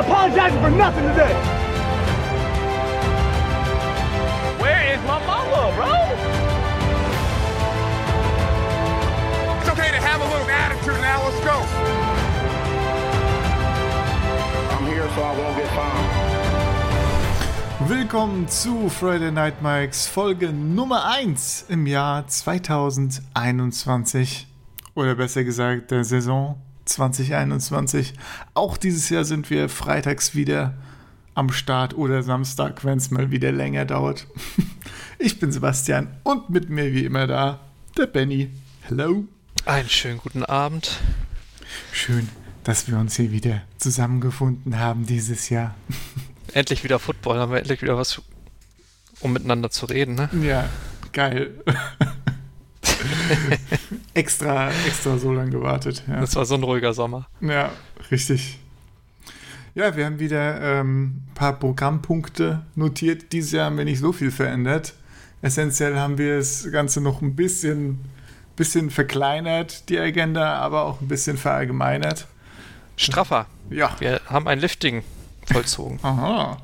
ain't 0.00 0.08
apologizing 0.08 0.60
for 0.60 0.70
nothing 0.70 1.02
today. 1.08 1.34
Where 4.60 4.94
is 4.94 5.00
my 5.06 5.18
mama, 5.26 5.72
bro? 5.76 5.92
It's 9.60 9.68
okay 9.70 9.90
to 9.90 10.00
have 10.00 10.20
a 10.20 10.24
little 10.24 10.50
attitude 10.50 11.00
now. 11.00 11.22
Let's 11.24 11.40
go. 11.44 11.64
I'm 14.76 14.86
here 14.86 15.08
so 15.14 15.22
I 15.22 15.38
won't 15.38 15.56
get 15.56 15.68
found. 15.68 16.06
Willkommen 17.88 18.48
zu 18.48 18.88
Friday 18.88 19.30
Night 19.32 19.60
Mikes 19.62 20.06
Folge 20.06 20.52
Nummer 20.52 21.04
1 21.06 21.66
im 21.70 21.86
Jahr 21.86 22.26
2021 22.26 24.46
oder 24.94 25.14
besser 25.16 25.44
gesagt 25.44 25.90
der 25.90 26.04
Saison 26.04 26.56
2021. 26.90 28.14
Auch 28.54 28.76
dieses 28.76 29.08
Jahr 29.08 29.24
sind 29.24 29.50
wir 29.50 29.68
freitags 29.68 30.34
wieder 30.34 30.74
am 31.34 31.50
Start 31.50 31.94
oder 31.94 32.22
Samstag, 32.22 32.84
wenn 32.84 32.98
es 32.98 33.10
mal 33.10 33.30
wieder 33.30 33.52
länger 33.52 33.84
dauert. 33.84 34.26
Ich 35.22 35.38
bin 35.38 35.52
Sebastian 35.52 36.08
und 36.22 36.48
mit 36.48 36.70
mir 36.70 36.94
wie 36.94 37.04
immer 37.04 37.26
da 37.26 37.60
der 37.98 38.06
Benny. 38.06 38.48
Hello. 38.80 39.24
Einen 39.66 39.90
schönen 39.90 40.16
guten 40.16 40.46
Abend. 40.46 40.98
Schön, 41.92 42.26
dass 42.64 42.88
wir 42.88 42.96
uns 42.96 43.16
hier 43.16 43.30
wieder 43.30 43.60
zusammengefunden 43.76 44.78
haben 44.78 45.04
dieses 45.04 45.50
Jahr. 45.50 45.74
Endlich 46.54 46.84
wieder 46.84 46.98
Football, 46.98 47.38
haben 47.38 47.52
wir 47.52 47.58
endlich 47.58 47.82
wieder 47.82 47.98
was, 47.98 48.22
um 49.20 49.34
miteinander 49.34 49.70
zu 49.70 49.84
reden, 49.84 50.14
ne? 50.14 50.30
Ja, 50.42 50.70
geil. 51.12 51.50
extra, 54.14 54.70
extra 54.86 55.18
so 55.18 55.32
lange 55.32 55.50
gewartet. 55.50 56.02
Ja. 56.08 56.20
Das 56.20 56.36
war 56.36 56.44
so 56.44 56.54
ein 56.54 56.62
ruhiger 56.62 56.92
Sommer. 56.92 57.28
Ja, 57.40 57.70
richtig. 58.10 58.58
Ja, 59.74 59.96
wir 59.96 60.04
haben 60.04 60.18
wieder 60.18 60.56
ein 60.56 60.80
ähm, 60.80 61.22
paar 61.34 61.58
Programmpunkte 61.58 62.64
notiert. 62.74 63.32
Dieses 63.32 63.52
Jahr 63.52 63.66
haben 63.66 63.78
wir 63.78 63.84
nicht 63.84 64.00
so 64.00 64.12
viel 64.12 64.30
verändert. 64.30 64.94
Essentiell 65.42 65.96
haben 65.96 66.18
wir 66.18 66.38
das 66.38 66.68
Ganze 66.70 67.00
noch 67.00 67.22
ein 67.22 67.36
bisschen, 67.36 68.00
bisschen 68.56 68.90
verkleinert, 68.90 69.88
die 69.88 69.98
Agenda, 69.98 70.56
aber 70.56 70.84
auch 70.84 71.00
ein 71.00 71.08
bisschen 71.08 71.36
verallgemeinert. 71.36 72.26
Straffer. 72.96 73.46
Ja. 73.70 73.96
Wir 74.00 74.20
haben 74.26 74.48
ein 74.48 74.58
Lifting 74.58 75.02
vollzogen. 75.46 75.98
Aha. 76.02 76.58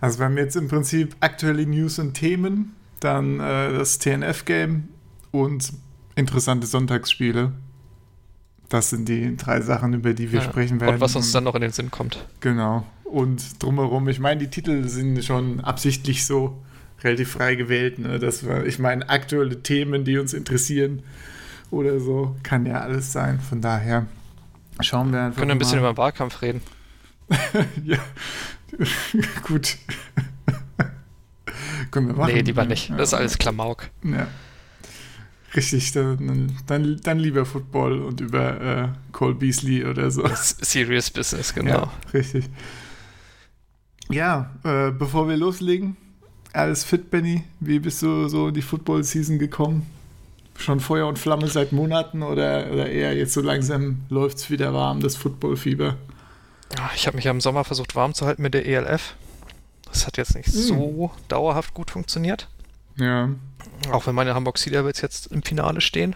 Also 0.00 0.18
wir 0.18 0.26
haben 0.26 0.36
jetzt 0.36 0.56
im 0.56 0.68
Prinzip 0.68 1.16
aktuelle 1.20 1.66
News 1.66 1.98
und 1.98 2.14
Themen, 2.14 2.76
dann 3.00 3.40
äh, 3.40 3.72
das 3.72 3.98
TNF-Game 3.98 4.88
und 5.30 5.72
interessante 6.14 6.66
Sonntagsspiele. 6.66 7.52
Das 8.68 8.90
sind 8.90 9.08
die 9.08 9.36
drei 9.36 9.60
Sachen, 9.62 9.94
über 9.94 10.12
die 10.12 10.30
wir 10.32 10.40
Ja. 10.40 10.44
sprechen 10.44 10.80
werden. 10.80 10.94
Und 10.96 11.00
was 11.00 11.16
uns 11.16 11.32
dann 11.32 11.44
noch 11.44 11.54
in 11.54 11.62
den 11.62 11.72
Sinn 11.72 11.90
kommt. 11.90 12.26
Genau. 12.40 12.86
Und 13.04 13.62
drumherum, 13.62 14.08
ich 14.08 14.20
meine, 14.20 14.40
die 14.40 14.48
Titel 14.48 14.86
sind 14.88 15.24
schon 15.24 15.60
absichtlich 15.60 16.26
so 16.26 16.62
relativ 17.02 17.30
frei 17.32 17.54
gewählt. 17.54 17.98
Ne? 17.98 18.18
Das 18.18 18.46
war, 18.46 18.66
ich 18.66 18.78
meine, 18.78 19.08
aktuelle 19.08 19.62
Themen, 19.62 20.04
die 20.04 20.18
uns 20.18 20.34
interessieren 20.34 21.02
oder 21.70 21.98
so, 22.00 22.36
kann 22.42 22.66
ja 22.66 22.80
alles 22.80 23.12
sein. 23.12 23.40
Von 23.40 23.62
daher 23.62 24.06
schauen 24.80 25.12
wir 25.12 25.22
einfach 25.22 25.38
Können 25.38 25.48
wir 25.50 25.54
ein 25.54 25.58
bisschen 25.58 25.78
über 25.78 25.92
den 25.92 25.96
Wahlkampf 25.96 26.42
reden. 26.42 26.60
ja, 27.84 27.98
gut. 29.46 29.76
Können 31.90 32.08
wir 32.08 32.14
machen. 32.14 32.34
nee, 32.34 32.40
lieber 32.40 32.64
nicht. 32.66 32.90
Das 32.90 33.10
ist 33.10 33.14
alles 33.14 33.38
Klamauk. 33.38 33.88
Ja. 34.02 34.26
Richtig, 35.56 35.92
dann, 35.92 36.52
dann, 36.66 37.00
dann 37.02 37.18
lieber 37.18 37.46
Football 37.46 38.00
und 38.02 38.20
über 38.20 38.60
äh, 38.60 38.88
Cole 39.12 39.34
Beasley 39.34 39.84
oder 39.84 40.10
so. 40.10 40.22
Serious 40.34 41.10
Business, 41.10 41.54
genau. 41.54 41.70
Ja, 41.70 41.92
richtig. 42.12 42.44
Ja, 44.10 44.50
äh, 44.64 44.90
bevor 44.90 45.28
wir 45.28 45.36
loslegen, 45.36 45.96
alles 46.52 46.84
fit, 46.84 47.10
Benny? 47.10 47.44
Wie 47.60 47.78
bist 47.78 48.02
du 48.02 48.28
so 48.28 48.48
in 48.48 48.54
die 48.54 48.62
Football-Season 48.62 49.38
gekommen? 49.38 49.86
Schon 50.56 50.80
Feuer 50.80 51.06
und 51.06 51.18
Flamme 51.18 51.46
seit 51.46 51.72
Monaten 51.72 52.22
oder, 52.22 52.70
oder 52.72 52.88
eher 52.90 53.14
jetzt 53.16 53.32
so 53.32 53.40
langsam 53.40 54.00
läuft 54.08 54.38
es 54.38 54.50
wieder 54.50 54.74
warm, 54.74 55.00
das 55.00 55.14
Football-Fieber? 55.16 55.96
Ich 56.94 57.06
habe 57.06 57.16
mich 57.16 57.24
ja 57.24 57.30
im 57.30 57.40
Sommer 57.40 57.64
versucht 57.64 57.94
warm 57.94 58.12
zu 58.12 58.26
halten 58.26 58.42
mit 58.42 58.54
der 58.54 58.66
ELF. 58.66 59.14
Das 59.86 60.06
hat 60.06 60.16
jetzt 60.18 60.34
nicht 60.34 60.46
Hm. 60.48 60.52
so 60.52 61.10
dauerhaft 61.28 61.74
gut 61.74 61.90
funktioniert. 61.90 62.48
Ja, 62.96 63.30
Auch 63.90 64.06
wenn 64.06 64.14
meine 64.14 64.34
Hamburg 64.34 64.58
Sea 64.58 64.72
Devils 64.72 65.00
jetzt 65.00 65.28
im 65.28 65.42
Finale 65.42 65.80
stehen. 65.80 66.14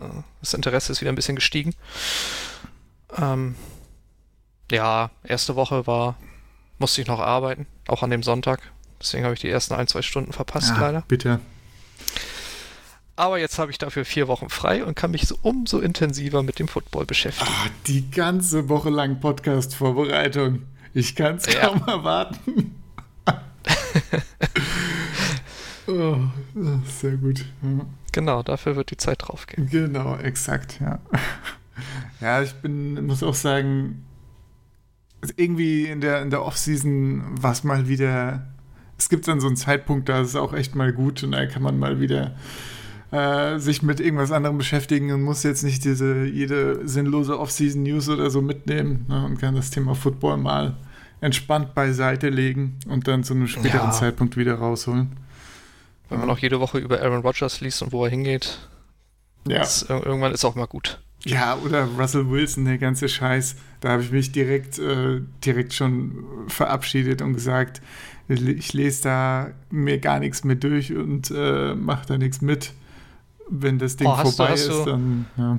Äh, 0.00 0.04
Das 0.40 0.54
Interesse 0.54 0.92
ist 0.92 1.00
wieder 1.00 1.12
ein 1.12 1.16
bisschen 1.16 1.36
gestiegen. 1.36 1.74
Ähm, 3.16 3.54
ja, 4.70 5.10
erste 5.24 5.56
Woche 5.56 5.86
war, 5.86 6.16
musste 6.78 7.00
ich 7.00 7.06
noch 7.08 7.20
arbeiten, 7.20 7.66
auch 7.88 8.02
an 8.02 8.10
dem 8.10 8.22
Sonntag. 8.22 8.60
Deswegen 9.00 9.24
habe 9.24 9.34
ich 9.34 9.40
die 9.40 9.48
ersten 9.48 9.74
ein, 9.74 9.86
zwei 9.86 10.02
Stunden 10.02 10.32
verpasst, 10.32 10.72
ah, 10.76 10.80
leider. 10.80 11.02
bitte. 11.08 11.40
Aber 13.16 13.38
jetzt 13.38 13.58
habe 13.58 13.70
ich 13.70 13.78
dafür 13.78 14.04
vier 14.04 14.28
Wochen 14.28 14.48
frei 14.48 14.84
und 14.84 14.94
kann 14.94 15.10
mich 15.10 15.26
so 15.26 15.36
umso 15.42 15.78
intensiver 15.80 16.42
mit 16.42 16.58
dem 16.60 16.68
Football 16.68 17.04
beschäftigen. 17.06 17.50
Ah, 17.50 17.68
die 17.86 18.10
ganze 18.10 18.68
Woche 18.68 18.90
lang 18.90 19.18
Podcast-Vorbereitung. 19.20 20.62
Ich 20.94 21.16
kann 21.16 21.36
es 21.36 21.46
Ja. 21.52 21.66
kaum 21.68 21.82
erwarten. 21.88 22.74
oh, 25.88 26.16
sehr 26.86 27.16
gut. 27.16 27.44
Ja. 27.62 27.86
Genau, 28.12 28.42
dafür 28.42 28.76
wird 28.76 28.90
die 28.90 28.96
Zeit 28.96 29.22
draufgehen. 29.22 29.68
Genau, 29.68 30.16
exakt, 30.16 30.80
ja. 30.80 30.98
Ja, 32.20 32.42
ich 32.42 32.54
bin, 32.54 33.06
muss 33.06 33.22
auch 33.22 33.34
sagen, 33.34 34.04
irgendwie 35.36 35.86
in 35.86 36.00
der, 36.00 36.22
in 36.22 36.30
der 36.30 36.44
Off-Season 36.44 37.22
war 37.40 37.52
es 37.52 37.62
mal 37.62 37.86
wieder, 37.88 38.48
es 38.98 39.08
gibt 39.08 39.28
dann 39.28 39.40
so 39.40 39.46
einen 39.46 39.56
Zeitpunkt, 39.56 40.08
da 40.08 40.20
ist 40.22 40.28
es 40.28 40.36
auch 40.36 40.52
echt 40.52 40.74
mal 40.74 40.92
gut 40.92 41.22
und 41.22 41.32
da 41.32 41.46
kann 41.46 41.62
man 41.62 41.78
mal 41.78 42.00
wieder 42.00 42.34
äh, 43.12 43.58
sich 43.58 43.82
mit 43.82 44.00
irgendwas 44.00 44.32
anderem 44.32 44.58
beschäftigen 44.58 45.12
und 45.12 45.22
muss 45.22 45.44
jetzt 45.44 45.62
nicht 45.62 45.84
diese 45.84 46.24
jede 46.24 46.86
sinnlose 46.86 47.38
Off-Season-News 47.38 48.08
oder 48.08 48.30
so 48.30 48.42
mitnehmen 48.42 49.06
ne, 49.08 49.24
und 49.24 49.38
kann 49.38 49.54
das 49.54 49.70
Thema 49.70 49.94
Football 49.94 50.38
mal 50.38 50.76
entspannt 51.20 51.74
beiseite 51.74 52.28
legen 52.28 52.78
und 52.88 53.08
dann 53.08 53.24
zu 53.24 53.34
einem 53.34 53.46
späteren 53.48 53.88
Ja. 53.88 53.92
Zeitpunkt 53.92 54.36
wieder 54.36 54.54
rausholen. 54.54 55.12
Wenn 56.08 56.20
man 56.20 56.30
auch 56.30 56.38
jede 56.38 56.60
Woche 56.60 56.78
über 56.78 57.00
Aaron 57.02 57.20
Rodgers 57.22 57.60
liest 57.60 57.82
und 57.82 57.92
wo 57.92 58.04
er 58.04 58.10
hingeht, 58.10 58.58
Ja. 59.46 59.62
ist, 59.62 59.90
ir- 59.90 60.04
irgendwann 60.04 60.32
ist 60.32 60.44
auch 60.44 60.54
mal 60.54 60.66
gut. 60.66 61.00
Ja, 61.24 61.56
oder 61.56 61.84
Russell 61.84 62.30
Wilson, 62.30 62.64
der 62.64 62.78
ganze 62.78 63.08
Scheiß. 63.08 63.56
Da 63.80 63.90
habe 63.90 64.02
ich 64.02 64.10
mich 64.12 64.30
direkt, 64.32 64.78
äh, 64.78 65.20
direkt 65.44 65.74
schon 65.74 66.24
verabschiedet 66.46 67.22
und 67.22 67.34
gesagt, 67.34 67.82
ich 68.28 68.72
lese 68.72 69.02
da 69.02 69.50
mir 69.70 69.98
gar 69.98 70.18
nichts 70.20 70.44
mehr 70.44 70.56
durch 70.56 70.94
und 70.94 71.30
äh, 71.34 71.74
mache 71.74 72.06
da 72.06 72.18
nichts 72.18 72.40
mit. 72.40 72.72
Wenn 73.50 73.78
das 73.78 73.96
Ding 73.96 74.06
Oh, 74.06 74.16
du- 74.22 74.30
vorbei 74.30 74.52
hast 74.52 74.60
ist, 74.60 74.68
du- 74.68 74.84
dann 74.84 75.26
ja. 75.36 75.58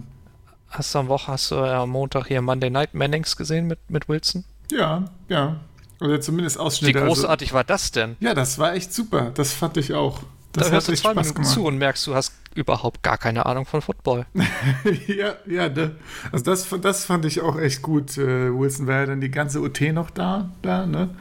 Hast 0.70 0.94
du 0.94 1.00
am 1.00 1.08
Woche, 1.08 1.32
hast 1.32 1.50
du 1.52 1.56
ja 1.56 1.82
am 1.82 1.90
Montag 1.90 2.28
hier 2.28 2.42
Monday 2.44 2.70
Night 2.70 2.94
Mannings 2.94 3.36
gesehen 3.36 3.66
mit, 3.68 3.80
mit 3.90 4.08
Wilson? 4.08 4.44
Ja, 4.72 5.06
ja. 5.28 5.60
Oder 6.00 6.22
zumindest 6.22 6.58
Wie 6.58 6.62
Ausschnitte. 6.62 7.02
also- 7.02 7.08
großartig 7.22 7.54
war 7.54 7.64
das 7.64 7.92
denn? 7.92 8.16
ja, 8.20 8.34
das 8.34 8.60
war 8.60 8.74
echt 8.76 8.94
super. 8.94 9.32
Das 9.34 9.52
fand 9.54 9.78
ich 9.78 9.94
auch. 9.94 10.22
Das 10.54 10.68
da 10.68 10.74
hörst 10.74 10.88
du 10.88 10.94
zwei 10.94 11.12
Spaß 11.12 11.16
Minuten 11.16 11.42
gemacht. 11.42 11.54
zu 11.54 11.66
und 11.66 11.78
merkst, 11.78 12.08
du 12.08 12.16
hast 12.16 12.34
überhaupt 12.56 13.04
gar 13.04 13.18
keine 13.18 13.46
Ahnung 13.46 13.66
von 13.66 13.82
Football. 13.82 14.26
ja, 15.08 15.36
ja, 15.46 15.70
ne? 15.70 15.96
also 16.32 16.44
das, 16.44 16.68
das 16.82 17.06
fand 17.06 17.26
ich 17.26 17.42
auch 17.42 17.60
echt 17.60 17.82
gut. 17.82 18.18
Äh, 18.18 18.52
Wilson 18.58 18.88
war 18.88 19.02
ja 19.02 19.06
dann 19.06 19.22
die 19.22 19.30
ganze 19.30 19.62
OT 19.62 19.82
noch 19.94 20.10
da, 20.10 20.50
da 20.62 20.86
ne? 20.86 21.12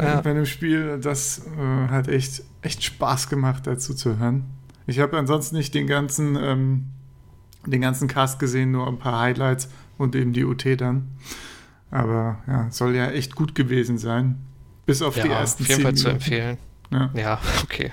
Ja. 0.00 0.20
Bei 0.22 0.32
dem 0.32 0.46
Spiel. 0.46 0.98
Das 1.00 1.46
äh, 1.58 1.88
hat 1.88 2.08
echt, 2.08 2.42
echt 2.62 2.82
Spaß 2.82 3.28
gemacht, 3.28 3.66
dazu 3.66 3.94
zu 3.94 4.18
hören. 4.18 4.44
Ich 4.86 4.98
habe 4.98 5.16
ansonsten 5.16 5.56
nicht 5.56 5.74
den 5.74 5.86
ganzen, 5.86 6.36
ähm, 6.36 6.86
den 7.66 7.80
ganzen 7.80 8.08
Cast 8.08 8.38
gesehen, 8.38 8.72
nur 8.72 8.86
ein 8.86 8.98
paar 8.98 9.20
Highlights 9.20 9.68
und 9.96 10.14
eben 10.14 10.32
die 10.32 10.44
OT 10.44 10.80
dann. 10.80 11.08
Aber 11.90 12.38
ja, 12.46 12.66
soll 12.70 12.94
ja 12.96 13.10
echt 13.10 13.36
gut 13.36 13.54
gewesen 13.54 13.98
sein. 13.98 14.38
Bis 14.84 15.00
auf 15.00 15.14
die 15.14 15.28
ersten 15.28 15.62
auf 15.62 15.68
jeden 15.68 15.82
Fall 15.82 15.94
zu 15.94 16.08
empfehlen. 16.08 16.58
Ja. 16.90 17.10
Ja, 17.14 17.40
okay. 17.62 17.92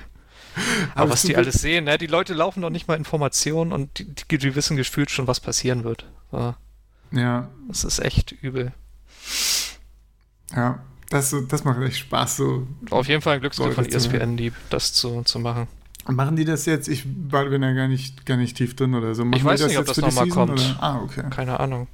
Aber 0.95 1.11
was 1.11 1.21
die 1.23 1.35
alles 1.37 1.61
sehen, 1.61 1.85
ne? 1.85 1.97
die 1.97 2.07
Leute 2.07 2.33
laufen 2.33 2.59
noch 2.59 2.69
nicht 2.69 2.87
mal 2.87 2.95
Informationen 2.97 3.71
und 3.71 3.97
die, 3.99 4.05
die, 4.05 4.37
die 4.37 4.55
wissen 4.55 4.77
gefühlt 4.77 5.09
schon, 5.11 5.27
was 5.27 5.39
passieren 5.39 5.83
wird. 5.83 6.05
Ja, 6.31 6.57
Ja, 7.11 7.49
das 7.67 7.83
ist 7.83 7.99
echt 7.99 8.31
übel. 8.31 8.73
ja. 10.55 10.79
Das, 11.09 11.35
das 11.49 11.65
macht 11.65 11.81
echt 11.81 11.97
Spaß, 11.97 12.37
so 12.37 12.65
Auf 12.89 13.09
jeden 13.09 13.21
Fall 13.21 13.33
ein 13.35 13.41
Glücksgriff 13.41 13.75
von 13.75 13.85
ESPN, 13.85 14.37
die 14.37 14.53
das 14.69 14.93
zu, 14.93 15.23
zu 15.23 15.39
machen. 15.39 15.67
Machen 16.07 16.37
die 16.37 16.45
das 16.45 16.65
jetzt? 16.65 16.87
Ich 16.87 17.03
war- 17.29 17.45
bin 17.49 17.61
ja 17.61 17.73
gar 17.73 17.89
nicht, 17.89 18.25
gar 18.25 18.37
nicht 18.37 18.55
tief 18.55 18.77
drin 18.77 18.95
oder 18.95 19.13
so. 19.13 19.25
Machen 19.25 19.37
Ich 19.37 19.43
weiß 19.43 19.65
nicht, 19.67 19.77
ob 19.77 19.85
das 19.85 19.95
für 19.95 20.01
die 20.03 20.07
noch 20.07 20.15
mal 20.15 20.23
Season, 20.23 20.47
kommt. 20.47 20.59
Oder? 20.61 20.77
Ah, 20.81 21.01
okay. 21.03 21.23
Keine 21.29 21.59
Ahnung. 21.59 21.87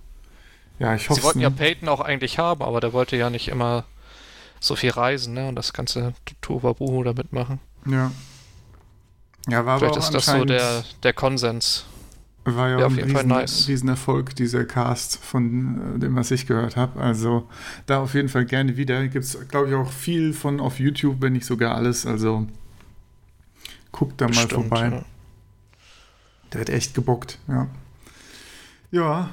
Ja, 0.78 0.94
ich 0.94 1.10
hoffe 1.10 1.20
Sie 1.20 1.26
wollten 1.26 1.40
ja 1.40 1.50
Peyton 1.50 1.90
auch 1.90 2.00
eigentlich 2.00 2.38
haben, 2.38 2.62
aber 2.62 2.80
der 2.80 2.94
wollte 2.94 3.18
ja 3.18 3.32
nicht 3.32 3.48
immer 3.48 3.86
so 4.60 4.76
viel 4.76 4.92
reisen, 4.92 5.34
ne? 5.34 5.48
Und 5.48 5.56
das 5.56 5.74
ganze 5.74 6.14
Tohuwabohu 6.42 7.04
da 7.04 7.14
mitmachen. 7.14 7.60
Ja. 7.88 8.12
Ja, 9.50 9.66
war 9.66 9.80
Vielleicht 9.80 9.96
aber 9.96 10.04
auch 10.04 10.08
ist 10.08 10.14
das 10.14 10.26
so 10.26 10.46
der, 10.46 10.84
der 11.04 11.14
Konsens. 11.14 11.86
War 12.44 12.70
ja, 12.70 12.80
Ja, 12.80 12.86
auf 12.88 12.96
jeden 12.96 13.12
Fall 13.12 13.26
nice. 13.26 13.68
Riesenerfolg, 13.68 14.36
dieser 14.36 14.64
Cast 14.66 15.18
von 15.18 15.96
äh, 15.96 16.00
dem, 16.00 16.16
was 16.16 16.32
ich 16.32 16.48
gehört 16.48 16.78
habe. 16.78 17.00
Also 17.00 17.48
da 17.86 18.00
auf 18.02 18.14
jeden 18.14 18.30
Fall 18.30 18.46
gerne 18.46 18.78
wieder. 18.78 19.06
Gibt 19.08 19.26
es, 19.26 19.38
glaube 19.50 19.70
ich, 19.70 19.76
auch 19.76 19.92
viel 19.92 20.34
von 20.34 20.60
auf 20.60 20.80
YouTube, 20.80 21.18
wenn 21.22 21.34
nicht 21.34 21.46
sogar 21.46 21.76
alles. 21.76 22.06
Also 22.06 22.48
guckt 23.92 24.22
da 24.22 24.26
mal 24.26 24.32
Bestimmt, 24.32 24.52
vorbei. 24.52 24.90
ja. 24.92 25.06
Der 26.54 26.62
hat 26.62 26.70
echt 26.70 26.94
gebockt, 26.94 27.40
ja. 27.50 27.68
Ja, 28.92 29.30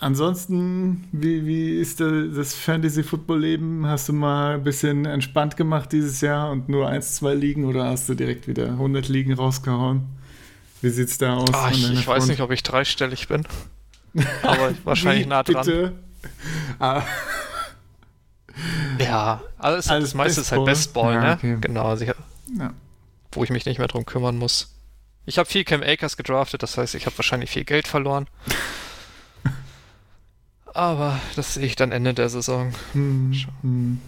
ansonsten, 0.00 1.08
wie, 1.12 1.46
wie 1.46 1.78
ist 1.78 2.00
da 2.00 2.10
das 2.34 2.54
Fantasy-Football-Leben? 2.54 3.86
Hast 3.86 4.08
du 4.08 4.12
mal 4.12 4.54
ein 4.54 4.64
bisschen 4.64 5.04
entspannt 5.06 5.56
gemacht 5.56 5.92
dieses 5.92 6.20
Jahr 6.20 6.50
und 6.50 6.68
nur 6.68 6.88
eins, 6.88 7.16
zwei 7.16 7.34
Ligen 7.34 7.64
oder 7.64 7.84
hast 7.86 8.08
du 8.08 8.14
direkt 8.14 8.46
wieder 8.48 8.66
100 8.68 9.08
Ligen 9.08 9.32
rausgehauen? 9.32 10.02
Wie 10.82 10.90
sieht's 10.90 11.18
da 11.18 11.36
aus? 11.36 11.52
An 11.54 11.72
ich, 11.72 11.90
ich 11.92 12.06
weiß 12.06 12.26
nicht, 12.26 12.40
ob 12.40 12.50
ich 12.50 12.62
dreistellig 12.62 13.28
bin. 13.28 13.46
Aber 14.42 14.72
wahrscheinlich 14.84 15.26
nah 15.26 15.42
dran. 15.42 15.64
Bitte? 15.64 15.92
Ah, 16.78 17.02
Ja, 18.98 19.42
also 19.58 19.78
es, 19.78 19.88
Alles 19.88 20.04
das 20.10 20.14
meiste 20.14 20.40
ist 20.40 20.52
halt 20.52 20.64
Bestball? 20.64 21.14
Bestball, 21.14 21.14
Ja, 21.14 21.20
ne? 21.30 21.34
okay. 21.36 21.58
Genau, 21.60 21.86
also 21.86 22.04
ich, 22.04 22.10
ja. 22.58 22.72
wo 23.32 23.42
ich 23.44 23.50
mich 23.50 23.66
nicht 23.66 23.78
mehr 23.78 23.88
drum 23.88 24.06
kümmern 24.06 24.36
muss. 24.36 24.70
Ich 25.26 25.38
habe 25.38 25.48
viel 25.48 25.64
Cam 25.64 25.82
Akers 25.82 26.16
gedraftet, 26.16 26.62
das 26.62 26.76
heißt, 26.78 26.94
ich 26.94 27.06
habe 27.06 27.16
wahrscheinlich 27.18 27.50
viel 27.50 27.64
Geld 27.64 27.88
verloren. 27.88 28.26
Aber 30.74 31.20
das 31.36 31.54
sehe 31.54 31.64
ich 31.64 31.76
dann 31.76 31.92
Ende 31.92 32.14
der 32.14 32.28
Saison. 32.28 32.72
Hm, 32.92 33.32
hm. 33.62 34.00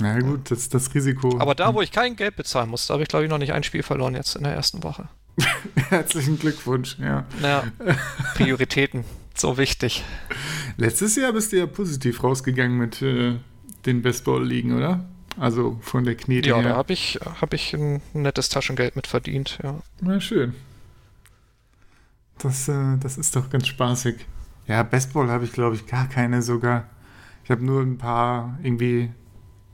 Na 0.00 0.18
gut, 0.18 0.50
das 0.50 0.68
das 0.68 0.92
Risiko. 0.94 1.38
Aber 1.38 1.54
da, 1.54 1.72
wo 1.74 1.82
ich 1.82 1.92
kein 1.92 2.16
Geld 2.16 2.36
bezahlen 2.36 2.68
muss, 2.70 2.86
da 2.86 2.94
habe 2.94 3.02
ich 3.04 3.08
glaube 3.08 3.24
ich 3.24 3.30
noch 3.30 3.38
nicht 3.38 3.52
ein 3.52 3.62
Spiel 3.62 3.82
verloren 3.82 4.14
jetzt 4.14 4.34
in 4.34 4.42
der 4.44 4.54
ersten 4.54 4.82
Woche. 4.82 5.08
Herzlichen 5.88 6.38
Glückwunsch, 6.38 6.98
ja. 6.98 7.24
Naja, 7.40 7.64
Prioritäten, 8.34 9.04
so 9.34 9.56
wichtig. 9.56 10.02
Letztes 10.76 11.16
Jahr 11.16 11.32
bist 11.32 11.52
du 11.52 11.58
ja 11.58 11.66
positiv 11.66 12.22
rausgegangen 12.24 12.76
mit 12.76 13.00
äh, 13.02 13.36
den 13.86 14.02
Bestball-Ligen, 14.02 14.76
oder? 14.76 15.04
Also 15.38 15.78
von 15.82 16.04
der 16.04 16.16
Knete 16.16 16.48
Ja, 16.48 16.56
da 16.56 16.62
her. 16.62 16.76
habe 16.76 16.92
ich, 16.92 17.20
hab 17.40 17.54
ich 17.54 17.72
ein 17.74 18.02
nettes 18.14 18.48
Taschengeld 18.48 18.96
mit 18.96 19.06
verdient, 19.06 19.58
ja. 19.62 19.78
Na 20.00 20.20
schön. 20.20 20.54
Das, 22.38 22.68
äh, 22.68 22.96
das 22.98 23.16
ist 23.18 23.36
doch 23.36 23.48
ganz 23.50 23.68
spaßig. 23.68 24.16
Ja, 24.70 24.84
Bestball 24.84 25.28
habe 25.30 25.44
ich, 25.44 25.52
glaube 25.52 25.74
ich, 25.74 25.86
gar 25.88 26.08
keine 26.08 26.42
sogar. 26.42 26.88
Ich 27.42 27.50
habe 27.50 27.64
nur 27.64 27.82
ein 27.82 27.98
paar, 27.98 28.56
irgendwie 28.62 29.10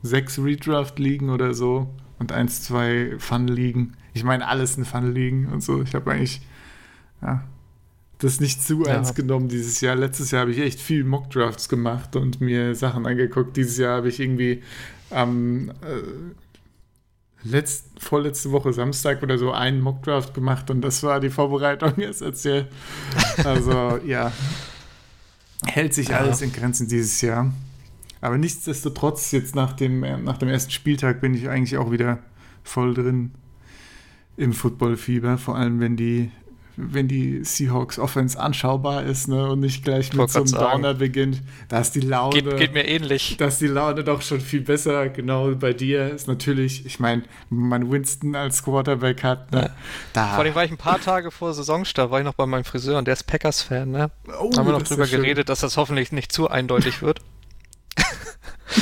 sechs 0.01 0.39
Redraft-Ligen 0.39 1.29
oder 1.29 1.53
so 1.53 1.93
und 2.17 2.31
eins, 2.31 2.63
zwei 2.63 3.13
Fun-Ligen. 3.19 3.95
Ich 4.13 4.23
meine, 4.23 4.47
alles 4.47 4.75
in 4.75 4.85
Fun-Ligen 4.85 5.49
und 5.49 5.61
so. 5.61 5.83
Ich 5.83 5.93
habe 5.93 6.11
eigentlich, 6.11 6.41
ja, 7.21 7.43
das 8.17 8.39
nicht 8.39 8.63
zu 8.63 8.85
Ja. 8.85 8.93
ernst 8.93 9.15
genommen 9.15 9.49
dieses 9.49 9.81
Jahr. 9.81 9.95
Letztes 9.95 10.31
Jahr 10.31 10.41
habe 10.41 10.51
ich 10.51 10.57
echt 10.59 10.79
viel 10.79 11.03
Mock-Drafts 11.03 11.69
gemacht 11.69 12.15
und 12.15 12.41
mir 12.41 12.73
Sachen 12.73 13.05
angeguckt. 13.05 13.55
Dieses 13.55 13.77
Jahr 13.77 13.97
habe 13.97 14.09
ich 14.09 14.19
irgendwie 14.19 14.63
am 15.11 15.69
äh, 15.69 16.33
letzt, 17.43 17.85
vorletzte 17.99 18.51
Woche 18.51 18.73
Samstag 18.73 19.21
oder 19.21 19.37
so 19.37 19.51
einen 19.51 19.79
Mockdraft 19.81 20.33
gemacht 20.33 20.71
und 20.71 20.81
das 20.81 21.03
war 21.03 21.19
die 21.19 21.29
Vorbereitung 21.29 21.93
jetzt 21.97 22.23
erzählt. 22.23 22.67
Also 23.43 23.99
ja, 24.03 24.31
hält 25.67 25.93
sich 25.93 26.09
Ja. 26.09 26.17
alles 26.17 26.41
in 26.41 26.51
Grenzen 26.51 26.87
dieses 26.87 27.21
Jahr. 27.21 27.51
Aber 28.21 28.37
nichtsdestotrotz, 28.37 29.31
jetzt 29.31 29.55
nach 29.55 29.73
dem, 29.73 30.03
äh, 30.03 30.17
nach 30.17 30.37
dem 30.37 30.49
ersten 30.49 30.71
Spieltag 30.71 31.21
bin 31.21 31.33
ich 31.33 31.49
eigentlich 31.49 31.77
auch 31.77 31.91
wieder 31.91 32.19
voll 32.63 32.93
drin 32.93 33.31
im 34.37 34.53
Footballfieber, 34.53 35.37
vor 35.37 35.55
allem 35.55 35.79
wenn 35.79 35.95
die 35.95 36.31
wenn 36.79 37.07
die 37.07 37.43
Seahawks 37.43 37.97
Offense 37.97 38.39
anschaubar 38.39 39.03
ist 39.03 39.27
ne, 39.27 39.49
und 39.49 39.61
nicht 39.61 39.83
gleich 39.83 40.13
mit 40.13 40.29
so 40.29 40.39
einem 40.39 40.47
sagen. 40.47 40.83
Downer 40.83 40.93
beginnt, 40.93 41.41
da 41.69 41.79
ist 41.79 41.95
die 41.95 42.01
Laune 42.01 42.39
Geht, 42.41 42.57
geht 42.57 42.73
mir 42.73 42.87
ähnlich. 42.87 43.35
dass 43.37 43.57
die 43.57 43.67
Laune 43.67 44.03
doch 44.03 44.21
schon 44.21 44.39
viel 44.39 44.61
besser, 44.61 45.09
genau 45.09 45.55
bei 45.55 45.73
dir, 45.73 46.13
ist 46.13 46.27
natürlich, 46.27 46.85
ich 46.85 46.99
meine, 46.99 47.23
man 47.49 47.89
Winston 47.91 48.35
als 48.35 48.61
Quarterback 48.63 49.23
hat, 49.23 49.51
ne, 49.51 49.71
da. 50.13 50.35
Vor 50.35 50.43
allem 50.43 50.53
war 50.53 50.65
ich 50.65 50.71
ein 50.71 50.77
paar 50.77 51.01
Tage 51.01 51.31
vor 51.31 51.53
Saisonstart, 51.53 52.11
war 52.11 52.19
ich 52.19 52.25
noch 52.25 52.35
bei 52.35 52.45
meinem 52.45 52.63
Friseur 52.63 52.99
und 52.99 53.05
der 53.05 53.13
ist 53.13 53.23
Packers-Fan, 53.25 53.89
ne? 53.89 54.11
oh, 54.39 54.51
Da 54.53 54.59
haben 54.59 54.67
wir 54.67 54.73
noch 54.73 54.81
ist 54.83 54.91
drüber 54.91 55.03
ja 55.05 55.09
schön. 55.09 55.23
geredet, 55.23 55.49
dass 55.49 55.61
das 55.61 55.77
hoffentlich 55.77 56.11
nicht 56.11 56.31
zu 56.31 56.47
eindeutig 56.49 57.01
wird. 57.01 57.21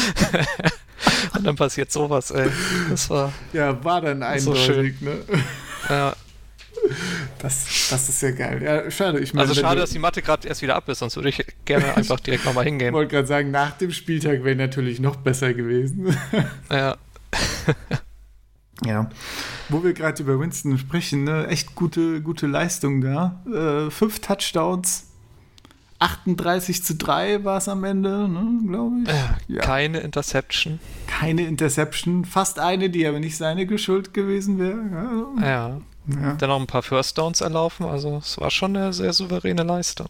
und 1.35 1.45
dann 1.45 1.55
passiert 1.55 1.91
sowas, 1.91 2.31
ey. 2.31 2.49
Das 2.89 3.09
war, 3.09 3.31
Ja, 3.53 3.83
war 3.83 4.01
dann 4.01 4.19
So 4.39 4.51
eindeutig, 4.51 5.01
ne? 5.01 5.17
ja. 5.89 6.13
Das, 7.39 7.87
das 7.89 8.09
ist 8.09 8.21
ja 8.21 8.31
geil. 8.31 8.61
Ja, 8.63 8.89
schade, 8.91 9.19
ich 9.19 9.33
meine, 9.33 9.47
Also 9.47 9.59
schade, 9.59 9.79
dass 9.81 9.91
die 9.91 9.99
Mathe 9.99 10.21
gerade 10.21 10.47
erst 10.47 10.61
wieder 10.61 10.75
ab 10.75 10.87
ist, 10.89 10.99
sonst 10.99 11.15
würde 11.15 11.29
ich 11.29 11.45
gerne 11.65 11.95
einfach 11.95 12.19
direkt 12.19 12.45
nochmal 12.45 12.63
ich 12.65 12.69
hingehen. 12.69 12.93
wollte 12.93 13.15
gerade 13.15 13.27
sagen, 13.27 13.51
nach 13.51 13.71
dem 13.77 13.91
Spieltag 13.91 14.43
wäre 14.43 14.55
natürlich 14.55 14.99
noch 14.99 15.15
besser 15.17 15.53
gewesen. 15.53 16.15
Ja, 16.71 16.97
Ja. 18.85 19.09
Wo 19.69 19.83
wir 19.83 19.93
gerade 19.93 20.21
über 20.21 20.39
Winston 20.39 20.77
sprechen, 20.77 21.23
ne? 21.23 21.47
echt 21.47 21.75
gute, 21.75 22.21
gute 22.21 22.45
Leistung 22.45 23.01
da. 23.01 23.41
Äh, 23.47 23.89
fünf 23.89 24.19
Touchdowns, 24.19 25.07
38 25.99 26.83
zu 26.83 26.95
3 26.95 27.45
war 27.45 27.57
es 27.57 27.67
am 27.69 27.83
Ende, 27.85 28.27
ne, 28.27 28.59
glaube 28.67 28.95
ich. 29.03 29.55
Ja. 29.55 29.61
keine 29.61 29.99
Interception. 29.99 30.79
Keine 31.07 31.45
Interception, 31.47 32.25
fast 32.25 32.59
eine, 32.59 32.89
die 32.89 33.07
aber 33.07 33.19
nicht 33.19 33.37
seine 33.37 33.65
Geschuld 33.65 34.13
gewesen 34.13 34.59
wäre. 34.59 35.35
Ja. 35.41 35.47
Ja. 35.47 35.81
Ja. 36.07 36.33
Dann 36.33 36.49
noch 36.49 36.59
ein 36.59 36.67
paar 36.67 36.83
First 36.83 37.17
Downs 37.17 37.41
erlaufen, 37.41 37.85
also 37.85 38.17
es 38.17 38.39
war 38.39 38.51
schon 38.51 38.75
eine 38.75 38.93
sehr 38.93 39.13
souveräne 39.13 39.63
Leistung. 39.63 40.07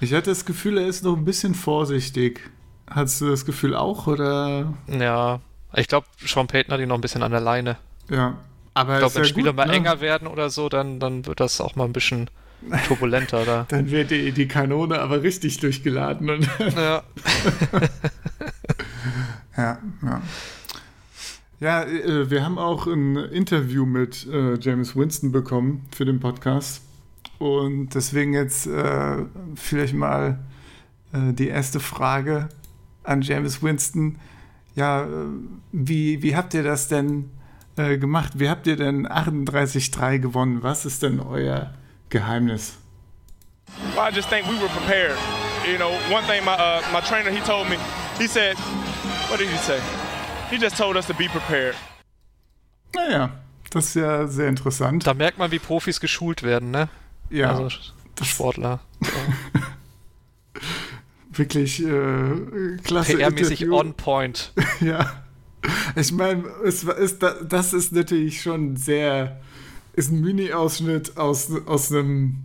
Ich 0.00 0.12
hatte 0.12 0.30
das 0.30 0.44
Gefühl, 0.44 0.78
er 0.78 0.86
ist 0.86 1.04
noch 1.04 1.16
ein 1.16 1.24
bisschen 1.24 1.54
vorsichtig. 1.54 2.40
Hattest 2.88 3.20
du 3.20 3.28
das 3.28 3.44
Gefühl 3.44 3.74
auch, 3.74 4.06
oder? 4.06 4.72
Ja, 4.86 5.40
ich 5.74 5.88
glaube, 5.88 6.06
Sean 6.24 6.46
Payton 6.46 6.74
hat 6.74 6.80
ihn 6.80 6.88
noch 6.88 6.96
ein 6.96 7.00
bisschen 7.00 7.22
an 7.22 7.30
der 7.32 7.40
Leine. 7.40 7.76
Ja. 8.10 8.36
Aber 8.74 8.94
Ich 8.94 8.98
glaube, 9.00 9.14
wenn 9.16 9.22
ja 9.22 9.28
Spiele 9.28 9.48
gut, 9.50 9.56
mal 9.56 9.66
ne? 9.66 9.72
enger 9.74 10.00
werden 10.00 10.28
oder 10.28 10.50
so, 10.50 10.68
dann, 10.68 11.00
dann 11.00 11.26
wird 11.26 11.40
das 11.40 11.60
auch 11.60 11.76
mal 11.76 11.84
ein 11.84 11.92
bisschen 11.92 12.30
turbulenter 12.86 13.44
da. 13.44 13.66
Dann 13.68 13.90
wird 13.90 14.12
die, 14.12 14.30
die 14.30 14.46
Kanone 14.46 15.00
aber 15.00 15.22
richtig 15.22 15.58
durchgeladen. 15.58 16.30
Und 16.30 16.48
Ja. 16.76 17.02
Ja, 19.56 19.78
ja. 20.02 20.22
Ja, 21.62 21.84
äh, 21.84 22.28
wir 22.28 22.44
haben 22.44 22.58
auch 22.58 22.88
ein 22.88 23.14
Interview 23.14 23.86
mit 23.86 24.26
äh, 24.26 24.58
James 24.58 24.96
Winston 24.96 25.30
bekommen 25.30 25.86
für 25.94 26.04
den 26.04 26.18
Podcast. 26.18 26.82
Und 27.38 27.90
deswegen 27.94 28.34
jetzt 28.34 28.66
äh, 28.66 29.18
vielleicht 29.54 29.94
mal 29.94 30.40
die 31.14 31.48
erste 31.48 31.78
Frage 31.78 32.48
an 33.04 33.20
James 33.20 33.62
Winston. 33.62 34.18
Ja, 34.74 35.06
wie, 35.72 36.22
wie 36.22 36.34
habt 36.34 36.54
ihr 36.54 36.62
das 36.62 36.88
denn 36.88 37.28
gemacht? 37.76 38.32
Wie 38.36 38.48
habt 38.48 38.66
ihr 38.66 38.76
denn 38.76 39.06
38-3 39.06 40.20
gewonnen? 40.20 40.62
Was 40.62 40.86
ist 40.86 41.02
denn 41.02 41.20
euer 41.20 41.74
Geheimnis? 42.08 42.78
Well, 43.94 44.08
I 44.10 44.14
just 44.14 44.30
think 44.30 44.46
we 44.46 44.58
were 44.58 44.70
prepared. 44.70 45.18
You 45.70 45.76
know, 45.76 45.90
one 46.10 46.24
thing 46.26 46.42
my 46.46 46.52
uh, 46.52 46.80
my 46.94 47.02
trainer 47.02 47.30
he 47.30 47.40
told 47.40 47.68
me, 47.68 47.76
he 48.18 48.26
said, 48.26 48.56
what 49.28 49.38
did 49.38 49.50
he 49.50 49.58
say? 49.58 49.78
He 50.52 50.58
just 50.58 50.76
told 50.76 50.96
us 50.96 51.06
to 51.06 51.14
be 51.14 51.28
prepared. 51.28 51.74
Naja, 52.94 53.30
das 53.70 53.86
ist 53.86 53.94
ja 53.94 54.26
sehr 54.26 54.48
interessant. 54.48 55.06
Da 55.06 55.14
merkt 55.14 55.38
man, 55.38 55.50
wie 55.50 55.58
Profis 55.58 55.98
geschult 55.98 56.42
werden, 56.42 56.70
ne? 56.70 56.90
Ja, 57.30 57.52
Also 57.52 57.70
Sportler. 58.22 58.80
wirklich 61.32 61.82
äh, 61.82 62.76
klasse 62.84 63.14
PR-mäßig 63.16 63.70
on 63.70 63.94
point. 63.94 64.52
Ja. 64.82 65.22
Ich 65.96 66.12
meine, 66.12 66.44
das 67.48 67.72
ist 67.72 67.92
natürlich 67.92 68.42
schon 68.42 68.76
sehr, 68.76 69.40
ist 69.94 70.10
ein 70.12 70.20
Mini-Ausschnitt 70.20 71.16
aus, 71.16 71.50
aus 71.64 71.90
einem 71.90 72.40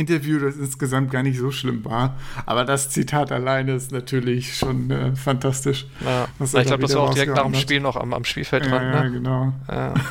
Interview, 0.00 0.38
das 0.38 0.56
insgesamt 0.56 1.10
gar 1.10 1.22
nicht 1.22 1.38
so 1.38 1.50
schlimm 1.50 1.84
war. 1.84 2.16
Aber 2.46 2.64
das 2.64 2.90
Zitat 2.90 3.30
alleine 3.30 3.74
ist 3.74 3.92
natürlich 3.92 4.56
schon 4.56 4.90
äh, 4.90 5.14
fantastisch. 5.14 5.86
Ja. 6.04 6.26
Ich 6.40 6.50
glaube, 6.66 6.82
das 6.82 6.94
war 6.94 7.02
auch 7.02 7.14
direkt 7.14 7.34
nach 7.34 7.44
dem. 7.44 7.54
Spiel 7.54 7.80
noch 7.80 7.96
am, 7.96 8.12
am 8.12 8.24
Spielfeld 8.24 8.64
Ja, 8.64 8.70
dran, 8.70 8.92
ja, 8.92 9.04
ne? 9.04 9.10
genau. 9.10 9.52
Ja. 9.68 9.94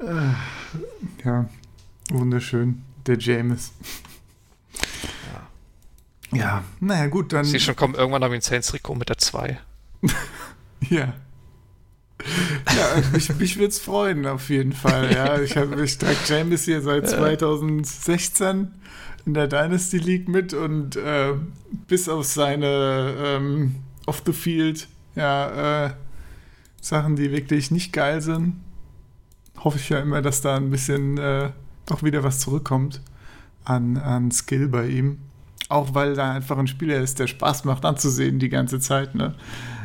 Ja, 1.24 1.48
wunderschön. 2.10 2.82
Der 3.06 3.18
James. 3.18 3.72
Ja, 6.32 6.62
naja, 6.78 7.08
gut, 7.08 7.32
dann. 7.32 7.44
Sehe 7.44 7.58
schon, 7.58 7.74
kommen 7.74 7.94
irgendwann 7.94 8.20
noch 8.20 8.30
ein 8.30 8.40
Saints-Trikot 8.40 8.94
mit 8.94 9.08
der 9.08 9.18
2. 9.18 9.58
Ja. 10.88 11.12
Ja, 12.76 13.02
mich, 13.12 13.34
mich 13.36 13.56
würde 13.56 13.68
es 13.68 13.78
freuen, 13.78 14.26
auf 14.26 14.48
jeden 14.50 14.72
Fall. 14.72 15.12
Ja, 15.12 15.38
ich, 15.42 15.56
hab- 15.56 15.78
ich 15.78 15.98
trage 15.98 16.16
James 16.26 16.64
hier 16.64 16.80
seit 16.82 17.08
2016 17.08 18.68
in 19.26 19.34
der 19.34 19.48
Dynasty 19.48 19.98
League 19.98 20.28
mit 20.28 20.54
und 20.54 20.96
äh, 20.96 21.34
bis 21.88 22.08
auf 22.08 22.24
seine 22.24 23.14
ähm, 23.22 23.76
Off-the-Field, 24.06 24.88
ja, 25.14 25.86
äh, 25.86 25.90
Sachen, 26.80 27.16
die 27.16 27.30
wirklich 27.30 27.70
nicht 27.70 27.92
geil 27.92 28.20
sind, 28.22 28.54
hoffe 29.58 29.76
ich 29.78 29.88
ja 29.90 30.00
immer, 30.00 30.22
dass 30.22 30.40
da 30.40 30.56
ein 30.56 30.70
bisschen 30.70 31.18
äh, 31.18 31.50
auch 31.90 32.02
wieder 32.02 32.22
was 32.24 32.38
zurückkommt 32.40 33.02
an, 33.64 33.98
an 33.98 34.30
Skill 34.30 34.68
bei 34.68 34.86
ihm. 34.86 35.18
Auch 35.68 35.94
weil 35.94 36.14
da 36.14 36.32
einfach 36.32 36.56
ein 36.58 36.66
Spieler 36.66 36.98
ist, 36.98 37.18
der 37.18 37.26
Spaß 37.26 37.64
macht 37.64 37.84
anzusehen 37.84 38.38
die 38.38 38.48
ganze 38.48 38.80
Zeit. 38.80 39.14
Ne? 39.14 39.34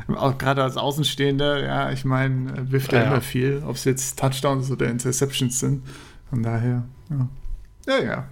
Auch 0.07 0.38
gerade 0.38 0.62
als 0.63 0.77
Außenstehender, 0.77 1.65
ja, 1.65 1.91
ich 1.91 2.05
meine, 2.05 2.71
wirft 2.71 2.93
er 2.93 3.00
Ja, 3.00 3.05
ja. 3.05 3.12
immer 3.12 3.21
viel, 3.21 3.63
ob 3.65 3.75
es 3.75 3.85
jetzt 3.85 4.19
Touchdowns 4.19 4.69
oder 4.69 4.88
Interceptions 4.88 5.59
sind. 5.59 5.83
Von 6.29 6.43
daher, 6.43 6.83
ja. 7.09 7.27
Ja, 7.88 8.03
ja. 8.03 8.27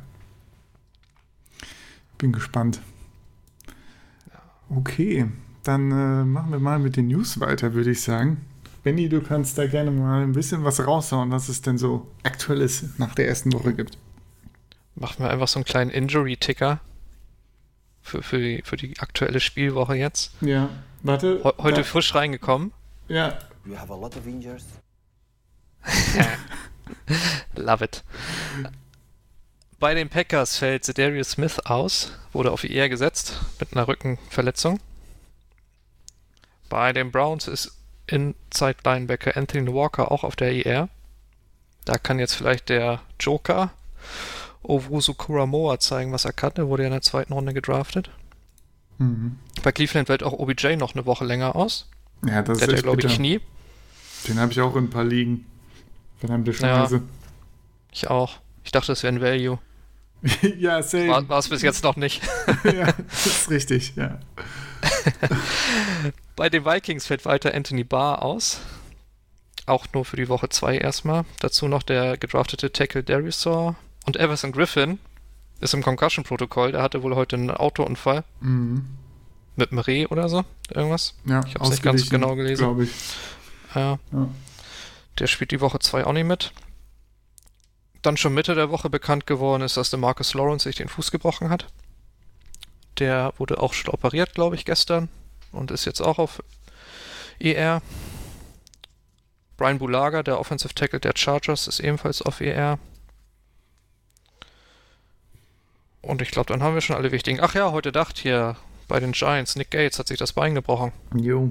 Bin 2.18 2.32
gespannt. 2.32 2.80
Okay, 4.70 5.27
dann 5.63 5.92
äh, 5.92 6.24
machen 6.25 6.51
wir 6.51 6.60
mal 6.60 6.80
mit 6.80 6.96
den 6.96 7.08
News 7.08 7.39
weiter, 7.39 7.74
würde 7.74 7.92
ich 7.92 8.01
sagen. 8.01 8.46
Benny, 8.84 9.08
du 9.08 9.22
kannst 9.22 9.58
da 9.58 9.65
gerne 9.68 9.92
mal 9.92 10.24
ein 10.24 10.34
bisschen 10.34 10.63
was 10.63 10.86
raushauen, 10.86 11.32
was 11.32 11.50
es 11.50 11.62
denn 11.62 11.77
so 11.77 12.08
Aktuelles 12.24 12.98
nach 12.98 13.15
der 13.15 13.27
ersten 13.27 13.53
Woche 13.53 13.74
gibt. 13.74 13.98
Machen 14.96 15.24
wir 15.24 15.30
einfach 15.32 15.48
so 15.48 15.60
einen 15.60 15.65
kleinen 15.65 15.89
Injury-Ticker 15.89 16.80
für, 18.01 18.22
für, 18.22 18.39
die, 18.39 18.62
für 18.63 18.75
die 18.75 19.00
aktuelle 19.00 19.39
Spielwoche 19.39 19.96
jetzt. 19.96 20.34
Ja, 20.42 20.70
warte. 21.03 21.41
Heu- 21.43 21.53
heute 21.60 21.81
da, 21.81 21.83
frisch 21.83 22.15
reingekommen. 22.15 22.74
Ja, 23.07 23.38
You 23.65 23.77
have 23.77 23.91
a 23.93 23.95
lot 23.95 24.17
of 24.17 24.27
injuries. 24.27 24.65
Love 27.55 27.86
it. 27.86 28.03
Bei 29.79 29.93
den 29.93 30.10
Packers 30.10 30.57
fällt 30.57 30.83
Zedarius 30.86 31.31
Smith 31.31 31.60
aus, 31.60 32.13
wurde 32.33 32.51
auf 32.51 32.63
IR 32.63 32.89
gesetzt 32.89 33.39
mit 33.60 33.74
einer 33.74 33.88
Rückenverletzung. 33.88 34.79
Bei 36.69 36.91
den 36.93 37.12
Browns 37.12 37.48
ist 37.48 37.72
Inside 38.07 38.77
Linebacker 38.83 39.38
Anthony 39.38 39.74
Walker 39.74 40.12
auch 40.12 40.24
auf 40.24 40.36
der 40.36 40.51
IR. 40.51 40.89
Da 41.86 41.98
kann 41.98 42.19
jetzt 42.19 42.33
vielleicht 42.36 42.69
der 42.69 43.01
Joker 43.19 43.72
Owusu 44.62 45.13
Kuramoa 45.13 45.79
zeigen, 45.79 46.12
was 46.12 46.25
er 46.25 46.33
kann. 46.33 46.53
Der 46.55 46.67
wurde 46.67 46.83
ja 46.83 46.88
in 46.88 46.93
der 46.93 47.01
zweiten 47.01 47.33
Runde 47.33 47.53
gedraftet. 47.53 48.10
Mhm. 48.98 49.38
Bei 49.64 49.72
Cleveland 49.72 50.08
fällt 50.08 50.24
auch 50.24 50.34
OBJ 50.34 50.76
noch 50.76 50.94
eine 50.94 51.06
Woche 51.06 51.26
länger 51.26 51.56
aus. 51.56 51.90
ja 52.26 52.42
das 52.42 52.60
Der 52.60 52.68
ist 52.68 52.72
ja, 52.72 52.78
echt 52.78 52.84
glaube 52.84 53.02
ich. 53.06 53.16
Knie. 53.16 53.40
Den 54.28 54.40
habe 54.40 54.52
ich 54.52 54.62
auch 54.62 54.76
in 54.76 54.86
ein 54.86 54.90
paar 54.90 55.04
Ligen. 55.04 55.46
Verdammte 56.20 56.54
Scheiße. 56.54 57.02
Ich 57.92 58.10
auch. 58.10 58.40
Ich 58.64 58.72
dachte, 58.72 58.92
es 58.92 59.04
wäre 59.04 59.14
ein 59.14 59.22
Value. 59.22 59.60
Ja, 60.58 60.82
same. 60.82 61.28
War, 61.28 61.38
es 61.38 61.50
bis 61.50 61.62
jetzt 61.62 61.84
noch 61.84 61.98
nicht. 61.98 62.22
ja, 62.64 62.94
das 63.10 63.26
ist 63.26 63.50
richtig, 63.50 63.94
ja. 63.98 64.20
Bei 66.38 66.50
den 66.50 66.66
Vikings 66.66 67.08
fällt 67.08 67.26
weiter 67.26 67.54
Anthony 67.54 67.84
Barr 67.84 68.24
aus. 68.24 68.62
Auch 69.66 69.86
nur 69.94 70.06
für 70.06 70.16
die 70.16 70.30
Woche 70.30 70.50
2 70.50 70.78
erstmal. 70.78 71.26
Dazu 71.40 71.68
noch 71.68 71.84
der 71.84 72.18
gedraftete 72.18 72.72
Tackle 72.72 73.04
Darisaw. 73.04 73.76
Und 74.06 74.18
Everson 74.18 74.52
Griffin 74.52 75.00
ist 75.63 75.74
im 75.74 75.84
Concussion-Protokoll. 75.84 76.72
Der 76.74 76.82
hatte 76.82 77.03
wohl 77.03 77.15
heute 77.15 77.36
einen 77.36 77.51
Autounfall 77.51 78.24
Mhm. 78.41 78.86
mit 79.55 79.72
einem 79.72 79.79
Reh 79.79 80.05
oder 80.08 80.29
so. 80.29 80.43
Irgendwas. 80.70 81.15
Ja, 81.25 81.41
Ich 81.48 81.55
hab's 81.55 81.70
nicht 81.70 81.84
ganz 81.84 82.10
genau 82.10 82.36
gelesen. 82.36 82.63
Glaube 82.65 82.84
ich. 82.86 82.91
Ja. 83.75 83.98
Ja. 84.12 84.27
Der 85.20 85.27
spielt 85.27 85.51
die 85.51 85.62
Woche 85.62 85.79
2 85.79 86.05
auch 86.05 86.13
nicht 86.13 86.25
mit. 86.25 86.51
Dann 88.01 88.17
schon 88.17 88.34
Mitte 88.34 88.55
der 88.55 88.70
Woche 88.70 88.89
bekannt 88.89 89.25
geworden 89.27 89.62
ist, 89.63 89.77
dass 89.77 89.89
der 89.89 90.00
Marcus 90.00 90.34
Lawrence 90.34 90.63
sich 90.67 90.75
den 90.75 90.89
Fuß 90.89 91.12
gebrochen 91.12 91.50
hat. 91.50 91.67
Der 93.00 93.34
wurde 93.38 93.60
auch 93.62 93.74
schon 93.74 93.93
operiert, 93.93 94.34
glaube 94.36 94.55
ich, 94.55 94.65
gestern. 94.65 95.10
Und 95.51 95.72
ist 95.72 95.86
jetzt 95.86 96.01
auch 96.01 96.17
auf 96.20 96.43
ER. 97.39 97.82
Brian 99.58 99.77
Bulaga, 99.77 100.24
der 100.24 100.39
Offensive 100.39 100.74
Tackle 100.74 101.00
der 101.00 101.13
Chargers, 101.15 101.67
ist 101.67 101.79
ebenfalls 101.79 102.22
auf 102.22 102.41
ER. 102.41 102.79
Und 106.03 106.22
ich 106.22 106.31
glaube, 106.31 106.48
dann 106.51 106.62
haben 106.62 106.74
wir 106.75 106.81
schon 106.81 106.98
alle 106.98 107.12
wichtigen. 107.12 107.39
Ach 107.41 107.55
ja, 107.55 107.72
heute 107.72 107.91
Nacht 107.91 108.17
hier 108.17 108.57
bei 108.89 109.00
den 109.00 109.13
Giants. 109.13 109.55
Nick 109.55 109.72
Gates 109.72 109.98
hat 109.98 110.07
sich 110.10 110.19
das 110.19 110.33
Bein 110.33 110.53
gebrochen. 110.53 110.91
Jo. 111.15 111.50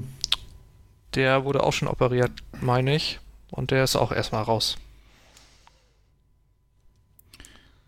Der 1.15 1.45
wurde 1.45 1.63
auch 1.63 1.73
schon 1.73 1.89
operiert, 1.89 2.31
meine 2.61 2.95
ich. 2.95 3.19
Und 3.51 3.71
der 3.71 3.83
ist 3.83 3.97
auch 3.97 4.13
erstmal 4.13 4.43
raus. 4.43 4.77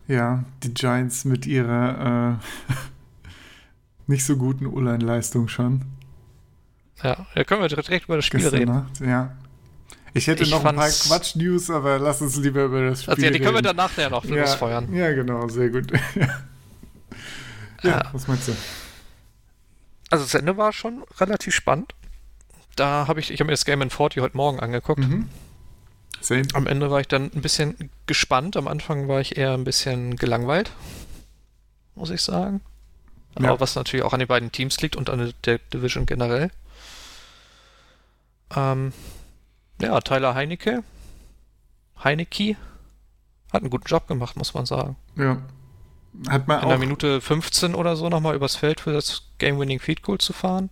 Ja, 0.07 0.43
die 0.63 0.73
Giants 0.73 1.23
mit 1.23 1.45
ihrer 1.45 2.39
äh, 2.39 2.73
nicht 4.07 4.25
so 4.25 4.35
guten 4.35 4.65
O-Line-Leistung 4.65 5.47
schon. 5.47 5.83
Ja, 7.03 7.27
da 7.35 7.43
können 7.43 7.61
wir 7.61 7.67
direkt 7.67 8.05
über 8.05 8.15
das 8.15 8.25
Spiel 8.25 8.39
Gestern 8.39 8.59
reden. 8.59 8.71
Nacht, 8.73 8.99
ja. 9.01 9.35
Ich 10.13 10.27
hätte 10.27 10.43
Ich 10.43 10.51
noch 10.51 10.63
ein 10.65 10.75
paar 10.75 10.89
Quatsch-News, 10.89 11.69
aber 11.69 11.99
lass 11.99 12.21
uns 12.21 12.37
lieber 12.37 12.63
über 12.63 12.89
das 12.89 13.03
Spiel 13.03 13.13
Also 13.13 13.25
ja, 13.25 13.31
die 13.31 13.39
können 13.39 13.51
wir 13.51 13.57
reden. 13.57 13.67
dann 13.67 13.75
nachher 13.75 14.09
noch 14.09 14.25
ja, 14.25 14.41
losfeuern. 14.41 14.91
Ja, 14.93 15.11
genau, 15.13 15.47
sehr 15.47 15.69
gut. 15.69 15.91
ja, 17.83 17.89
Ja. 17.91 18.09
was 18.13 18.27
meinst 18.27 18.47
du? 18.47 18.55
Also 20.09 20.23
das 20.25 20.33
Ende 20.35 20.55
war 20.57 20.71
schon 20.73 21.03
relativ 21.19 21.53
spannend. 21.55 21.93
Da 22.75 23.07
habe 23.07 23.19
ich, 23.19 23.31
ich 23.31 23.39
habe 23.39 23.45
mir 23.47 23.53
das 23.53 23.65
Game 23.65 23.81
in 23.81 23.89
40 23.89 24.21
heute 24.21 24.37
Morgen 24.37 24.59
angeguckt. 24.59 24.99
Mhm. 24.99 25.29
Same. 26.21 26.43
Am 26.53 26.67
Ende 26.67 26.89
war 26.91 26.99
ich 26.99 27.07
dann 27.07 27.31
ein 27.33 27.41
bisschen 27.41 27.89
gespannt. 28.07 28.57
Am 28.57 28.67
Anfang 28.67 29.07
war 29.07 29.21
ich 29.21 29.37
eher 29.37 29.53
ein 29.53 29.63
bisschen 29.63 30.15
gelangweilt, 30.15 30.71
muss 31.95 32.09
ich 32.09 32.21
sagen. 32.21 32.61
Ja. 33.39 33.49
Aber 33.49 33.59
was 33.59 33.75
natürlich 33.75 34.03
auch 34.05 34.13
an 34.13 34.19
den 34.19 34.27
beiden 34.27 34.51
Teams 34.51 34.79
liegt 34.81 34.95
und 34.95 35.09
an 35.09 35.33
der 35.45 35.57
Division 35.59 36.05
generell. 36.05 36.51
Ähm, 38.55 38.93
ja, 39.81 39.99
Tyler 40.01 40.35
Heinecke, 40.35 40.83
Heinecke 42.03 42.55
hat 43.51 43.61
einen 43.61 43.69
guten 43.69 43.87
Job 43.87 44.07
gemacht, 44.07 44.35
muss 44.37 44.53
man 44.53 44.65
sagen. 44.65 44.95
Ja. 45.15 45.37
Hat 46.29 46.47
man 46.47 46.63
In 46.63 46.69
der 46.69 46.77
Minute 46.77 47.21
15 47.21 47.75
oder 47.75 47.95
so 47.95 48.09
nochmal 48.09 48.35
übers 48.35 48.55
Feld 48.55 48.79
für 48.79 48.93
das 48.93 49.23
Game-Winning 49.37 49.79
Feed 49.79 50.01
Goal 50.01 50.17
zu 50.17 50.33
fahren. 50.33 50.69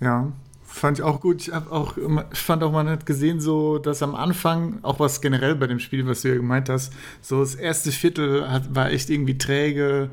ja, 0.00 0.32
fand 0.70 0.98
ich 0.98 1.04
auch 1.04 1.20
gut. 1.20 1.42
Ich, 1.42 1.52
hab 1.52 1.70
auch, 1.72 1.96
ich 2.32 2.38
fand 2.38 2.62
auch, 2.62 2.72
man 2.72 2.88
hat 2.88 3.04
gesehen, 3.04 3.40
so, 3.40 3.78
dass 3.78 4.02
am 4.02 4.14
Anfang, 4.14 4.78
auch 4.82 5.00
was 5.00 5.20
generell 5.20 5.56
bei 5.56 5.66
dem 5.66 5.80
Spiel, 5.80 6.06
was 6.06 6.22
du 6.22 6.28
ja 6.28 6.34
gemeint 6.34 6.68
hast, 6.68 6.92
so 7.20 7.40
das 7.40 7.54
erste 7.54 7.92
Viertel 7.92 8.48
hat, 8.48 8.74
war 8.74 8.90
echt 8.90 9.10
irgendwie 9.10 9.36
träge, 9.36 10.10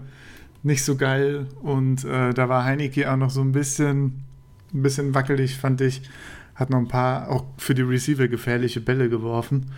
nicht 0.64 0.84
so 0.84 0.96
geil. 0.96 1.48
Und 1.62 2.04
äh, 2.06 2.34
da 2.34 2.50
war 2.50 2.64
Heineke 2.64 3.12
auch 3.12 3.18
noch 3.18 3.30
so 3.30 3.42
ein 3.42 3.52
bisschen, 3.52 4.24
ein 4.74 4.82
bisschen 4.82 5.14
wackelig, 5.14 5.58
fand 5.58 5.82
ich. 5.82 6.02
Hat 6.56 6.72
noch 6.72 6.80
ein 6.80 6.88
paar, 6.88 7.30
auch 7.30 7.46
für 7.58 7.76
die 7.76 7.84
Receiver 7.84 8.28
gefährliche 8.28 8.82
Bälle 8.82 9.10
geworfen. 9.10 9.72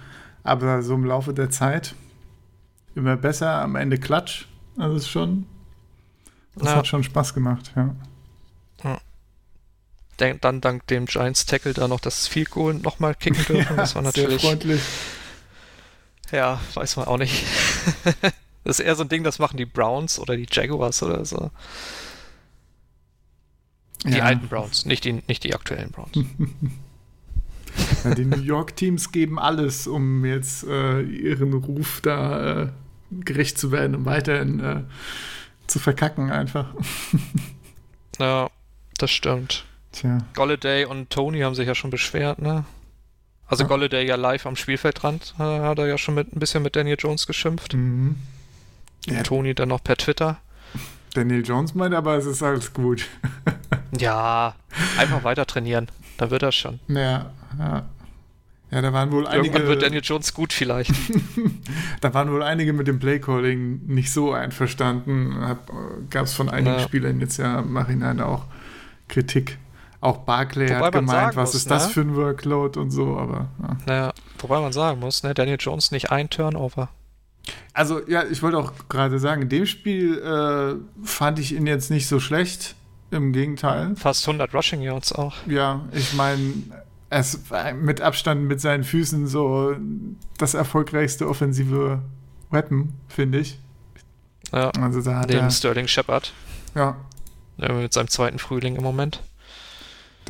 Aber 0.43 0.81
so 0.81 0.95
im 0.95 1.03
Laufe 1.03 1.33
der 1.33 1.49
Zeit 1.49 1.93
immer 2.95 3.17
besser, 3.17 3.61
am 3.61 3.75
Ende 3.75 3.97
Klatsch. 3.97 4.47
Also 4.79 4.95
ist 4.95 5.09
schon, 5.09 5.45
das 6.55 6.69
Ja. 6.69 6.75
hat 6.77 6.87
schon 6.87 7.03
Spaß 7.03 7.33
gemacht, 7.33 7.71
ja. 7.75 7.95
Dann 10.17 10.59
dank 10.59 10.85
dem 10.87 11.05
Giants 11.05 11.45
Tackle 11.45 11.73
da 11.73 11.87
noch 11.87 12.01
das 12.01 12.27
Field 12.27 12.49
Goal 12.51 12.73
nochmal 12.73 13.15
kicken 13.15 13.45
dürfen. 13.47 13.77
das 13.77 13.95
war 13.95 14.01
sehr 14.03 14.23
natürlich, 14.23 14.41
freundlich. 14.41 14.81
ja, 16.31 16.59
weiß 16.73 16.97
man 16.97 17.07
auch 17.07 17.17
nicht. 17.17 17.45
das 18.65 18.79
ist 18.79 18.85
eher 18.85 18.95
so 18.95 19.03
ein 19.03 19.09
Ding, 19.09 19.23
das 19.23 19.39
machen 19.39 19.55
die 19.55 19.65
Browns 19.65 20.19
oder 20.19 20.35
die 20.35 20.47
Jaguars 20.51 21.01
oder 21.03 21.23
so. 21.23 21.51
Die 24.05 24.17
Ja. 24.17 24.25
alten 24.25 24.47
Browns, 24.49 24.85
nicht 24.85 25.05
die, 25.05 25.21
nicht 25.27 25.43
die 25.45 25.53
aktuellen 25.55 25.91
Browns. 25.91 26.11
Ja, 28.03 28.15
die 28.15 28.25
New 28.25 28.41
York 28.41 28.75
Teams 28.75 29.11
geben 29.11 29.37
alles, 29.39 29.85
um 29.87 30.25
jetzt 30.25 30.63
äh, 30.65 31.01
ihren 31.01 31.53
Ruf 31.53 32.01
da 32.01 32.63
äh, 32.63 32.69
gerecht 33.11 33.57
zu 33.57 33.71
werden 33.71 33.95
und 33.95 34.05
weiterhin 34.05 34.59
äh, 34.59 34.81
zu 35.67 35.79
verkacken 35.79 36.31
einfach. 36.31 36.67
Ja, 38.19 38.49
das 38.97 39.11
stimmt. 39.11 39.63
Tja. 39.93 40.17
Golladay 40.35 40.83
und 40.83 41.09
Tony 41.09 41.39
haben 41.39 41.55
sich 41.55 41.67
ja 41.67 41.73
schon 41.73 41.89
beschwert, 41.89 42.39
ne? 42.39 42.65
Also 43.47 43.63
Ja. 43.63 43.69
Golladay 43.69 44.05
ja 44.05 44.15
live 44.15 44.45
am 44.45 44.57
Spielfeldrand, 44.57 45.35
äh, 45.39 45.43
hat 45.43 45.79
er 45.79 45.87
ja 45.87 45.97
schon 45.97 46.15
mit, 46.15 46.35
ein 46.35 46.39
bisschen 46.39 46.61
mit 46.61 46.75
Daniel 46.75 46.97
Jones 46.99 47.25
geschimpft. 47.27 47.73
Mhm. 47.75 48.17
Ja, 49.05 49.23
Tony 49.23 49.55
dann 49.55 49.69
noch 49.69 49.81
per 49.81 49.95
Twitter. 49.95 50.37
Daniel 51.13 51.45
Jones 51.45 51.73
meint 51.75 51.95
aber, 51.95 52.15
es 52.17 52.25
ist 52.25 52.43
alles 52.43 52.73
gut. 52.73 53.07
Ja, 53.97 54.53
einfach 54.99 55.23
weiter 55.23 55.47
trainieren. 55.47 55.87
Da 56.17 56.29
wird 56.29 56.43
er 56.43 56.51
schon. 56.51 56.79
Ja, 56.89 57.31
ja. 57.57 57.89
Ja, 58.71 58.81
da 58.81 58.93
waren 58.93 59.11
wohl 59.11 59.23
Irgendwann 59.23 59.55
einige, 59.55 59.67
wird 59.67 59.81
Daniel 59.81 60.01
Jones 60.03 60.33
gut 60.33 60.53
vielleicht. 60.53 60.91
da 62.01 62.13
waren 62.13 62.31
wohl 62.31 62.43
einige 62.43 62.71
mit 62.73 62.87
dem 62.87 62.99
Playcalling 62.99 63.81
nicht 63.87 64.11
so 64.11 64.31
einverstanden. 64.31 65.35
Gab 66.09 66.25
es 66.25 66.33
von 66.33 66.49
einigen 66.49 66.77
Ja. 66.77 66.79
Spielern 66.79 67.19
jetzt 67.19 67.37
ja 67.37 67.59
im 67.59 67.73
Nachhinein 67.73 68.21
auch 68.21 68.45
Kritik. 69.07 69.57
Auch 70.01 70.19
Barclay 70.19 70.69
Wobei 70.69 70.85
hat 70.85 70.93
gemeint, 70.93 71.35
was 71.35 71.49
muss, 71.49 71.55
ist 71.55 71.71
das 71.71 71.87
ne? 71.87 71.93
für 71.93 72.01
ein 72.01 72.15
Workload 72.15 72.79
und 72.79 72.91
so, 72.91 73.17
aber 73.17 73.49
ja. 73.61 73.77
naja, 73.85 74.13
wobei 74.37 74.61
man 74.61 74.71
sagen 74.71 74.99
muss, 75.01 75.23
ne, 75.23 75.33
Daniel 75.33 75.57
Jones 75.59 75.91
nicht 75.91 76.09
ein 76.09 76.29
Turnover. 76.29 76.87
Also, 77.73 78.07
ja, 78.07 78.23
ich 78.23 78.41
wollte 78.41 78.57
auch 78.57 78.71
gerade 78.87 79.19
sagen, 79.19 79.41
in 79.41 79.49
dem 79.49 79.65
Spiel 79.65 80.19
äh, 80.19 81.05
fand 81.05 81.39
ich 81.39 81.53
ihn 81.53 81.67
jetzt 81.67 81.89
nicht 81.89 82.07
so 82.07 82.19
schlecht. 82.19 82.75
Im 83.11 83.33
Gegenteil. 83.33 83.95
Fast 83.95 84.27
100 84.27 84.53
Rushing 84.53 84.81
Yards 84.81 85.13
auch. 85.13 85.35
Ja, 85.47 85.81
ich 85.93 86.13
meine, 86.13 86.53
es 87.09 87.49
war 87.49 87.73
mit 87.73 88.01
Abstand 88.01 88.43
mit 88.43 88.61
seinen 88.61 88.83
Füßen 88.83 89.27
so 89.27 89.75
das 90.37 90.53
erfolgreichste 90.53 91.27
offensive 91.27 92.01
Weapon, 92.51 92.93
finde 93.07 93.39
ich. 93.39 93.59
Ja, 94.51 94.69
Also 94.71 95.01
da 95.01 95.19
hat 95.19 95.29
neben 95.29 95.41
er, 95.41 95.51
Sterling 95.51 95.87
Shepard. 95.87 96.33
ja, 96.75 96.95
Mit 97.57 97.93
seinem 97.93 98.07
zweiten 98.07 98.39
Frühling 98.39 98.75
im 98.75 98.83
Moment. 98.83 99.21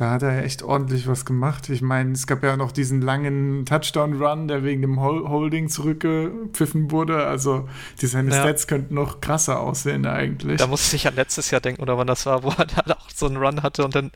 Da 0.00 0.12
hat 0.12 0.22
er 0.22 0.44
echt 0.44 0.62
ordentlich 0.62 1.06
was 1.06 1.26
gemacht. 1.26 1.68
Ich 1.68 1.82
meine, 1.82 2.12
es 2.12 2.26
gab 2.26 2.42
ja 2.42 2.56
noch 2.56 2.72
diesen 2.72 3.02
langen 3.02 3.66
Touchdown-Run, 3.66 4.48
der 4.48 4.64
wegen 4.64 4.80
dem 4.80 4.98
Hol 4.98 5.28
Holding 5.28 5.68
zurückgepfiffen 5.68 6.90
wurde. 6.90 7.26
Also 7.26 7.68
die 8.00 8.06
seine 8.06 8.30
Ja. 8.34 8.40
Stats 8.40 8.66
könnten 8.66 8.94
noch 8.94 9.20
krasser 9.20 9.60
aussehen 9.60 10.06
eigentlich. 10.06 10.56
Da 10.56 10.66
musste 10.68 10.96
ich 10.96 11.06
an 11.06 11.16
letztes 11.16 11.50
Jahr 11.50 11.60
denken, 11.60 11.82
oder 11.82 11.98
wann 11.98 12.06
das 12.06 12.24
war, 12.24 12.42
wo 12.42 12.48
er 12.48 12.64
da 12.64 12.94
auch 12.94 13.10
so 13.14 13.26
einen 13.26 13.36
Run 13.36 13.62
hatte 13.62 13.84
und 13.84 13.94
dann 13.94 14.10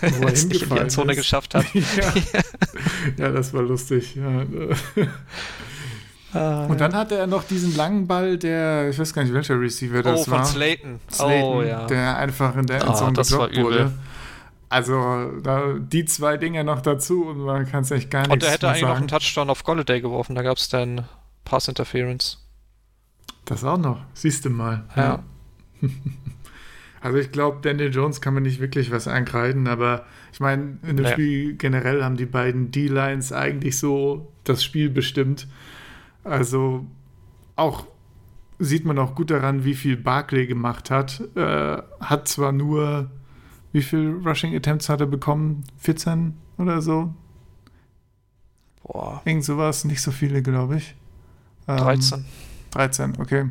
es 0.00 0.46
nicht 0.46 0.62
in 0.62 0.70
die 0.70 0.78
Endzone 0.78 1.12
ist. 1.12 1.18
geschafft 1.18 1.54
hat. 1.54 1.66
ja. 1.74 2.12
ja, 3.18 3.28
das 3.30 3.52
war 3.52 3.60
lustig. 3.62 4.16
Ja. 4.16 4.42
Ah, 6.32 6.64
Und 6.66 6.80
dann 6.80 6.94
hatte 6.94 7.16
er 7.16 7.26
noch 7.26 7.44
diesen 7.44 7.76
langen 7.76 8.06
Ball, 8.06 8.38
der, 8.38 8.88
ich 8.88 8.98
weiß 8.98 9.12
gar 9.12 9.22
nicht, 9.22 9.34
welcher 9.34 9.60
Receiver 9.60 9.98
oh, 9.98 10.02
das 10.02 10.24
von 10.24 10.32
war. 10.38 10.44
Slayton. 10.46 10.98
Slayton, 11.12 11.56
Oh, 11.58 11.62
ja. 11.62 11.86
der 11.86 12.16
einfach 12.16 12.56
in 12.56 12.66
der 12.66 12.82
Ah, 12.82 12.88
Endzone 12.88 13.16
war 13.18 13.48
geblockt 13.48 13.56
wurde. 13.62 13.92
Also 14.68 15.30
da, 15.42 15.74
die 15.78 16.04
zwei 16.06 16.36
Dinge 16.36 16.64
noch 16.64 16.80
dazu 16.80 17.26
und 17.26 17.38
man 17.38 17.66
kann 17.66 17.82
es 17.82 17.90
echt 17.92 18.10
gar 18.10 18.20
nichts 18.22 18.32
Und 18.34 18.42
er 18.42 18.50
hätte 18.50 18.68
eigentlich 18.68 18.82
noch 18.82 18.88
sagen. 18.88 18.98
einen 19.00 19.08
Touchdown 19.08 19.50
auf 19.50 19.62
Golladay 19.64 20.00
geworfen, 20.00 20.34
da 20.34 20.42
gab 20.42 20.56
es 20.58 20.68
dann 20.68 21.04
Pass 21.44 21.68
Interference. 21.68 22.42
Das 23.44 23.62
auch 23.62 23.78
noch, 23.78 24.00
siehst 24.14 24.44
du 24.44 24.50
mal. 24.50 24.84
Ja. 24.96 25.22
Also 27.02 27.18
ich 27.18 27.30
glaube, 27.30 27.58
Daniel 27.62 27.94
Jones 27.94 28.20
kann 28.20 28.34
man 28.34 28.42
nicht 28.42 28.58
wirklich 28.58 28.90
was 28.90 29.06
ankreiden, 29.06 29.68
aber 29.68 30.06
ich 30.32 30.40
meine, 30.40 30.78
in 30.82 30.96
dem 30.96 31.04
Nee. 31.04 31.12
Spiel 31.12 31.54
generell 31.54 32.02
haben 32.02 32.16
die 32.16 32.26
beiden 32.26 32.72
D-Lines 32.72 33.32
eigentlich 33.32 33.78
so 33.78 34.32
das 34.42 34.64
Spiel 34.64 34.90
bestimmt. 34.90 35.46
Also 36.24 36.84
auch 37.54 37.86
sieht 38.58 38.84
man 38.86 38.98
auch 38.98 39.14
gut 39.14 39.30
daran, 39.30 39.64
wie 39.64 39.74
viel 39.74 39.96
Barkley 39.96 40.48
gemacht 40.48 40.90
hat. 40.90 41.22
Äh, 41.36 41.80
hat 42.00 42.26
zwar 42.26 42.50
nur, 42.50 43.08
wie 43.76 43.82
viel 43.82 44.22
Rushing 44.24 44.56
Attempts 44.56 44.88
hat 44.88 45.00
er 45.00 45.06
bekommen? 45.06 45.62
14 45.76 46.34
oder 46.56 46.80
so? 46.80 47.12
Boah, 48.82 49.20
Irgend 49.26 49.44
sowas, 49.44 49.84
nicht 49.84 50.00
so 50.00 50.12
viele, 50.12 50.40
glaube 50.40 50.78
ich. 50.78 50.94
Ähm, 51.68 51.76
13. 51.76 52.24
13, 52.70 53.18
okay. 53.20 53.50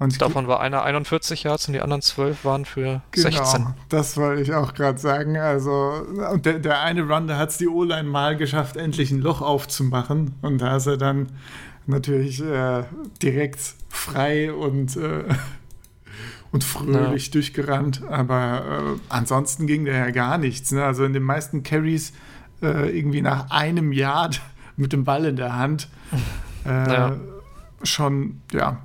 Und 0.00 0.20
Davon 0.20 0.48
war 0.48 0.58
einer 0.60 0.82
41 0.82 1.44
Yards 1.44 1.68
und 1.68 1.74
die 1.74 1.80
anderen 1.80 2.02
12 2.02 2.44
waren 2.44 2.64
für 2.64 3.00
16. 3.14 3.58
Genau, 3.58 3.74
das 3.90 4.16
wollte 4.16 4.42
ich 4.42 4.52
auch 4.52 4.74
gerade 4.74 4.98
sagen. 4.98 5.36
Also, 5.36 6.04
und 6.32 6.46
der, 6.46 6.58
der 6.58 6.80
eine 6.80 7.02
Run, 7.02 7.28
da 7.28 7.36
hat 7.36 7.50
es 7.50 7.58
die 7.58 7.68
O-Line 7.68 8.08
mal 8.08 8.36
geschafft, 8.36 8.76
endlich 8.76 9.12
ein 9.12 9.20
Loch 9.20 9.40
aufzumachen. 9.40 10.34
Und 10.42 10.62
da 10.62 10.78
ist 10.78 10.86
er 10.86 10.96
dann 10.96 11.28
natürlich 11.86 12.42
äh, 12.42 12.84
direkt 13.22 13.60
frei 13.88 14.52
und, 14.52 14.96
äh, 14.96 15.24
und 16.52 16.64
fröhlich 16.64 17.30
durchgerannt. 17.30 18.02
Aber 18.08 18.96
äh, 18.96 19.00
ansonsten 19.08 19.66
ging 19.66 19.84
da 19.84 19.92
ja 19.92 20.10
gar 20.10 20.38
nichts. 20.38 20.72
Ne? 20.72 20.84
Also 20.84 21.04
in 21.04 21.12
den 21.12 21.22
meisten 21.22 21.62
Carries 21.62 22.12
äh, 22.62 22.96
irgendwie 22.96 23.22
nach 23.22 23.50
einem 23.50 23.92
Yard 23.92 24.40
mit 24.76 24.92
dem 24.92 25.04
Ball 25.04 25.24
in 25.26 25.36
der 25.36 25.56
Hand 25.56 25.88
äh, 26.64 26.68
Ja. 26.92 27.16
schon, 27.82 28.40
ja, 28.52 28.78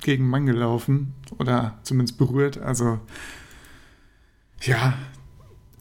gegen 0.00 0.28
Mann 0.28 0.46
gelaufen 0.46 1.14
oder 1.38 1.78
zumindest 1.82 2.18
berührt. 2.18 2.58
Also 2.58 3.00
ja, 4.62 4.94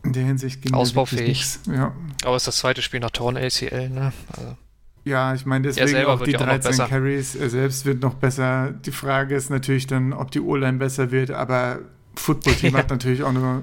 in 0.03 0.13
der 0.13 0.23
Hinsicht 0.25 0.61
ging 0.61 0.71
da 0.73 0.77
Ausbaufähig. 0.77 1.59
Ja. 1.67 1.93
Aber 2.23 2.35
es 2.35 2.43
ist 2.43 2.47
das 2.47 2.57
zweite 2.57 2.81
Spiel 2.81 2.99
nach 2.99 3.09
Torn 3.11 3.37
ACL, 3.37 3.89
ne? 3.89 4.13
Also, 4.29 4.57
ja, 5.05 5.35
ich 5.35 5.45
meine, 5.45 5.67
deswegen 5.67 6.05
auch 6.05 6.21
die 6.21 6.31
ja 6.31 6.39
auch 6.39 6.45
noch 6.45 6.51
13 6.53 6.71
besser. 6.71 6.87
Carries. 6.87 7.35
Er 7.35 7.49
selbst 7.51 7.85
wird 7.85 8.01
noch 8.01 8.15
besser. 8.15 8.73
Die 8.85 8.91
Frage 8.91 9.35
ist 9.35 9.51
natürlich 9.51 9.85
dann, 9.85 10.13
ob 10.13 10.31
die 10.31 10.39
O-Line 10.41 10.79
besser 10.79 11.11
wird, 11.11 11.29
aber 11.29 11.79
Football-Team 12.15 12.73
Ja. 12.73 12.79
hat 12.79 12.89
natürlich 12.89 13.23
auch 13.23 13.29
eine 13.29 13.61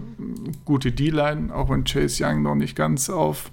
gute 0.65 0.93
D-Line, 0.93 1.53
auch 1.53 1.69
wenn 1.69 1.83
Chase 1.85 2.25
Young 2.25 2.43
noch 2.43 2.55
nicht 2.55 2.77
ganz 2.77 3.11
auf, 3.11 3.51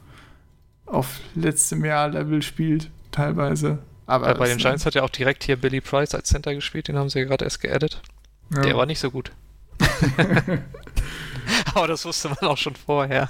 auf 0.85 1.19
letztem 1.33 1.83
Jahr 1.83 2.09
Level 2.09 2.43
spielt, 2.43 2.91
teilweise. 3.11 3.79
Aber 4.05 4.29
äh, 4.29 4.37
bei 4.37 4.47
den 4.47 4.59
Giants 4.59 4.85
hat 4.85 4.93
ja 4.93 5.01
auch 5.01 5.09
direkt 5.09 5.43
hier 5.43 5.55
Billy 5.55 5.81
Price 5.81 6.13
als 6.13 6.29
Center 6.29 6.53
gespielt, 6.53 6.87
den 6.87 6.97
haben 6.97 7.09
sie 7.09 7.19
ja 7.19 7.25
gerade 7.25 7.45
erst 7.45 7.59
geaddet. 7.59 8.01
Der 8.51 8.75
war 8.75 8.85
nicht 8.85 8.99
so 8.99 9.09
gut. 9.09 9.31
Aber 11.73 11.87
das 11.87 12.05
wusste 12.05 12.29
man 12.29 12.37
auch 12.49 12.57
schon 12.57 12.75
vorher. 12.75 13.29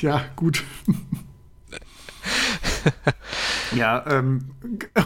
Ja, 0.00 0.24
gut. 0.36 0.64
ja, 3.76 4.04
ähm, 4.08 4.50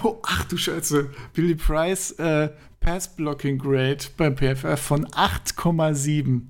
oh, 0.02 0.18
ach 0.26 0.44
du 0.44 0.56
Scheiße. 0.56 1.10
Billy 1.34 1.54
Price, 1.54 2.12
äh, 2.12 2.50
Pass 2.80 3.14
Blocking 3.16 3.58
Grade 3.58 3.98
beim 4.16 4.36
PFF 4.36 4.80
von 4.80 5.06
8,7. 5.06 6.42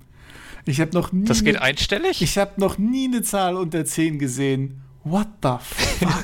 Ich 0.65 0.79
habe 0.81 0.91
noch 0.93 1.11
nie. 1.11 1.25
Das 1.25 1.43
geht 1.43 1.55
eine- 1.55 1.65
einstellig? 1.65 2.21
Ich 2.21 2.37
habe 2.37 2.59
noch 2.61 2.77
nie 2.77 3.05
eine 3.07 3.21
Zahl 3.23 3.55
unter 3.55 3.83
10 3.85 4.19
gesehen. 4.19 4.81
What 5.03 5.27
the 5.41 5.55
fuck? 5.61 6.23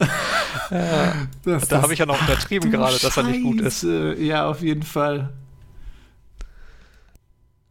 Das- 1.44 1.66
da 1.68 1.82
habe 1.82 1.92
ich 1.94 1.98
ja 1.98 2.06
noch 2.06 2.20
untertrieben 2.20 2.70
gerade, 2.70 2.98
dass 2.98 3.16
er 3.16 3.22
nicht 3.24 3.42
gut 3.42 3.60
ist. 3.62 3.82
Ja, 4.18 4.46
auf 4.48 4.60
jeden 4.60 4.82
Fall. 4.82 5.32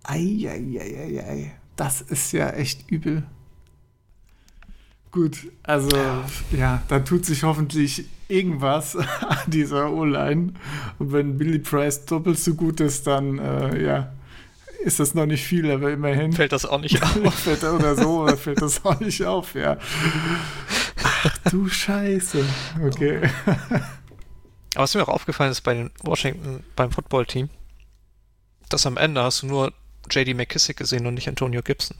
Eieieiei. 0.04 1.54
Das 1.76 2.02
ist 2.02 2.32
ja 2.32 2.50
echt 2.50 2.90
übel. 2.90 3.24
Gut, 5.18 5.48
also 5.64 5.90
ja, 6.56 6.84
da 6.90 7.00
tut 7.00 7.26
sich 7.26 7.42
hoffentlich 7.42 8.06
irgendwas 8.28 8.96
an 9.28 9.40
dieser 9.48 9.92
O-Line. 9.92 10.54
Und 11.00 11.12
wenn 11.12 11.40
Billy 11.40 11.58
Price 11.58 12.06
doppelt 12.06 12.38
so 12.38 12.54
gut 12.54 12.82
ist, 12.82 13.08
dann 13.08 13.40
äh, 13.40 13.84
ja, 13.84 14.14
ist 14.84 15.00
das 15.00 15.16
noch 15.16 15.26
nicht 15.26 15.44
viel, 15.44 15.72
aber 15.72 15.90
immerhin. 15.90 16.34
Fällt 16.34 16.52
das 16.52 16.68
auch 16.68 16.80
nicht 16.80 17.02
auf. 17.02 17.48
er 17.64 17.74
oder 17.74 17.96
so, 17.96 18.22
oder 18.22 18.38
fällt 18.38 18.62
das 18.62 18.86
auch 18.86 19.00
nicht 19.00 19.26
auf, 19.26 19.56
ja. 19.56 19.80
Ach 21.04 21.38
du 21.50 21.68
Scheiße. 21.68 22.46
Okay. 22.86 23.28
Aber 24.76 24.84
was 24.84 24.94
mir 24.94 25.02
auch 25.02 25.08
aufgefallen 25.08 25.50
ist 25.50 25.62
bei 25.62 25.74
den 25.74 25.90
Washington, 26.04 26.64
beim 26.76 26.92
Footballteam, 26.92 27.50
dass 28.70 28.86
am 28.86 28.98
Ende 28.98 29.24
hast 29.24 29.42
du 29.42 29.48
nur 29.48 29.74
JD 30.12 30.36
McKissick 30.36 30.78
gesehen 30.78 31.08
und 31.08 31.16
nicht 31.16 31.28
Antonio 31.28 31.64
Gibson. 31.64 31.98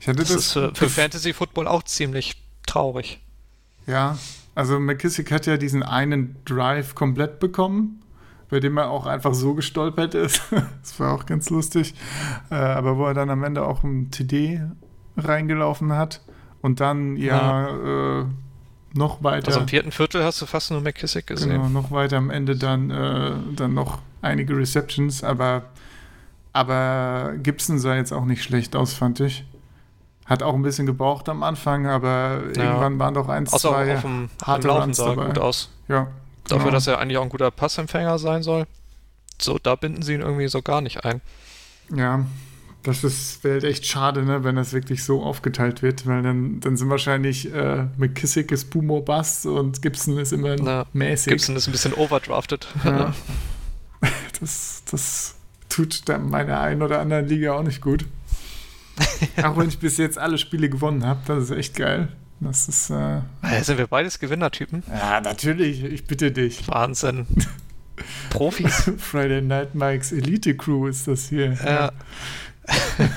Ich 0.00 0.08
hatte 0.08 0.18
Das, 0.18 0.28
das, 0.28 0.36
ist 0.38 0.52
für, 0.52 0.74
für 0.74 0.88
Fantasy 0.88 1.32
Football 1.32 1.68
auch 1.68 1.82
ziemlich 1.82 2.42
traurig. 2.66 3.20
Ja, 3.86 4.18
also 4.54 4.78
McKissick 4.78 5.30
hat 5.30 5.46
ja 5.46 5.56
diesen 5.56 5.82
einen 5.82 6.36
Drive 6.44 6.94
komplett 6.94 7.40
bekommen, 7.40 8.02
bei 8.48 8.60
dem 8.60 8.76
er 8.76 8.90
auch 8.90 9.06
einfach 9.06 9.34
so 9.34 9.54
gestolpert 9.54 10.14
ist. 10.14 10.42
das 10.82 11.00
war 11.00 11.14
auch 11.14 11.26
ganz 11.26 11.50
lustig. 11.50 11.94
Äh, 12.50 12.54
aber 12.54 12.96
wo 12.98 13.06
er 13.06 13.14
dann 13.14 13.30
am 13.30 13.42
Ende 13.44 13.64
auch 13.64 13.82
ein 13.82 14.10
TD 14.10 14.60
reingelaufen 15.16 15.92
hat 15.92 16.20
und 16.60 16.80
dann 16.80 17.16
ja, 17.16 18.20
Äh, 18.20 18.24
noch 18.94 19.22
weiter. 19.22 19.48
Also 19.48 19.60
im 19.60 19.68
vierten 19.68 19.90
Viertel 19.90 20.24
hast 20.24 20.40
du 20.42 20.46
fast 20.46 20.70
nur 20.70 20.80
McKissick 20.80 21.26
gesehen. 21.26 21.50
Genau, 21.50 21.68
noch 21.68 21.90
weiter 21.90 22.18
am 22.18 22.30
Ende 22.30 22.56
dann, 22.56 22.90
äh, 22.90 23.32
dann 23.56 23.74
noch 23.74 23.98
einige 24.20 24.56
Receptions, 24.56 25.24
aber, 25.24 25.64
aber 26.52 27.34
Gibson 27.42 27.78
sah 27.78 27.96
jetzt 27.96 28.12
auch 28.12 28.24
nicht 28.24 28.42
schlecht 28.42 28.76
aus, 28.76 28.92
fand 28.92 29.20
ich. 29.20 29.44
Hat 30.26 30.42
auch 30.42 30.54
ein 30.54 30.62
bisschen 30.62 30.86
gebraucht 30.86 31.28
am 31.28 31.42
Anfang, 31.42 31.86
aber 31.86 32.42
Ja. 32.56 32.62
irgendwann 32.64 32.98
waren 32.98 33.14
doch 33.14 33.28
eins, 33.28 33.52
Außer 33.52 33.70
zwei 33.70 33.94
auf 33.96 34.02
dem, 34.02 34.30
harte 34.44 34.68
Laufen 34.68 34.82
Runs 34.82 34.96
sah 34.96 35.08
dabei. 35.14 35.26
gut 35.26 35.38
aus. 35.38 35.70
Ja, 35.88 36.08
Dafür, 36.44 36.58
genau. 36.64 36.70
dass 36.72 36.86
er 36.86 36.98
eigentlich 36.98 37.18
auch 37.18 37.22
ein 37.22 37.28
guter 37.28 37.50
Passempfänger 37.50 38.18
sein 38.18 38.42
soll. 38.42 38.66
So, 39.40 39.58
da 39.58 39.74
binden 39.74 40.02
sie 40.02 40.14
ihn 40.14 40.20
irgendwie 40.20 40.48
so 40.48 40.62
gar 40.62 40.80
nicht 40.80 41.04
ein. 41.04 41.20
Ja, 41.94 42.24
das 42.84 43.04
ist 43.04 43.42
wäre 43.44 43.54
halt 43.54 43.64
echt 43.64 43.86
schade, 43.86 44.24
ne, 44.24 44.42
wenn 44.44 44.56
das 44.56 44.72
wirklich 44.72 45.04
so 45.04 45.22
aufgeteilt 45.22 45.82
wird, 45.82 46.06
weil 46.06 46.22
dann, 46.22 46.60
dann 46.60 46.76
sind 46.76 46.88
wahrscheinlich 46.90 47.52
äh, 47.52 47.86
McKissick 47.96 48.50
ist 48.52 48.70
Bumo 48.70 49.00
Bass 49.00 49.44
und 49.46 49.82
Gibson 49.82 50.18
ist 50.18 50.32
immer 50.32 50.56
Na, 50.56 50.86
mäßig. 50.92 51.32
Gibson 51.32 51.56
ist 51.56 51.68
ein 51.68 51.72
bisschen 51.72 51.94
overdrafted. 51.94 52.66
Ja. 52.84 53.12
Das, 54.40 54.82
das 54.90 55.34
tut 55.68 56.08
dann 56.08 56.28
meiner 56.28 56.60
einen 56.60 56.82
oder 56.82 56.98
anderen 57.00 57.28
Liga 57.28 57.52
auch 57.52 57.62
nicht 57.62 57.80
gut. 57.80 58.04
auch 59.42 59.56
wenn 59.56 59.68
ich 59.68 59.78
bis 59.78 59.96
jetzt 59.96 60.18
alle 60.18 60.38
Spiele 60.38 60.68
gewonnen 60.68 61.04
habe, 61.06 61.20
das 61.26 61.44
ist 61.44 61.50
echt 61.52 61.76
geil. 61.76 62.08
Das 62.40 62.68
ist, 62.68 62.90
äh, 62.90 63.18
Äh, 63.42 63.62
Sind 63.62 63.78
wir 63.78 63.86
beides 63.86 64.18
Gewinnertypen? 64.18 64.82
ja, 64.88 65.20
natürlich, 65.20 65.84
ich 65.84 66.04
bitte 66.04 66.32
dich. 66.32 66.66
Wahnsinn. 66.68 67.26
Profis. 68.30 68.90
Friday 68.98 69.40
Night 69.42 69.74
Mikes 69.74 70.10
Elite 70.12 70.56
Crew 70.56 70.86
ist 70.88 71.06
das 71.06 71.28
hier. 71.28 71.52
Ja. 71.52 71.92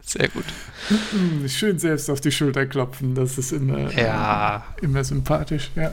Sehr 0.00 0.28
gut. 0.28 0.44
Schön 1.48 1.78
selbst 1.78 2.08
auf 2.10 2.20
die 2.20 2.30
Schulter 2.30 2.66
klopfen, 2.66 3.14
das 3.14 3.38
ist 3.38 3.52
immer, 3.52 3.90
Ja, 3.92 4.64
immer 4.80 5.02
sympathisch, 5.02 5.70
ja. 5.74 5.92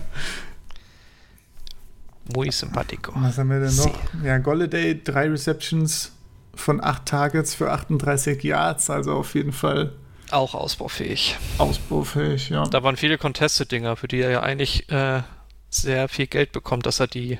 muy 2.36 2.50
simpático. 2.52 3.12
Was 3.16 3.38
haben 3.40 3.50
wir 3.50 3.60
denn 3.60 3.76
noch? 3.76 4.00
Ja, 4.24 4.38
Golladay, 4.38 5.02
drei 5.04 5.30
Receptions 5.30 6.12
von 6.56 6.84
acht 6.84 7.06
Targets 7.06 7.56
für 7.56 7.72
38 7.72 8.44
Yards, 8.44 8.90
also 8.90 9.14
auf 9.14 9.36
jeden 9.36 9.52
Fall 9.52 9.94
Auch 10.32 10.54
ausbaufähig. 10.54 11.38
Ausbaufähig, 11.58 12.50
ja. 12.50 12.64
Da 12.66 12.84
waren 12.84 12.98
viele 12.98 13.18
Contested-Dinger, 13.18 13.96
für 13.96 14.08
die 14.08 14.22
er 14.22 14.32
ja 14.32 14.44
eigentlich 14.44 14.90
äh, 14.92 15.22
sehr 15.70 16.08
viel 16.10 16.28
Geld 16.28 16.52
bekommt, 16.52 16.86
dass 16.86 17.00
er 17.00 17.08
die 17.08 17.40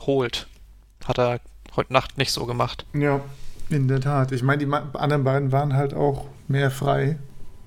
holt. 0.00 0.46
Hat 1.04 1.18
er 1.18 1.40
heute 1.76 1.92
Nacht 1.92 2.18
nicht 2.18 2.32
so 2.32 2.46
gemacht. 2.46 2.84
Ja, 2.94 3.20
in 3.70 3.88
der 3.88 4.00
Tat. 4.00 4.32
Ich 4.32 4.42
meine, 4.42 4.64
die 4.64 4.72
anderen 4.72 5.24
beiden 5.24 5.52
waren 5.52 5.74
halt 5.74 5.94
auch 5.94 6.26
mehr 6.48 6.70
frei, 6.70 7.18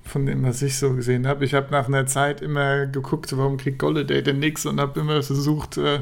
von 0.04 0.26
dem, 0.26 0.44
was 0.44 0.62
ich 0.62 0.78
so 0.78 0.94
gesehen 0.94 1.28
habe. 1.28 1.46
Ich 1.46 1.54
habe 1.54 1.68
nach 1.72 1.88
einer 1.88 2.06
Zeit 2.06 2.42
immer 2.42 2.88
geguckt, 2.88 3.36
warum 3.38 3.58
kriegt 3.58 3.80
Golladay 3.80 4.24
denn 4.24 4.40
nichts 4.40 4.66
und 4.66 4.80
habe 4.80 5.00
immer 5.00 5.22
versucht 5.22 5.78
äh, 5.78 6.00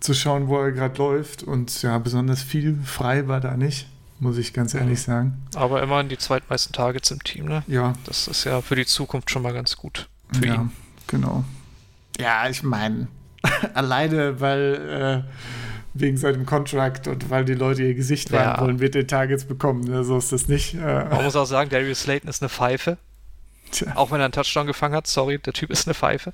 zu 0.00 0.14
schauen, 0.14 0.48
wo 0.48 0.58
er 0.58 0.72
gerade 0.72 0.96
läuft. 0.98 1.42
Und 1.42 1.82
ja, 1.82 1.98
besonders 1.98 2.42
viel 2.42 2.78
frei 2.84 3.28
war 3.28 3.40
da 3.40 3.56
nicht, 3.56 3.86
muss 4.18 4.38
ich 4.38 4.52
ganz 4.52 4.74
ehrlich 4.74 5.00
sagen. 5.02 5.42
Aber 5.54 5.82
immerhin 5.82 6.08
die 6.08 6.18
zweitmeisten 6.18 6.72
Targets 6.72 7.10
im 7.10 7.22
Team, 7.22 7.46
ne? 7.46 7.62
Ja, 7.66 7.92
Das 8.06 8.28
ist 8.28 8.44
ja 8.44 8.60
für 8.60 8.76
die 8.76 8.86
Zukunft 8.86 9.30
schon 9.30 9.42
mal 9.42 9.52
ganz 9.52 9.76
gut. 9.76 10.08
Für 10.32 10.46
ja, 10.46 10.54
ihn. 10.56 10.70
genau. 11.06 11.44
Ja, 12.18 12.48
ich 12.48 12.62
meine, 12.62 13.08
alleine, 13.74 14.40
weil 14.40 15.24
äh, 15.26 15.30
wegen 15.94 16.16
seinem 16.16 16.46
Contract 16.46 17.08
und 17.08 17.30
weil 17.30 17.44
die 17.44 17.54
Leute 17.54 17.82
ihr 17.82 17.94
Gesicht 17.94 18.30
wahren 18.32 18.56
Ja. 18.56 18.60
wollen, 18.60 18.78
wird 18.80 18.94
er 18.94 19.06
Targets 19.06 19.44
bekommen. 19.44 19.82
Ne? 19.84 20.04
So 20.04 20.18
ist 20.18 20.30
das 20.32 20.46
nicht. 20.48 20.74
Äh, 20.74 20.78
Man 20.78 21.24
muss 21.24 21.34
auch 21.36 21.46
sagen, 21.46 21.68
Darius 21.70 22.02
Slayton 22.02 22.28
ist 22.30 22.42
eine 22.42 22.48
Pfeife. 22.48 22.96
tja. 23.72 23.92
Auch 23.96 24.10
wenn 24.10 24.20
er 24.20 24.24
einen 24.26 24.32
Touchdown 24.32 24.66
gefangen 24.66 24.94
hat. 24.94 25.06
Sorry, 25.06 25.38
der 25.38 25.52
Typ 25.52 25.70
ist 25.70 25.86
eine 25.88 25.94
Pfeife. 25.94 26.32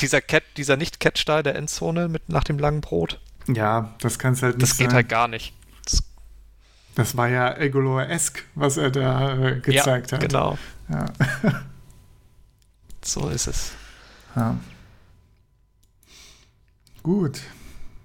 dieser 0.00 0.20
Cat, 0.20 0.42
dieser 0.56 0.76
Nicht-Catch 0.76 1.24
da 1.26 1.38
in 1.38 1.44
der 1.44 1.56
Endzone 1.56 2.08
mit 2.08 2.28
nach 2.28 2.44
dem 2.44 2.58
langen 2.58 2.80
Brot. 2.80 3.20
Ja, 3.46 3.94
das 4.00 4.18
kann 4.18 4.34
es 4.34 4.42
halt 4.42 4.56
nicht 4.58 4.62
Das 4.62 4.76
geht 4.76 4.88
sein. 4.88 4.94
halt 4.96 5.08
gar 5.08 5.28
nicht. 5.28 5.54
Das, 5.84 6.02
Das 6.94 7.16
war 7.16 7.28
ja 7.28 7.56
Egolor-esque, 7.56 8.42
was 8.54 8.76
er 8.76 8.90
da 8.90 9.36
äh, 9.38 9.60
gezeigt 9.60 10.10
ja, 10.12 10.18
hat. 10.18 10.26
Genau. 10.26 10.58
Ja. 10.88 11.06
So 13.04 13.28
ist 13.28 13.46
es. 13.46 13.72
ja. 14.36 14.56
Gut. 17.02 17.40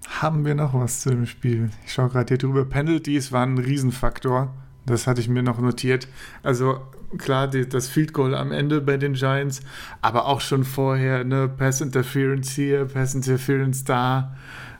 Haben 0.08 0.44
wir 0.46 0.54
noch 0.54 0.72
was 0.72 1.00
zu 1.00 1.10
dem 1.10 1.26
Spiel? 1.26 1.70
Ich 1.84 1.92
schaue 1.92 2.08
gerade 2.08 2.28
hier 2.28 2.38
drüber. 2.38 2.64
Penalties 2.64 3.32
waren 3.32 3.54
ein 3.54 3.58
Riesenfaktor. 3.58 4.54
Das 4.86 5.06
hatte 5.06 5.20
ich 5.20 5.28
mir 5.28 5.42
noch 5.42 5.58
notiert. 5.58 6.08
Also 6.42 6.80
klar, 7.18 7.48
die, 7.48 7.68
das 7.68 7.88
Field 7.88 8.12
Goal 8.12 8.34
am 8.34 8.52
Ende 8.52 8.80
bei 8.80 8.96
den 8.96 9.14
Giants, 9.14 9.60
aber 10.02 10.26
auch 10.26 10.40
schon 10.40 10.64
vorher, 10.64 11.24
ne, 11.24 11.48
Pass 11.48 11.80
Interference 11.80 12.50
hier, 12.52 12.84
Pass 12.86 13.14
Interference 13.14 13.84
da. 13.84 14.36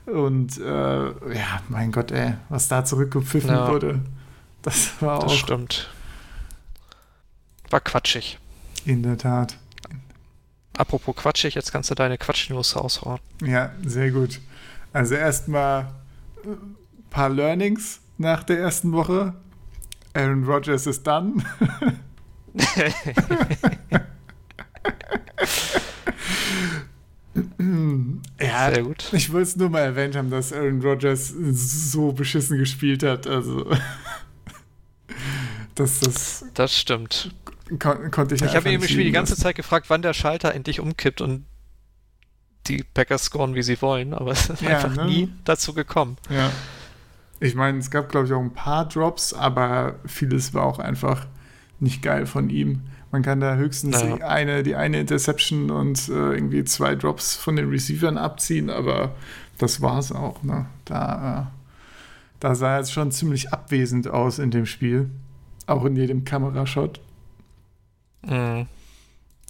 Und 0.07 0.59
äh, 0.59 0.65
ja, 0.65 1.63
mein 1.69 1.91
Gott, 1.91 2.11
ey, 2.11 2.35
was 2.51 2.69
da 2.69 2.85
zurückgepfiffen 2.85 3.49
Ja. 3.51 3.69
wurde, 3.71 4.01
das 4.63 4.91
war 5.01 5.21
Das 5.21 5.33
auch 5.33 5.35
stimmt. 5.37 5.89
War 7.71 7.81
quatschig. 7.81 8.39
in 8.85 9.03
der 9.03 9.17
Tat. 9.17 9.57
Apropos 10.77 11.17
quatschig, 11.17 11.55
jetzt 11.55 11.73
kannst 11.73 11.91
du 11.91 11.95
deine 11.95 12.19
Quatsch-News 12.19 12.77
raushauen. 12.77 13.21
Ja, 13.43 13.71
sehr 13.87 14.11
gut. 14.11 14.41
Also 14.93 15.15
erstmal 15.15 15.87
ein 16.45 16.77
paar 17.11 17.31
Learnings 17.31 18.01
nach 18.19 18.43
der 18.43 18.59
ersten 18.59 18.93
Woche. 18.93 19.35
Aaron 20.15 20.45
Rodgers 20.45 20.87
ist 20.87 21.07
done. 21.07 21.43
ja, 28.41 28.71
Sehr 28.73 28.83
gut. 28.83 29.09
ich 29.13 29.33
wollte 29.33 29.49
es 29.49 29.57
nur 29.57 29.71
mal 29.71 29.81
erwähnt 29.81 30.17
haben, 30.17 30.31
dass 30.31 30.53
Aaron 30.53 30.81
Rodgers 30.83 31.33
so 31.51 32.13
beschissen 32.13 32.59
gespielt 32.59 33.03
hat. 33.03 33.27
Also, 33.27 33.71
das, 35.75 36.01
das 36.01 36.45
Das 36.55 36.77
stimmt. 36.77 37.35
kon 37.79 38.11
konnte 38.11 38.35
ich 38.35 38.43
Ich 38.43 38.55
habe 38.55 38.71
eben 38.71 38.83
Spiel 38.85 39.05
die 39.05 39.13
ganze. 39.13 39.37
Zeit 39.37 39.57
gefragt, 39.57 39.87
wann 39.89 40.03
der 40.03 40.15
Schalter 40.15 40.55
endlich 40.55 40.81
umkippt 40.81 41.21
und 41.21 41.45
die 42.67 42.83
Packers 42.95 43.25
scoren, 43.25 43.55
wie 43.55 43.63
sie 43.63 43.81
wollen, 43.83 44.15
aber 44.15 44.33
es 44.33 44.49
ist 44.49 44.63
Ja, 44.63 44.79
einfach 44.79 44.97
ne? 44.97 45.05
nie 45.07 45.29
dazu 45.45 45.75
gekommen. 45.75 46.17
Ja. 46.31 46.51
Ich 47.45 47.55
meine, 47.55 47.77
es 47.79 47.91
gab, 47.91 48.09
glaube 48.09 48.27
ich, 48.27 48.33
auch 48.33 48.41
ein 48.41 48.55
paar 48.55 48.89
Drops, 48.89 49.35
aber 49.35 49.97
vieles 50.07 50.55
war 50.55 50.65
auch 50.65 50.79
einfach 50.79 51.27
nicht 51.79 52.01
geil 52.01 52.25
von 52.25 52.49
ihm. 52.49 52.81
Man 53.13 53.21
kann 53.23 53.39
da 53.41 53.57
höchstens 53.57 54.01
Ja. 54.01 54.17
die, 54.17 54.23
eine, 54.23 54.63
die 54.63 54.75
eine 54.77 54.99
Interception 55.01 55.71
und 55.71 56.09
äh, 56.09 56.13
irgendwie 56.33 56.65
zwei 56.65 56.95
Drops 56.95 57.37
von 57.37 57.57
den 57.57 57.69
Receivern 57.69 58.17
abziehen, 58.17 58.71
aber 58.71 59.15
das 59.59 59.83
war 59.83 59.99
es 59.99 60.11
auch. 60.11 60.43
Ne? 60.43 60.65
Da, 60.87 61.43
äh, 61.43 61.47
da 62.41 62.55
sah 62.55 62.73
er 62.73 62.79
jetzt 62.79 62.93
schon 62.95 63.13
ziemlich 63.13 63.53
abwesend 63.53 64.09
aus 64.09 64.39
in 64.39 64.51
dem 64.51 64.65
Spiel. 64.65 65.11
Auch 65.67 65.85
in 65.85 65.97
jedem 65.97 66.25
Kamerashot. 66.25 67.01
Mhm. 68.27 68.67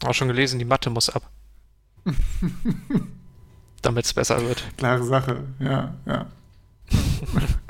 Auch 0.05 0.15
schon 0.15 0.29
gelesen, 0.29 0.59
die 0.59 0.65
Matte 0.65 0.91
muss 0.91 1.11
ab. 1.11 1.31
Damit 3.83 4.05
es 4.05 4.13
besser 4.15 4.43
wird. 4.43 4.65
Klare 4.77 5.05
Sache, 5.05 5.45
ja, 5.61 5.95
ja. 6.07 6.27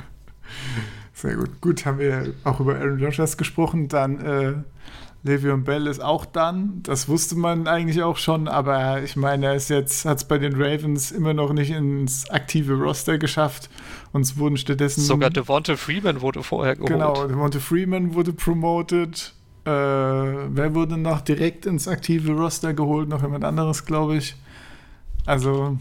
Sehr 1.25 1.37
gut. 1.37 1.59
Gut, 1.59 1.85
haben 1.87 1.97
wir 1.97 2.33
auch 2.43 2.59
über 2.59 2.75
Aaron 2.75 3.03
Rodgers 3.03 3.35
gesprochen. 3.35 3.87
Dann 3.87 4.19
äh, 4.19 4.53
Le'Veon 5.27 5.63
Bell 5.63 5.87
ist 5.87 5.99
auch 5.99 6.23
dann. 6.23 6.81
Das 6.83 7.09
wusste 7.09 7.35
man 7.35 7.67
eigentlich 7.67 8.03
auch 8.03 8.17
schon, 8.17 8.47
aber 8.47 9.01
ich 9.01 9.15
meine, 9.15 9.47
er 9.47 9.55
ist 9.55 9.71
jetzt, 9.71 10.05
hat 10.05 10.19
es 10.19 10.25
bei 10.25 10.37
den 10.37 10.53
Ravens 10.53 11.11
immer 11.11 11.33
noch 11.33 11.51
nicht 11.51 11.71
ins 11.71 12.29
aktive 12.29 12.75
Roster 12.75 13.17
geschafft. 13.17 13.71
Uns 14.11 14.37
wurden 14.37 14.55
stattdessen. 14.55 15.01
Sogar 15.01 15.31
Devonta 15.31 15.75
Freeman 15.77 16.21
wurde 16.21 16.43
vorher 16.43 16.75
geholt. 16.75 16.91
Genau, 16.91 17.27
Devonta 17.27 17.59
Freeman 17.59 18.13
wurde 18.13 18.31
promoted. 18.31 19.33
Äh, 19.65 19.71
wer 19.71 20.75
wurde 20.75 20.95
noch 20.95 21.21
direkt 21.21 21.65
ins 21.65 21.87
aktive 21.87 22.33
Roster 22.33 22.75
geholt? 22.75 23.09
Noch 23.09 23.23
jemand 23.23 23.43
anderes, 23.45 23.83
glaube 23.83 24.17
ich. 24.17 24.35
Also, 25.25 25.79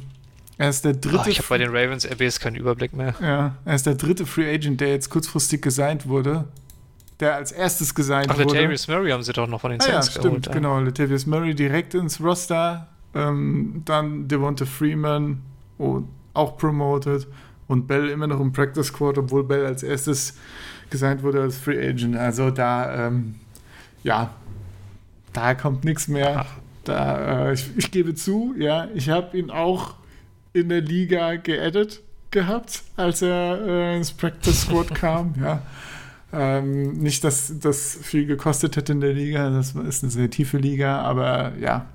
er 0.56 0.68
ist 0.68 0.84
der 0.84 0.92
dritte. 0.94 1.20
Ach, 1.20 1.26
ich 1.26 1.38
habe 1.38 1.48
bei 1.48 1.58
den 1.58 1.70
Ravens 1.70 2.06
RBs 2.06 2.38
keinen 2.40 2.56
Überblick 2.56 2.92
mehr. 2.92 3.14
Ja, 3.20 3.56
er 3.64 3.74
ist 3.74 3.86
der 3.86 3.94
dritte 3.94 4.26
Free 4.26 4.52
Agent, 4.52 4.80
der 4.80 4.88
jetzt 4.88 5.10
kurzfristig 5.10 5.62
gesigned 5.62 6.08
wurde. 6.08 6.44
Der 7.20 7.34
als 7.36 7.52
erstes 7.52 7.94
gesigned 7.94 8.28
Ach, 8.30 8.38
wurde. 8.38 8.54
Latavius 8.54 8.88
Murray 8.88 9.10
haben 9.10 9.22
sie 9.22 9.32
doch 9.32 9.46
noch 9.46 9.60
von 9.60 9.70
den 9.70 9.80
ah, 9.80 9.86
ja, 9.86 9.92
Saints 9.92 10.10
stimmt, 10.10 10.24
geholt. 10.24 10.46
ja. 10.46 10.52
genau. 10.52 10.80
Latavius 10.80 11.26
Murray 11.26 11.54
direkt 11.54 11.94
ins 11.94 12.20
Roster. 12.20 12.88
Ähm, 13.14 13.82
dann 13.84 14.26
Devonta 14.26 14.64
Freeman 14.64 15.40
und 15.78 16.08
auch 16.34 16.56
promoted. 16.56 17.26
Und 17.66 17.86
Bell 17.86 18.08
immer 18.10 18.26
noch 18.26 18.40
im 18.40 18.52
Practice 18.52 18.88
Squad, 18.88 19.18
obwohl 19.18 19.44
Bell 19.44 19.64
als 19.64 19.82
erstes 19.82 20.36
gesigned 20.90 21.22
wurde 21.22 21.42
als 21.42 21.56
Free 21.56 21.88
Agent. 21.88 22.16
Also 22.16 22.50
da, 22.50 23.06
ähm, 23.06 23.36
ja, 24.02 24.30
da 25.32 25.54
kommt 25.54 25.84
nichts 25.84 26.08
mehr. 26.08 26.46
Da, 26.84 27.48
äh, 27.48 27.54
ich, 27.54 27.70
ich 27.76 27.90
gebe 27.90 28.14
zu, 28.14 28.54
ja, 28.58 28.88
ich 28.94 29.08
habe 29.08 29.38
ihn 29.38 29.50
auch 29.50 29.94
in 30.54 30.70
der 30.70 30.80
Liga 30.80 31.36
geaddet 31.36 32.00
gehabt, 32.30 32.82
als 32.96 33.20
er 33.22 33.60
äh, 33.66 33.96
ins 33.96 34.10
Practice 34.12 34.62
Squad 34.62 34.94
kam, 34.94 35.34
ja. 35.40 35.62
Ähm, 36.32 36.94
nicht, 36.98 37.22
dass 37.22 37.60
das 37.60 37.96
viel 38.02 38.26
gekostet 38.26 38.76
hätte 38.76 38.92
in 38.92 39.00
der 39.00 39.12
Liga, 39.12 39.50
das 39.50 39.74
ist 39.74 40.02
eine 40.02 40.10
sehr 40.10 40.30
tiefe 40.30 40.56
Liga, 40.58 41.00
aber 41.02 41.52
ja, 41.60 41.86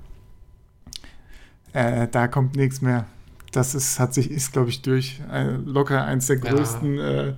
äh, 1.72 2.08
da 2.08 2.26
kommt 2.28 2.56
nichts 2.56 2.80
mehr. 2.80 3.06
Das 3.52 3.74
ist, 3.74 3.98
hat 3.98 4.14
sich, 4.14 4.30
ist, 4.30 4.52
glaube 4.52 4.70
ich, 4.70 4.80
durch 4.82 5.20
äh, 5.30 5.44
locker 5.44 6.04
eins 6.04 6.26
der 6.28 6.36
Ja. 6.36 6.52
größten 6.54 6.98
äh, 6.98 7.34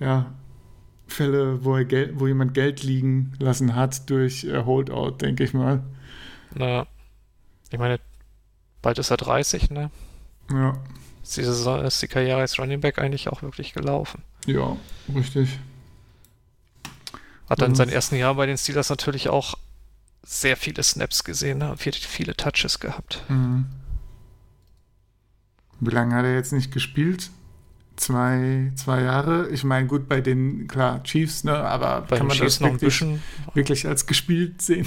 ja, 0.00 0.32
Fälle, 1.06 1.64
wo, 1.64 1.76
er 1.76 1.84
Geld, 1.84 2.18
wo 2.18 2.26
jemand 2.26 2.54
Geld 2.54 2.82
liegen 2.82 3.34
lassen 3.38 3.76
hat 3.76 4.08
durch 4.10 4.44
äh, 4.44 4.64
Holdout, 4.64 5.18
denke 5.20 5.44
ich 5.44 5.52
mal. 5.54 5.82
Na, 6.54 6.86
ich 7.70 7.78
meine, 7.78 8.00
bald 8.80 8.98
ist 8.98 9.10
er 9.10 9.16
30, 9.18 9.70
ne? 9.70 9.90
Ja, 10.52 10.76
Ist 11.22 11.36
die, 11.36 11.44
Saison, 11.44 11.84
ist 11.84 12.02
die 12.02 12.08
Karriere 12.08 12.40
als 12.40 12.58
Running 12.58 12.80
Back 12.80 12.98
eigentlich 12.98 13.28
auch 13.28 13.42
wirklich 13.42 13.72
gelaufen. 13.74 14.22
ja, 14.46 14.76
richtig. 15.14 15.58
Hat 17.48 17.60
dann 17.60 17.66
in 17.66 17.72
Mhm. 17.72 17.76
seinen 17.76 17.88
ersten 17.90 18.16
Jahren 18.16 18.36
bei 18.36 18.46
den 18.46 18.56
Steelers 18.58 18.88
natürlich 18.90 19.28
auch 19.28 19.54
sehr 20.24 20.56
viele 20.56 20.82
Snaps 20.82 21.24
gesehen, 21.24 21.58
ne? 21.58 21.74
viele, 21.76 21.96
viele 21.96 22.36
Touches 22.36 22.78
gehabt. 22.80 23.22
Mhm. 23.28 23.66
Wie 25.80 25.90
lange 25.90 26.14
hat 26.14 26.24
er 26.24 26.34
jetzt 26.34 26.52
nicht 26.52 26.70
gespielt? 26.72 27.30
Zwei, 27.96 28.72
zwei 28.76 29.02
Jahre. 29.02 29.48
Ich 29.50 29.64
meine, 29.64 29.86
gut, 29.86 30.08
bei 30.08 30.20
den, 30.20 30.66
klar, 30.68 31.02
Chiefs, 31.02 31.44
ne, 31.44 31.56
aber 31.58 32.02
Bei 32.02 32.16
kann 32.18 32.26
man 32.28 32.36
Chiefs 32.36 32.54
das 32.54 32.60
noch 32.60 32.68
ein 32.68 32.74
wirklich, 32.74 33.00
bisschen. 33.00 33.22
wirklich 33.54 33.86
als 33.86 34.06
gespielt 34.06 34.62
sehen? 34.62 34.86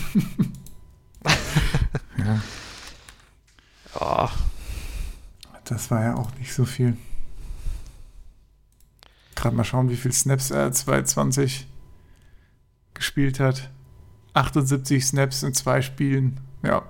ja, 2.18 2.42
Ja, 4.00 4.32
das 5.66 5.92
war 5.92 6.04
ja 6.04 6.16
auch 6.16 6.34
nicht 6.36 6.54
so 6.54 6.66
viel. 6.66 6.98
Gerade 9.36 9.56
mal 9.56 9.64
schauen, 9.64 9.90
wie 9.90 9.98
viel 9.98 10.14
Snaps 10.14 10.52
er 10.52 10.72
2020 10.72 11.68
gespielt 12.94 13.40
hat. 13.40 13.70
78 14.34 15.06
Snaps 15.06 15.44
in 15.44 15.54
zwei 15.54 15.82
Spielen. 15.82 16.40
Ja. 16.64 16.84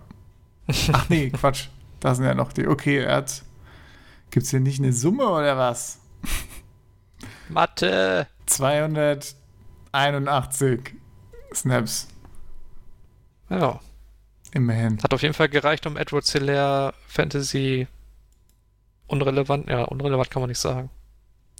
Ach 0.91 1.09
nee, 1.09 1.29
Quatsch. 1.31 1.67
Da 1.99 2.15
sind 2.15 2.25
ja 2.25 2.35
noch 2.35 2.53
die. 2.53 2.67
Okay, 2.67 2.99
er 2.99 3.17
hat. 3.17 3.43
Gibt 4.29 4.45
es 4.45 4.51
hier 4.51 4.59
nicht 4.59 4.79
eine 4.79 4.93
Summe 4.93 5.27
oder 5.27 5.57
was? 5.57 5.99
Mathe! 7.49 8.27
281 8.45 10.95
Snaps. 11.53 12.07
Ja. 13.49 13.79
Immerhin. 14.53 15.01
Hat 15.01 15.13
auf 15.13 15.21
jeden 15.21 15.33
Fall 15.33 15.49
gereicht, 15.49 15.85
um 15.85 15.97
Edward 15.97 16.25
Hilaire 16.25 16.93
Fantasy 17.07 17.87
unrelevant, 19.07 19.69
ja, 19.69 19.83
unrelevant 19.83 20.29
kann 20.29 20.41
man 20.41 20.49
nicht 20.49 20.59
sagen. 20.59 20.89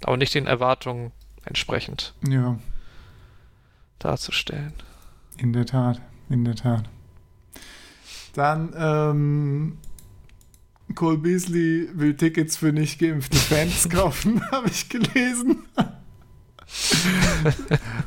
Aber 0.04 0.16
nicht 0.16 0.34
den 0.34 0.46
Erwartungen 0.46 1.12
entsprechend 1.44 2.14
Ja, 2.28 2.58
darzustellen. 3.98 4.72
in 5.38 5.52
der 5.52 5.66
Tat. 5.66 6.00
In 6.28 6.44
der 6.44 6.54
Tat. 6.56 6.88
Dann, 8.34 8.74
ähm, 8.76 9.78
Cole 10.94 11.18
Beasley 11.18 11.88
will 11.94 12.14
Tickets 12.16 12.56
für 12.56 12.72
nicht 12.72 12.98
geimpfte 12.98 13.36
Fans 13.36 13.88
kaufen, 13.90 14.42
habe 14.50 14.68
ich 14.68 14.88
gelesen. 14.88 15.64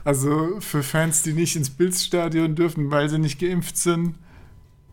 also 0.04 0.60
für 0.60 0.84
Fans, 0.84 1.24
die 1.24 1.34
nicht 1.34 1.56
ins 1.56 1.70
Bills-Stadion 1.70 2.56
dürfen, 2.56 2.92
weil 2.92 3.10
sie 3.10 3.20
nicht 3.20 3.40
geimpft 3.40 3.78
sind 3.78 4.16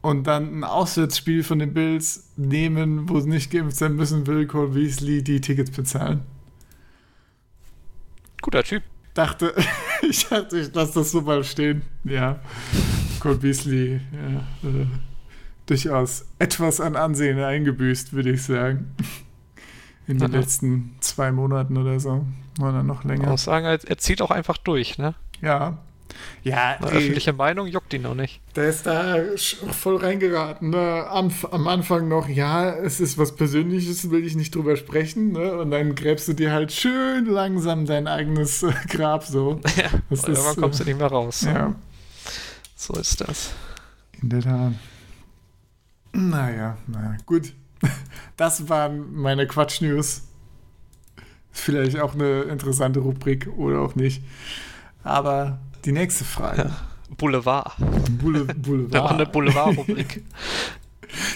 und 0.06 0.28
dann 0.28 0.60
ein 0.60 0.64
Auswärtsspiel 0.64 1.42
von 1.42 1.58
den 1.58 1.74
Bills 1.74 2.30
nehmen, 2.36 3.08
wo 3.08 3.18
sie 3.18 3.28
nicht 3.28 3.50
geimpft 3.50 3.76
sein 3.76 3.96
müssen, 3.96 4.28
will 4.28 4.46
Cole 4.46 4.68
Beasley 4.68 5.24
die 5.24 5.40
Tickets 5.40 5.72
bezahlen. 5.72 6.20
Guter 8.40 8.62
Typ. 8.62 8.84
Dachte, 9.14 9.52
ich 10.08 10.28
dachte, 10.28 10.60
ich 10.60 10.72
lasse 10.72 11.00
das 11.00 11.10
so 11.10 11.22
mal 11.22 11.42
stehen. 11.42 11.82
Ja, 12.04 12.38
Cole 13.18 13.34
Beasley, 13.34 14.00
ja, 14.12 14.68
äh, 14.68 14.86
durchaus 15.66 16.26
etwas 16.38 16.80
an 16.80 16.94
Ansehen 16.94 17.40
eingebüßt, 17.40 18.12
würde 18.12 18.30
ich 18.30 18.44
sagen. 18.44 18.94
In 20.06 20.18
den 20.18 20.30
Aha. 20.30 20.38
letzten 20.38 20.94
zwei 21.00 21.32
Monaten 21.32 21.76
oder 21.76 21.98
so. 21.98 22.24
Oder 22.60 22.84
noch 22.84 23.02
länger. 23.02 23.28
muss 23.28 23.42
sagen, 23.42 23.66
er 23.66 23.98
zieht 23.98 24.22
auch 24.22 24.30
einfach 24.30 24.56
durch, 24.56 24.98
ne? 24.98 25.16
Ja. 25.42 25.78
Ja, 26.42 26.72
ey, 26.80 26.96
öffentliche 26.96 27.32
Meinung 27.32 27.66
juckt 27.66 27.92
ihn 27.94 28.02
noch 28.02 28.14
nicht. 28.14 28.40
der 28.54 28.68
ist 28.68 28.86
da 28.86 29.16
voll 29.36 29.96
reingeraten. 29.96 30.70
Ne? 30.70 31.06
Am, 31.08 31.30
am 31.50 31.66
Anfang 31.68 32.08
noch, 32.08 32.28
ja, 32.28 32.70
es 32.70 33.00
ist 33.00 33.18
was 33.18 33.34
Persönliches, 33.34 34.10
will 34.10 34.24
ich 34.24 34.36
nicht 34.36 34.54
drüber 34.54 34.76
sprechen. 34.76 35.32
Ne? 35.32 35.58
Und 35.58 35.70
dann 35.72 35.94
gräbst 35.94 36.28
du 36.28 36.32
dir 36.34 36.52
halt 36.52 36.72
schön 36.72 37.26
langsam 37.26 37.86
dein 37.86 38.06
eigenes 38.06 38.62
äh, 38.62 38.72
Grab 38.88 39.24
so. 39.24 39.60
Ja, 39.76 39.90
Das 40.10 40.22
weil 40.22 40.30
irgendwann 40.30 40.52
ist, 40.54 40.60
kommst 40.60 40.80
äh, 40.80 40.84
du 40.84 40.90
nicht 40.90 40.98
mehr 40.98 41.08
raus. 41.08 41.40
Ja, 41.42 41.74
So 42.76 42.94
ist 42.94 43.20
das. 43.20 43.50
in 44.22 44.28
der 44.28 44.40
Tat. 44.42 44.72
Naja, 46.12 46.76
naja, 46.86 47.16
gut. 47.26 47.52
Das 48.36 48.68
waren 48.68 49.14
meine 49.14 49.46
Quatsch-News. 49.46 50.22
Vielleicht 51.52 51.98
auch 51.98 52.12
eine 52.14 52.42
interessante 52.42 53.00
Rubrik 53.00 53.48
oder 53.56 53.80
auch 53.80 53.94
nicht. 53.94 54.22
Aber 55.02 55.58
die 55.84 55.92
nächste 55.92 56.24
Frage. 56.24 56.70
Boulevard. 57.16 57.72
Boule, 58.18 58.40
Wir 58.40 58.46
machen 58.54 58.62
Boulevard. 58.62 59.12
eine 59.12 59.26
Boulevard-Rubrik. 59.26 60.24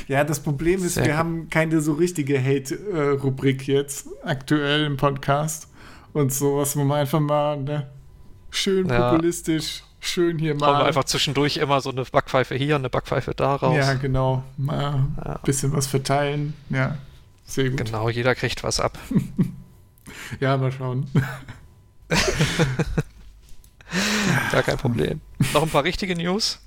Ja, 0.09 0.25
das 0.25 0.41
Problem 0.41 0.85
ist, 0.85 0.95
Sehr 0.95 1.05
wir 1.05 1.13
gut. 1.13 1.19
haben 1.19 1.49
keine 1.51 1.81
so 1.81 1.93
richtige 1.93 2.43
Hate-Rubrik 2.43 3.67
jetzt 3.69 4.09
aktuell 4.25 4.85
im 4.85 4.97
Podcast. 4.97 5.69
Und 6.13 6.33
sowas, 6.33 6.77
wo 6.77 6.83
man 6.85 7.01
einfach 7.01 7.21
mal 7.21 7.57
ne, 7.59 7.87
schön 8.51 8.89
Ja. 8.89 9.11
populistisch, 9.13 9.85
schön 10.01 10.39
hier 10.41 10.55
mal. 10.57 10.81
wir 10.81 10.87
einfach 10.87 11.05
zwischendurch 11.05 11.57
immer 11.59 11.81
so 11.81 11.91
eine 11.91 12.03
Backpfeife 12.05 12.57
hier, 12.57 12.75
eine 12.75 12.91
Backpfeife 12.91 13.33
da 13.33 13.55
raus. 13.55 13.77
ja, 13.77 13.95
genau. 13.95 14.43
Mal 14.57 14.95
ein 14.95 15.17
Ja. 15.25 15.39
bisschen 15.45 15.73
was 15.73 15.87
verteilen. 15.87 16.55
Ja, 16.69 16.99
sehr 17.45 17.71
gut. 17.71 17.85
Genau, 17.85 18.09
jeder 18.11 18.35
kriegt 18.35 18.65
was 18.65 18.81
ab. 18.81 18.99
Ja, 20.41 20.57
mal 20.57 20.73
schauen. 20.73 21.07
Gar 24.53 24.63
kein 24.63 24.79
Problem. 24.79 25.21
Noch 25.53 25.63
ein 25.63 25.69
paar 25.69 25.85
richtige 25.85 26.15
News. 26.15 26.61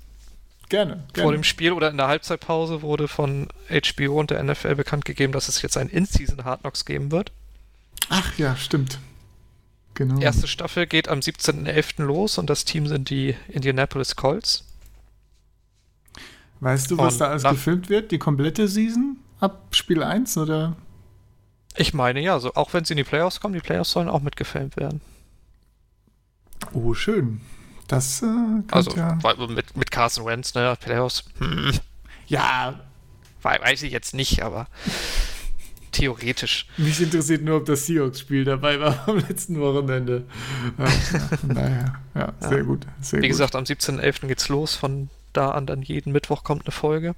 Gerne. 0.68 1.04
gerne. 1.12 1.22
Vor 1.22 1.32
dem 1.32 1.44
Spiel 1.44 1.72
oder 1.72 1.90
in 1.90 1.96
der 1.96 2.08
Halbzeitpause 2.08 2.82
wurde 2.82 3.08
von 3.08 3.48
HBO 3.68 4.18
und 4.18 4.30
der 4.30 4.42
NFL 4.42 4.74
bekannt 4.76 5.04
gegeben, 5.04 5.32
dass 5.32 5.48
es 5.48 5.62
jetzt 5.62 5.76
ein 5.76 5.88
In-Season 5.88 6.44
Hard 6.44 6.60
Knocks 6.60 6.84
geben 6.84 7.10
wird. 7.10 7.32
Ach 8.08 8.36
ja, 8.38 8.56
stimmt. 8.56 8.98
Genau. 9.94 10.20
Erste 10.20 10.48
Staffel 10.48 10.86
geht 10.86 11.08
am 11.08 11.20
17.11. 11.20 12.02
los 12.02 12.38
und 12.38 12.50
das 12.50 12.64
Team 12.64 12.86
sind 12.88 13.10
die 13.10 13.36
Indianapolis 13.48 14.16
Colts. 14.16 14.64
weißt 16.60 16.90
du, 16.90 16.98
was 16.98 17.14
Und 17.14 17.20
da 17.20 17.26
alles 17.28 17.44
gefilmt 17.44 17.88
wird? 17.88 18.10
Die 18.10 18.18
komplette 18.18 18.66
Season? 18.66 19.18
Ab 19.38 19.68
Spiel 19.70 20.02
1 20.02 20.36
oder? 20.38 20.74
Ich 21.76 21.94
meine 21.94 22.20
ja, 22.20 22.38
so, 22.40 22.54
auch 22.54 22.72
wenn 22.72 22.84
sie 22.84 22.94
in 22.94 22.98
die 22.98 23.04
Playoffs 23.04 23.40
kommen, 23.40 23.54
die 23.54 23.60
Playoffs 23.60 23.92
sollen 23.92 24.08
auch 24.08 24.22
mitgefilmt 24.22 24.76
werden. 24.76 25.00
Oh, 26.72 26.94
schön. 26.94 27.40
Das 27.88 28.22
äh, 28.22 28.26
Also 28.70 28.96
ja. 28.96 29.18
mit, 29.48 29.76
mit 29.76 29.90
Carson 29.90 30.24
Wentz, 30.26 30.54
ne, 30.54 30.76
Playoffs, 30.80 31.24
hm, 31.38 31.72
Ja, 32.26 32.80
wei- 33.42 33.60
weiß 33.60 33.82
ich 33.82 33.92
jetzt 33.92 34.14
nicht, 34.14 34.42
aber 34.42 34.66
theoretisch. 35.92 36.66
Mich 36.76 37.00
interessiert 37.00 37.42
nur, 37.42 37.58
ob 37.58 37.66
das 37.66 37.86
Seahawks-Spiel 37.86 38.44
dabei 38.44 38.80
war 38.80 39.08
am 39.08 39.18
letzten 39.18 39.60
Wochenende. 39.60 40.24
Ja, 40.78 40.84
ja, 40.86 41.54
daher, 41.54 41.94
ja, 42.14 42.32
sehr 42.48 42.64
gut. 42.64 42.86
Sehr 43.00 43.20
Wie 43.20 43.26
gut. 43.26 43.30
gesagt, 43.32 43.54
am 43.54 43.64
17.11. 43.64 44.26
geht's 44.26 44.48
los. 44.48 44.74
Von 44.74 45.08
da 45.32 45.50
an 45.50 45.66
dann 45.66 45.82
jeden 45.82 46.12
Mittwoch 46.12 46.42
kommt 46.44 46.64
eine 46.66 46.72
Folge. 46.72 47.14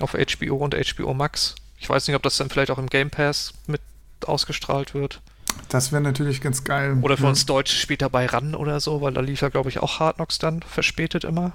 Auf 0.00 0.12
HBO 0.12 0.56
und 0.56 0.74
HBO 0.76 1.12
Max. 1.14 1.56
Ich 1.80 1.88
weiß 1.88 2.06
nicht, 2.06 2.14
ob 2.16 2.22
das 2.22 2.36
dann 2.36 2.50
vielleicht 2.50 2.70
auch 2.70 2.78
im 2.78 2.88
Game 2.88 3.10
Pass 3.10 3.54
mit 3.66 3.80
ausgestrahlt 4.26 4.94
wird. 4.94 5.20
Das 5.68 5.92
wäre 5.92 6.02
natürlich 6.02 6.40
ganz 6.40 6.64
geil. 6.64 6.98
Oder 7.02 7.16
für 7.16 7.24
ja. 7.24 7.28
uns 7.30 7.46
Deutsche 7.46 7.76
später 7.76 8.08
bei 8.08 8.26
ran 8.26 8.54
oder 8.54 8.80
so, 8.80 9.00
weil 9.00 9.12
da 9.12 9.20
lief 9.20 9.40
ja, 9.42 9.48
glaube 9.48 9.68
ich, 9.68 9.78
auch 9.80 10.00
Hard 10.00 10.16
Knocks 10.16 10.38
dann 10.38 10.62
verspätet 10.62 11.24
immer. 11.24 11.52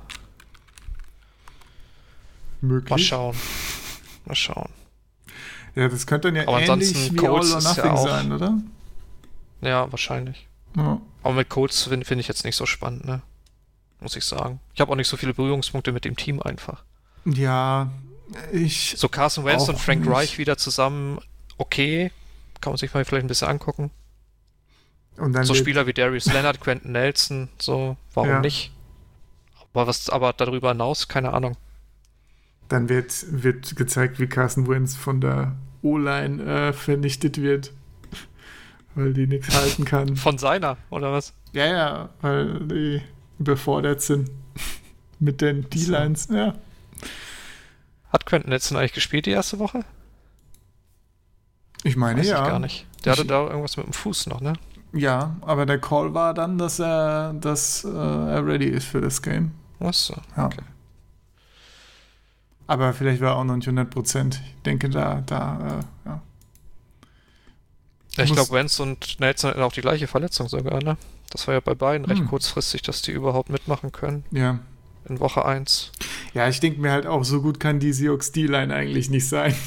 möglich. 2.61 2.89
Mal 2.89 2.99
schauen. 2.99 3.35
Mal 4.25 4.35
schauen. 4.35 4.69
Ja, 5.75 5.87
das 5.89 6.05
könnte 6.05 6.27
dann 6.27 6.35
ja 6.35 6.47
Aber 6.47 6.61
ähnlich 6.61 7.11
wie 7.11 7.15
Colts 7.15 7.51
All 7.53 7.57
or 7.57 7.61
ja 7.61 7.69
Nothing 7.69 7.91
auch- 7.91 8.07
sein, 8.07 8.31
oder? 8.31 8.57
Ja, 9.61 9.91
wahrscheinlich. 9.91 10.47
Ja. 10.75 11.01
Aber 11.23 11.33
mit 11.33 11.49
Colts 11.49 11.83
finde 11.83 12.05
find 12.05 12.21
ich 12.21 12.27
jetzt 12.27 12.45
nicht 12.45 12.55
so 12.55 12.65
spannend, 12.65 13.05
ne? 13.05 13.21
Muss 13.99 14.15
ich 14.15 14.25
sagen. 14.25 14.59
Ich 14.73 14.81
habe 14.81 14.91
auch 14.91 14.95
nicht 14.95 15.07
so 15.07 15.17
viele 15.17 15.33
Berührungspunkte 15.33 15.91
mit 15.91 16.05
dem 16.05 16.15
Team 16.17 16.41
einfach. 16.41 16.83
ja, 17.25 17.91
ich. 18.51 18.95
So 18.97 19.09
Carson 19.09 19.45
Wentz 19.45 19.67
und 19.69 19.77
Frank 19.79 20.01
nicht. 20.01 20.09
Reich 20.11 20.37
wieder 20.37 20.57
zusammen, 20.57 21.19
okay. 21.57 22.11
Kann 22.63 22.71
man 22.71 22.77
sich 22.77 22.93
mal 22.93 23.03
vielleicht 23.03 23.25
ein 23.25 23.27
bisschen 23.27 23.49
angucken. 23.49 23.91
Und 25.17 25.33
dann 25.33 25.43
So 25.43 25.53
Spieler 25.53 25.85
wie 25.85 25.91
Darius 25.91 26.27
Leonard, 26.31 26.61
Quentin 26.61 26.93
Nelson, 26.93 27.49
so, 27.59 27.97
warum 28.13 28.29
Ja. 28.29 28.39
nicht? 28.39 28.71
Aber 29.73 29.85
was, 29.85 30.09
aber 30.09 30.31
darüber 30.31 30.69
hinaus, 30.69 31.09
keine 31.09 31.33
Ahnung. 31.33 31.57
Dann 32.69 32.87
wird, 32.87 33.25
wird 33.43 33.75
gezeigt, 33.75 34.17
wie 34.21 34.27
Carson 34.27 34.65
Wentz 34.69 34.95
von 34.95 35.19
der 35.19 35.57
O-Line 35.81 36.41
äh, 36.41 36.71
vernichtet 36.71 37.41
wird. 37.41 37.73
Weil 38.95 39.11
die 39.13 39.27
nichts 39.27 39.53
halten 39.53 39.83
kann. 39.83 40.15
Von 40.15 40.37
seiner, 40.37 40.77
oder 40.89 41.11
was? 41.11 41.33
Ja, 41.51 41.65
ja, 41.65 42.09
weil 42.21 42.59
die 42.61 43.01
überfordert 43.39 44.01
sind 44.01 44.29
mit 45.19 45.41
den 45.41 45.69
D-Lines. 45.69 46.29
Ja. 46.31 46.55
Hat 48.09 48.25
Quentin 48.25 48.51
Nelson 48.51 48.77
eigentlich 48.77 48.93
gespielt 48.93 49.25
die 49.25 49.31
erste 49.31 49.59
Woche? 49.59 49.83
Ich 51.83 51.95
meine, 51.97 52.19
Weiß 52.21 52.27
ja. 52.29 52.41
ich 52.43 52.49
gar 52.49 52.59
nicht. 52.59 52.85
Der 53.05 53.11
hatte 53.13 53.21
Ich- 53.23 53.27
da 53.27 53.45
irgendwas 53.47 53.75
mit 53.77 53.85
dem 53.85 53.93
Fuß 53.93 54.27
noch, 54.27 54.41
ne? 54.41 54.53
Ja, 54.93 55.35
aber 55.41 55.65
der 55.65 55.79
Call 55.81 56.13
war 56.13 56.33
dann, 56.33 56.57
dass 56.57 56.79
er, 56.79 57.33
dass, 57.33 57.83
äh, 57.83 57.89
er 57.89 58.45
ready 58.45 58.67
ist 58.67 58.85
für 58.85 59.01
das 59.01 59.21
Game. 59.21 59.51
Achso. 59.79 60.13
Ja. 60.37 60.45
Okay. 60.45 60.61
Aber 62.67 62.93
vielleicht 62.93 63.19
war 63.21 63.31
er 63.31 63.35
auch 63.37 63.43
noch 63.43 63.55
nicht 63.55 63.67
100 63.67 63.89
Prozent. 63.89 64.39
Ich 64.55 64.61
denke, 64.63 64.89
da, 64.89 65.21
da, 65.25 65.79
äh, 66.05 66.09
ja. 66.09 66.21
Ich 68.23 68.31
glaube, 68.31 68.51
Wentz 68.51 68.79
und 68.79 69.19
Nelson 69.19 69.49
hatten 69.49 69.61
auch 69.63 69.73
die 69.73 69.81
gleiche 69.81 70.05
Verletzung 70.07 70.47
sogar, 70.47 70.81
ne? 70.83 70.97
Das 71.31 71.47
war 71.47 71.55
ja 71.55 71.59
bei 71.59 71.73
beiden 71.73 72.05
recht 72.05 72.21
Hm. 72.21 72.27
kurzfristig, 72.27 72.83
dass 72.83 73.01
die 73.01 73.11
überhaupt 73.11 73.49
mitmachen 73.49 73.91
können 73.91 74.23
Ja. 74.31 74.59
in 75.09 75.19
Woche 75.19 75.43
1. 75.45 75.91
Ja, 76.35 76.47
ich 76.47 76.59
denke 76.59 76.79
mir 76.79 76.91
halt 76.91 77.07
auch, 77.07 77.23
so 77.23 77.41
gut 77.41 77.59
kann 77.59 77.79
die 77.79 77.91
Seahawks 77.91 78.31
D-Line 78.31 78.73
eigentlich 78.73 79.09
nicht 79.09 79.27
sein. 79.27 79.55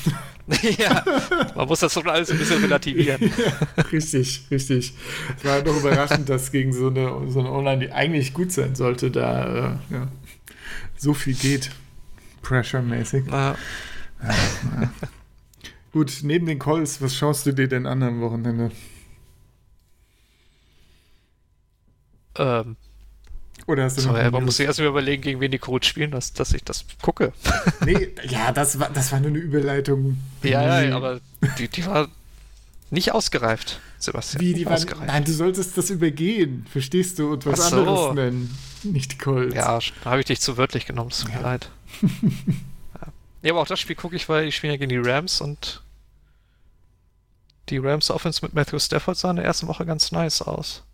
ja, 0.79 1.05
man 1.57 1.67
muss 1.67 1.81
das 1.81 1.93
schon 1.93 2.09
alles 2.09 2.31
ein 2.31 2.39
bisschen 2.39 2.61
relativieren. 2.63 3.21
richtig, 3.93 4.47
richtig. 4.51 4.95
Es 5.37 5.45
war 5.45 5.61
doch 5.63 5.77
überraschend, 5.77 6.29
dass 6.29 6.53
gegen 6.53 6.73
so 6.73 6.89
eine, 6.89 7.29
so 7.29 7.41
eine 7.41 7.51
Online, 7.51 7.87
die 7.87 7.93
eigentlich 7.93 8.33
gut 8.33 8.53
sein 8.53 8.75
sollte, 8.77 9.11
da 9.11 9.79
äh, 9.91 9.95
ja, 9.95 10.09
so 10.97 11.15
viel 11.15 11.35
geht. 11.35 11.71
Pressure-mäßig. 12.43 13.25
Na, 13.27 13.57
Gut, 15.93 16.21
neben 16.23 16.47
den 16.47 16.59
Calls, 16.59 17.01
was 17.01 17.17
schaust 17.17 17.47
du 17.47 17.53
dir 17.53 17.69
denn 17.69 17.87
an 17.87 18.03
am 18.03 18.21
Wochenende? 18.21 18.71
ähm, 22.39 22.77
Oder 23.67 23.85
hast 23.85 23.97
du 23.97 24.03
so, 24.03 24.09
noch 24.09 24.15
ja, 24.15 24.23
eine 24.23 24.31
man 24.31 24.43
News? 24.43 24.49
muss 24.49 24.57
sich 24.59 24.67
erstmal 24.67 24.89
überlegen, 24.89 25.23
gegen 25.23 25.41
wen 25.41 25.51
die 25.51 25.59
Colts 25.59 25.89
spielen, 25.89 26.13
dass, 26.13 26.33
dass 26.33 26.53
ich 26.53 26.63
das 26.63 26.85
gucke. 27.03 27.33
Nee, 27.85 28.11
ja, 28.29 28.53
das 28.53 28.79
war, 28.79 28.91
das 28.91 29.13
war 29.13 29.21
nur 29.21 29.31
eine 29.31 29.39
Überleitung. 29.39 30.19
Ja, 30.43 30.83
ja, 30.83 30.97
aber 30.97 31.21
die, 31.59 31.69
die 31.69 31.85
war 31.87 32.09
nicht 32.91 33.13
ausgereift, 33.13 33.81
Sebastian. 33.99 34.41
Wie, 34.41 34.55
die 34.55 34.65
waren, 34.67 34.75
ausgereift. 34.75 35.07
nein, 35.07 35.25
du 35.25 35.33
solltest 35.33 35.77
das 35.77 35.91
übergehen, 35.91 36.67
verstehst 36.71 37.19
du, 37.19 37.33
und 37.33 37.45
was 37.47 37.71
so. 37.71 37.77
anderes 37.77 38.15
nennen. 38.15 38.57
nicht 38.85 39.13
die 39.13 39.19
Colts. 39.19 39.55
Ja, 39.55 39.79
da 40.05 40.11
habe 40.11 40.21
ich 40.21 40.27
dich 40.27 40.41
zu 40.41 40.57
wörtlich 40.57 40.87
genommen, 40.87 41.11
es 41.11 41.21
tut 41.21 41.35
mir 41.35 41.43
leid. 41.43 41.71
ja. 42.03 43.09
ja, 43.43 43.53
aber 43.53 43.63
auch 43.63 43.67
das 43.67 43.81
Spiel 43.81 43.97
gucke 43.97 44.15
ich, 44.15 44.29
weil 44.29 44.47
ich 44.47 44.57
spiele 44.57 44.75
ja 44.75 44.79
gegen 44.79 44.91
die 44.91 45.09
Rams 45.11 45.41
und 45.41 45.83
die 47.69 47.79
Rams 47.79 48.11
Offense 48.11 48.45
mit 48.45 48.55
Matthew 48.55 48.79
Stafford 48.79 49.17
sah 49.17 49.31
in 49.31 49.37
der 49.37 49.45
ersten 49.45 49.67
Woche 49.67 49.85
ganz 49.85 50.13
nice 50.13 50.43
aus. 50.43 50.85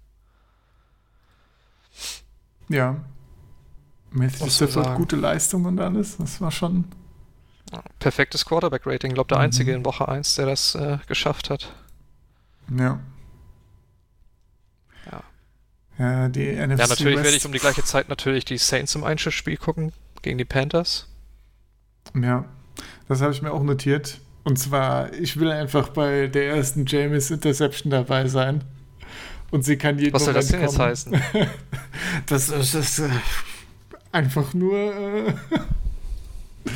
Ja. 2.69 2.97
Man 4.11 4.29
Stafford, 4.31 4.71
sagen. 4.73 4.95
gute 4.97 5.17
Leistung 5.17 5.65
und 5.65 5.81
alles. 5.81 6.17
Das 6.19 6.41
war 6.41 6.51
schon. 6.51 6.85
Perfektes 7.99 8.45
Quarterback-Rating. 8.45 9.11
Ich 9.13 9.15
glaube, 9.15 9.29
der 9.29 9.39
Mhm. 9.39 9.45
einzige 9.45 9.73
in 9.73 9.85
Woche 9.85 10.07
1, 10.09 10.35
der 10.35 10.47
das 10.47 10.75
äh, 10.75 10.99
geschafft 11.07 11.49
hat. 11.49 11.75
Ja. 12.77 13.01
Ja. 15.11 15.23
Ja, 15.99 16.29
die 16.29 16.47
NFC 16.55 16.79
Ja, 16.81 16.87
natürlich 16.89 17.17
West, 17.17 17.25
werde 17.25 17.37
ich 17.37 17.47
um 17.47 17.53
die 17.53 17.59
gleiche 17.59 17.83
Zeit 17.85 18.09
natürlich 18.11 18.45
die 18.45 18.59
Saints 18.59 18.95
im 18.95 19.05
Einschussspiel 19.05 19.57
gucken 19.57 19.93
gegen 20.21 20.37
die 20.39 20.45
Panthers. 20.45 21.09
Ja, 22.15 22.45
das 23.09 23.23
habe 23.23 23.33
ich 23.33 23.41
mir 23.41 23.53
auch 23.53 23.63
notiert. 23.63 24.21
Und 24.45 24.59
zwar, 24.59 25.13
ich 25.15 25.39
will 25.39 25.51
einfach 25.51 25.89
bei 25.91 26.27
der 26.27 26.49
ersten 26.57 26.85
James 26.87 27.31
Interception 27.31 27.91
dabei 27.91 28.27
sein. 28.27 28.65
Und 29.53 29.65
sie 29.65 29.77
kann 29.77 29.99
jeden 29.99 30.15
Was 30.15 30.25
soll 30.25 30.35
das 30.35 30.49
denn 30.49 30.63
jetzt 30.63 30.79
heißen? 30.79 31.23
Das 32.27 32.49
ist, 32.49 32.75
das 32.75 32.75
ist 32.75 32.99
äh, 33.01 33.11
einfach 34.11 34.55
nur. 34.55 34.77
Äh, 34.77 35.35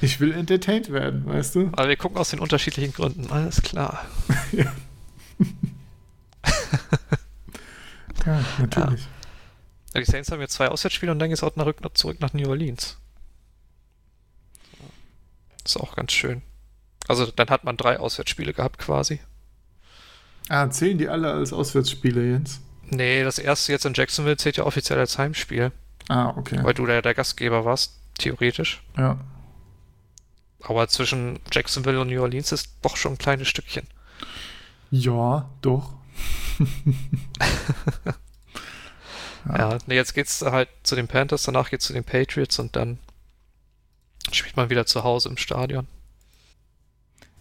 ich 0.00 0.20
will 0.20 0.32
entertained 0.32 0.92
werden, 0.92 1.26
weißt 1.26 1.56
du? 1.56 1.70
Aber 1.72 1.88
wir 1.88 1.96
gucken 1.96 2.18
aus 2.18 2.30
den 2.30 2.38
unterschiedlichen 2.38 2.92
Gründen. 2.92 3.30
Alles 3.30 3.60
klar. 3.62 4.06
Ja, 8.26 8.44
natürlich. 8.58 9.00
Ja, 9.94 10.00
die 10.00 10.04
Saints 10.04 10.30
haben 10.30 10.40
jetzt 10.42 10.52
zwei 10.52 10.68
Auswärtsspiele 10.68 11.10
und 11.10 11.18
dann 11.18 11.30
geht 11.30 11.38
es 11.38 11.42
auch 11.42 11.56
nach, 11.56 11.72
zurück 11.94 12.20
nach 12.20 12.34
New 12.34 12.46
Orleans. 12.48 12.98
Ist 15.64 15.78
auch 15.78 15.96
ganz 15.96 16.12
schön. 16.12 16.42
Also 17.08 17.26
dann 17.26 17.48
hat 17.48 17.64
man 17.64 17.78
drei 17.78 17.98
Auswärtsspiele 17.98 18.52
gehabt 18.52 18.78
quasi. 18.78 19.20
Ah, 20.50 20.68
zählen 20.68 20.98
die 20.98 21.08
alle 21.08 21.30
als 21.32 21.52
Auswärtsspiele 21.52 22.32
jetzt? 22.32 22.60
Nee, 22.88 23.22
das 23.22 23.38
erste 23.38 23.70
jetzt 23.70 23.86
in 23.86 23.94
Jacksonville 23.94 24.36
zählt 24.36 24.56
ja 24.56 24.64
offiziell 24.64 24.98
als 24.98 25.16
Heimspiel, 25.16 25.70
Ah, 26.08 26.34
okay. 26.36 26.58
weil 26.62 26.74
du 26.74 26.86
der, 26.86 27.02
der 27.02 27.14
Gastgeber 27.14 27.64
warst, 27.64 28.00
theoretisch. 28.18 28.82
Ja. 28.96 29.18
Aber 30.62 30.88
zwischen 30.88 31.38
Jacksonville 31.52 32.00
und 32.00 32.08
New 32.08 32.20
Orleans 32.20 32.50
ist 32.50 32.70
doch 32.82 32.96
schon 32.96 33.12
ein 33.12 33.18
kleines 33.18 33.46
Stückchen. 33.48 33.86
Ja, 34.90 35.48
doch. 35.62 35.94
Ja, 39.56 39.78
nee, 39.86 39.94
jetzt 39.94 40.12
geht's 40.14 40.42
halt 40.42 40.68
zu 40.82 40.94
den 40.96 41.08
Panthers, 41.08 41.44
danach 41.44 41.70
geht's 41.70 41.86
zu 41.86 41.94
den 41.94 42.04
Patriots 42.04 42.58
und 42.58 42.76
dann 42.76 42.98
spielt 44.32 44.56
man 44.56 44.68
wieder 44.68 44.84
zu 44.84 45.02
Hause 45.02 45.30
im 45.30 45.38
Stadion. 45.38 45.86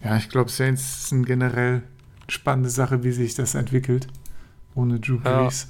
Ja, 0.02 0.16
ich 0.16 0.30
glaube, 0.30 0.50
Saints 0.50 1.10
sind 1.10 1.26
generell 1.26 1.84
spannende 2.30 2.70
Sache, 2.70 3.04
wie 3.04 3.12
sich 3.12 3.36
das 3.36 3.56
entwickelt. 3.56 4.08
Ohne 4.76 5.00
Drew 5.00 5.20
Ja. 5.24 5.44
Brees. 5.44 5.68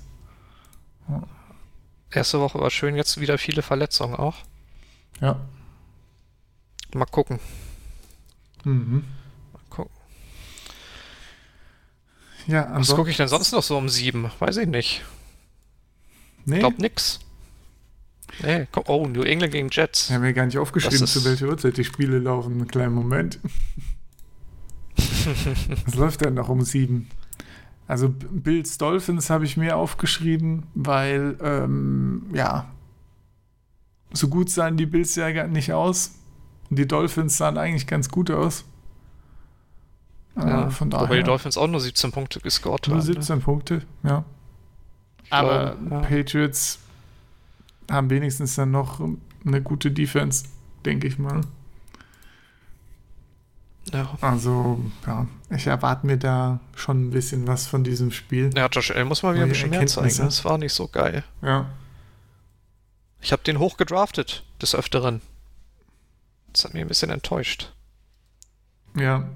Erste 2.12 2.40
Woche 2.40 2.60
war 2.60 2.70
schön, 2.72 2.96
jetzt 2.96 3.20
wieder 3.20 3.38
viele 3.38 3.62
Verletzungen 3.62 4.16
auch. 4.16 4.36
Ja. 5.22 5.40
Mal 6.94 7.06
gucken. 7.06 7.40
Mhm. 8.64 9.04
Mal 9.54 9.62
gucken. 9.70 9.92
Ja, 12.48 12.68
Was 12.76 12.90
gucke 12.96 13.10
ich 13.12 13.18
denn 13.18 13.28
sonst 13.28 13.52
noch 13.52 13.62
so 13.64 13.78
um 13.78 13.90
sieben? 13.90 14.32
Weiß 14.40 14.58
ich 14.58 14.68
nicht. 14.68 15.04
Nee, 16.46 16.60
Glaub 16.60 16.80
nix. 16.80 17.20
Nee, 18.42 18.68
komm, 18.72 18.84
oh, 18.88 19.06
New 19.08 19.22
England 19.24 19.52
gegen 19.54 19.70
Jets. 19.70 20.08
ich 20.08 20.14
habe 20.16 20.24
mir 20.26 20.34
gar 20.34 20.46
nicht 20.46 20.58
aufgeschrieben, 20.58 21.06
zu 21.06 21.24
welcher 21.26 21.48
Uhrzeit 21.48 21.78
die 21.78 21.84
Spiele 21.84 22.20
laufen. 22.20 22.54
Einen 22.54 22.68
kleinen 22.68 22.94
Moment. 22.94 23.40
Was 25.86 25.96
läuft 25.96 26.22
denn 26.22 26.34
noch 26.36 26.50
um 26.50 26.62
sieben? 26.62 27.10
Also 27.88 28.10
Bills 28.10 28.78
Dolphins 28.78 29.30
habe 29.30 29.46
ich 29.46 29.58
mir 29.58 29.76
aufgeschrieben, 29.76 30.64
weil, 30.76 31.38
ähm, 31.42 32.28
ja, 32.34 32.70
so 34.12 34.28
gut 34.28 34.50
sahen 34.50 34.78
die 34.78 34.86
Bills 34.86 35.16
ja 35.16 35.32
gar 35.32 35.48
nicht 35.48 35.74
aus. 35.74 36.16
Und 36.70 36.78
die 36.78 36.88
Dolphins 36.88 37.38
sahen 37.38 37.58
eigentlich 37.58 37.88
ganz 37.88 38.10
gut 38.10 38.30
aus. 38.30 38.64
Äh, 40.36 40.48
Ja, 40.48 40.70
von 40.70 40.92
Wobei 40.92 41.06
die 41.06 41.10
daher 41.10 41.24
Dolphins 41.24 41.58
auch 41.58 41.68
nur 41.68 41.80
17 41.80 42.12
Punkte 42.12 42.40
gescored 42.40 42.88
nur 42.88 42.98
haben. 42.98 43.08
ne? 43.08 43.14
17 43.14 43.42
Punkte, 43.42 43.82
ja. 44.04 44.24
Aber 45.32 45.76
glaube, 45.76 45.96
ja. 45.96 46.00
Patriots 46.02 46.80
haben 47.90 48.10
wenigstens 48.10 48.56
dann 48.56 48.72
noch 48.72 49.00
eine 49.46 49.62
gute 49.62 49.92
Defense, 49.92 50.46
denke 50.86 51.08
ich 51.08 51.18
mal. 51.18 51.42
Ja. 53.94 54.18
Also, 54.22 54.80
ja, 55.08 55.26
ich 55.50 55.66
erwarte 55.68 56.06
mir 56.06 56.18
da 56.18 56.60
schon 56.76 57.08
ein 57.08 57.10
bisschen 57.12 57.48
was 57.48 57.66
von 57.68 57.84
diesem 57.84 58.12
Spiel. 58.12 58.52
ja, 58.56 58.68
Josh 58.68 58.92
Allen 58.92 59.08
muss 59.08 59.24
mal 59.24 59.34
wieder 59.34 59.44
ein 59.46 59.50
bisschen 59.50 59.72
mehr 59.72 59.88
zeigen. 59.88 60.16
Das 60.18 60.46
war 60.46 60.58
nicht 60.58 60.74
so 60.74 60.88
geil. 60.88 61.24
Ja. 61.42 61.66
Ich 63.22 63.32
habe 63.32 63.44
den 63.44 63.60
hoch 63.60 63.78
gedraftet, 63.78 64.44
des 64.62 64.76
Öfteren. 64.76 65.22
Das 66.54 66.66
hat 66.66 66.74
mich 66.74 66.82
ein 66.82 66.88
bisschen 66.88 67.10
enttäuscht. 67.10 67.74
Ja. 68.96 69.28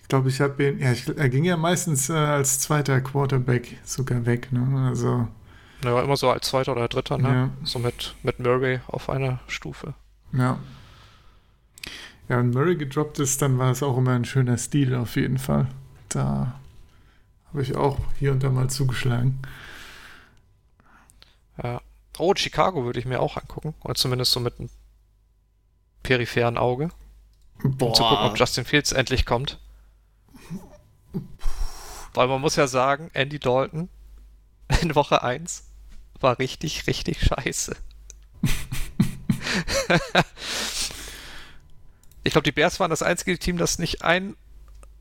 Ich 0.00 0.08
glaube, 0.08 0.28
ich 0.28 0.40
habe 0.40 0.62
ihn, 0.64 0.78
ja, 0.78 0.92
ich, 0.92 1.08
er 1.08 1.28
ging 1.28 1.44
ja 1.44 1.56
meistens 1.56 2.10
äh, 2.10 2.12
als 2.14 2.60
zweiter 2.60 3.00
Quarterback 3.00 3.78
sogar 3.84 4.26
weg, 4.26 4.52
ne? 4.52 4.86
Also, 4.88 5.28
Er 5.82 5.94
war 5.94 6.04
immer 6.04 6.16
so 6.16 6.30
als 6.30 6.46
Zweiter 6.48 6.72
oder 6.72 6.88
Dritter, 6.88 7.18
ne? 7.18 7.28
Ja. 7.28 7.50
So 7.64 7.78
mit, 7.78 8.14
mit 8.22 8.38
Murray 8.38 8.80
auf 8.86 9.08
einer 9.10 9.40
Stufe. 9.48 9.94
ja. 10.32 10.58
Ja, 12.28 12.38
wenn 12.38 12.50
Murray 12.50 12.76
gedroppt 12.76 13.18
ist, 13.18 13.42
dann 13.42 13.58
war 13.58 13.70
es 13.70 13.82
auch 13.82 13.96
immer 13.98 14.12
ein 14.12 14.24
schöner 14.24 14.56
Stil 14.56 14.94
auf 14.94 15.16
jeden 15.16 15.38
Fall. 15.38 15.66
Da 16.08 16.58
habe 17.48 17.62
ich 17.62 17.76
auch 17.76 17.98
hier 18.18 18.32
und 18.32 18.42
da 18.42 18.50
mal 18.50 18.70
zugeschlagen. 18.70 19.38
Ja. 21.62 21.80
Oh, 22.18 22.34
Chicago 22.34 22.84
würde 22.84 22.98
ich 22.98 23.04
mir 23.04 23.20
auch 23.20 23.36
angucken. 23.36 23.74
Oder 23.82 23.94
zumindest 23.94 24.32
so 24.32 24.40
mit 24.40 24.58
einem 24.58 24.70
peripheren 26.02 26.56
Auge. 26.56 26.90
Boah. 27.62 27.88
Um 27.88 27.94
zu 27.94 28.02
gucken, 28.02 28.26
ob 28.26 28.38
Justin 28.38 28.64
Fields 28.64 28.92
endlich 28.92 29.26
kommt. 29.26 29.60
Weil 32.14 32.28
man 32.28 32.40
muss 32.40 32.56
ja 32.56 32.66
sagen, 32.66 33.10
Andy 33.12 33.38
Dalton 33.38 33.88
in 34.80 34.94
Woche 34.94 35.22
1 35.22 35.64
war 36.20 36.38
richtig, 36.38 36.86
richtig 36.86 37.20
scheiße. 37.20 37.76
ich 42.24 42.32
glaube, 42.32 42.44
die 42.44 42.52
Bears 42.52 42.80
waren 42.80 42.90
das 42.90 43.02
einzige 43.02 43.38
Team, 43.38 43.58
das 43.58 43.78
nicht 43.78 44.02
ein 44.02 44.36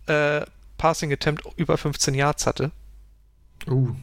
äh, 0.08 0.42
Passing 0.78 1.12
Attempt 1.12 1.44
über 1.56 1.78
15 1.78 2.14
Yards 2.14 2.46
hatte. 2.46 2.72
Uh, 3.68 3.96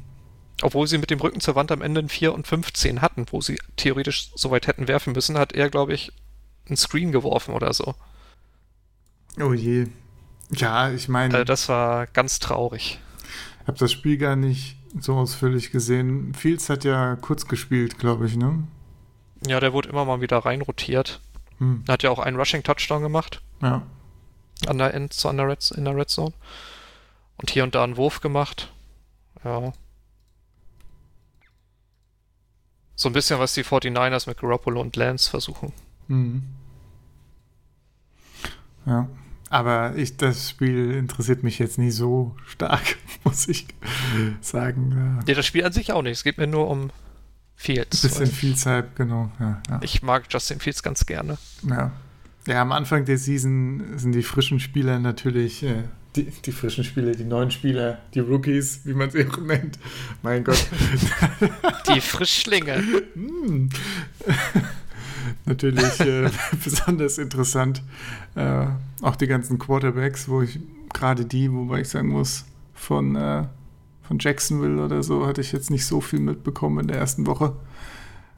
Obwohl 0.62 0.86
sie 0.86 0.98
mit 0.98 1.10
dem 1.10 1.20
Rücken 1.20 1.40
zur 1.40 1.54
Wand 1.54 1.70
am 1.70 1.82
Ende 1.82 2.00
ein 2.00 2.08
4 2.08 2.32
und 2.32 2.46
15 2.46 3.02
hatten, 3.02 3.26
wo 3.30 3.42
sie 3.42 3.60
theoretisch 3.76 4.30
so 4.34 4.50
weit 4.50 4.66
hätten 4.66 4.88
werfen 4.88 5.12
müssen, 5.12 5.38
hat 5.38 5.52
er, 5.52 5.68
glaube 5.68 5.92
ich, 5.92 6.12
einen 6.66 6.78
Screen 6.78 7.12
geworfen 7.12 7.54
oder 7.54 7.74
so. 7.74 7.94
oh 9.38 9.52
je. 9.52 9.88
Ja, 10.52 10.90
ich 10.90 11.08
meine, 11.08 11.34
Also 11.34 11.44
das 11.44 11.68
war 11.68 12.06
ganz 12.06 12.38
traurig. 12.38 12.98
Ich 13.62 13.68
habe 13.68 13.78
das 13.78 13.92
Spiel 13.92 14.16
gar 14.16 14.36
nicht 14.36 14.76
so 14.98 15.14
ausführlich 15.14 15.70
gesehen. 15.70 16.34
Fields 16.34 16.70
hat 16.70 16.84
ja 16.84 17.16
kurz 17.16 17.46
gespielt, 17.46 17.98
glaube 17.98 18.26
ich, 18.26 18.36
ne? 18.36 18.64
Ja, 19.46 19.60
der 19.60 19.72
wurde 19.72 19.90
immer 19.90 20.04
mal 20.04 20.20
wieder 20.20 20.38
reinrotiert. 20.38 21.20
Hm. 21.60 21.84
Er 21.86 21.92
hat 21.92 22.02
ja 22.02 22.10
auch 22.10 22.18
einen 22.18 22.36
Rushing-Touchdown 22.36 23.02
gemacht 23.02 23.40
Ja. 23.62 23.82
an 24.66 24.78
der 24.78 24.92
End, 24.94 25.12
so 25.12 25.28
an 25.28 25.36
der 25.36 25.46
Red, 25.48 25.70
in 25.70 25.84
der 25.84 25.94
Red 25.96 26.08
Zone. 26.10 26.32
Und 27.36 27.50
hier 27.50 27.62
und 27.64 27.74
da 27.74 27.84
einen 27.84 27.96
Wurf 27.96 28.20
gemacht. 28.20 28.72
Ja. 29.44 29.72
So 32.96 33.08
ein 33.08 33.12
bisschen, 33.12 33.38
was 33.38 33.54
die 33.54 33.64
49ers 33.64 34.28
mit 34.28 34.38
Garoppolo 34.38 34.80
und 34.80 34.96
Lance 34.96 35.30
versuchen. 35.30 35.72
Mhm. 36.08 36.42
Ja. 38.84 39.08
Aber 39.48 39.96
ich, 39.96 40.16
das 40.16 40.50
Spiel 40.50 40.92
interessiert 40.92 41.42
mich 41.42 41.58
jetzt 41.58 41.78
nicht 41.78 41.94
so 41.94 42.36
stark, 42.46 42.98
muss 43.24 43.48
ich 43.48 43.66
sagen. 44.40 45.22
Ja, 45.26 45.34
das 45.34 45.46
Spiel 45.46 45.64
an 45.64 45.72
sich 45.72 45.92
auch 45.92 46.02
nicht. 46.02 46.12
Es 46.18 46.24
geht 46.24 46.38
mir 46.38 46.46
nur 46.46 46.68
um 46.68 46.90
Fields. 47.60 48.00
bisschen 48.00 48.26
viel 48.26 48.56
Zeit, 48.56 48.96
genau. 48.96 49.30
Ja, 49.38 49.60
ja. 49.68 49.80
Ich 49.82 50.02
mag 50.02 50.24
Justin 50.30 50.60
Fields 50.60 50.82
ganz 50.82 51.04
gerne. 51.04 51.36
ja. 51.68 51.92
ja, 52.46 52.62
am 52.62 52.72
Anfang 52.72 53.04
der 53.04 53.18
Season 53.18 53.98
sind 53.98 54.12
die 54.12 54.22
frischen 54.22 54.60
Spieler 54.60 54.98
natürlich, 54.98 55.62
äh, 55.62 55.82
die, 56.16 56.24
die 56.24 56.52
frischen 56.52 56.84
Spieler, 56.84 57.12
die 57.12 57.24
neuen 57.24 57.50
Spieler, 57.50 57.98
die 58.14 58.20
Rookies, 58.20 58.80
wie 58.84 58.94
man 58.94 59.10
sie 59.10 59.26
auch 59.26 59.36
nennt. 59.36 59.78
Mein 60.22 60.42
Gott. 60.42 60.66
Die 61.94 62.00
Frischlinge. 62.00 62.82
Hm. 63.12 63.68
Natürlich 65.44 66.00
äh, 66.00 66.30
besonders 66.64 67.18
interessant. 67.18 67.82
Äh, 68.36 68.68
auch 69.02 69.16
die 69.16 69.26
ganzen 69.26 69.58
Quarterbacks, 69.58 70.28
wo 70.28 70.40
ich 70.40 70.60
gerade 70.94 71.26
die, 71.26 71.52
wobei 71.52 71.82
ich 71.82 71.88
sagen 71.90 72.08
muss, 72.08 72.46
von, 72.74 73.16
äh, 73.16 73.44
von 74.10 74.18
Jacksonville 74.18 74.84
oder 74.84 75.04
so 75.04 75.24
hatte 75.24 75.40
ich 75.40 75.52
jetzt 75.52 75.70
nicht 75.70 75.86
so 75.86 76.00
viel 76.00 76.18
mitbekommen 76.18 76.80
in 76.80 76.88
der 76.88 76.96
ersten 76.96 77.28
Woche. 77.28 77.54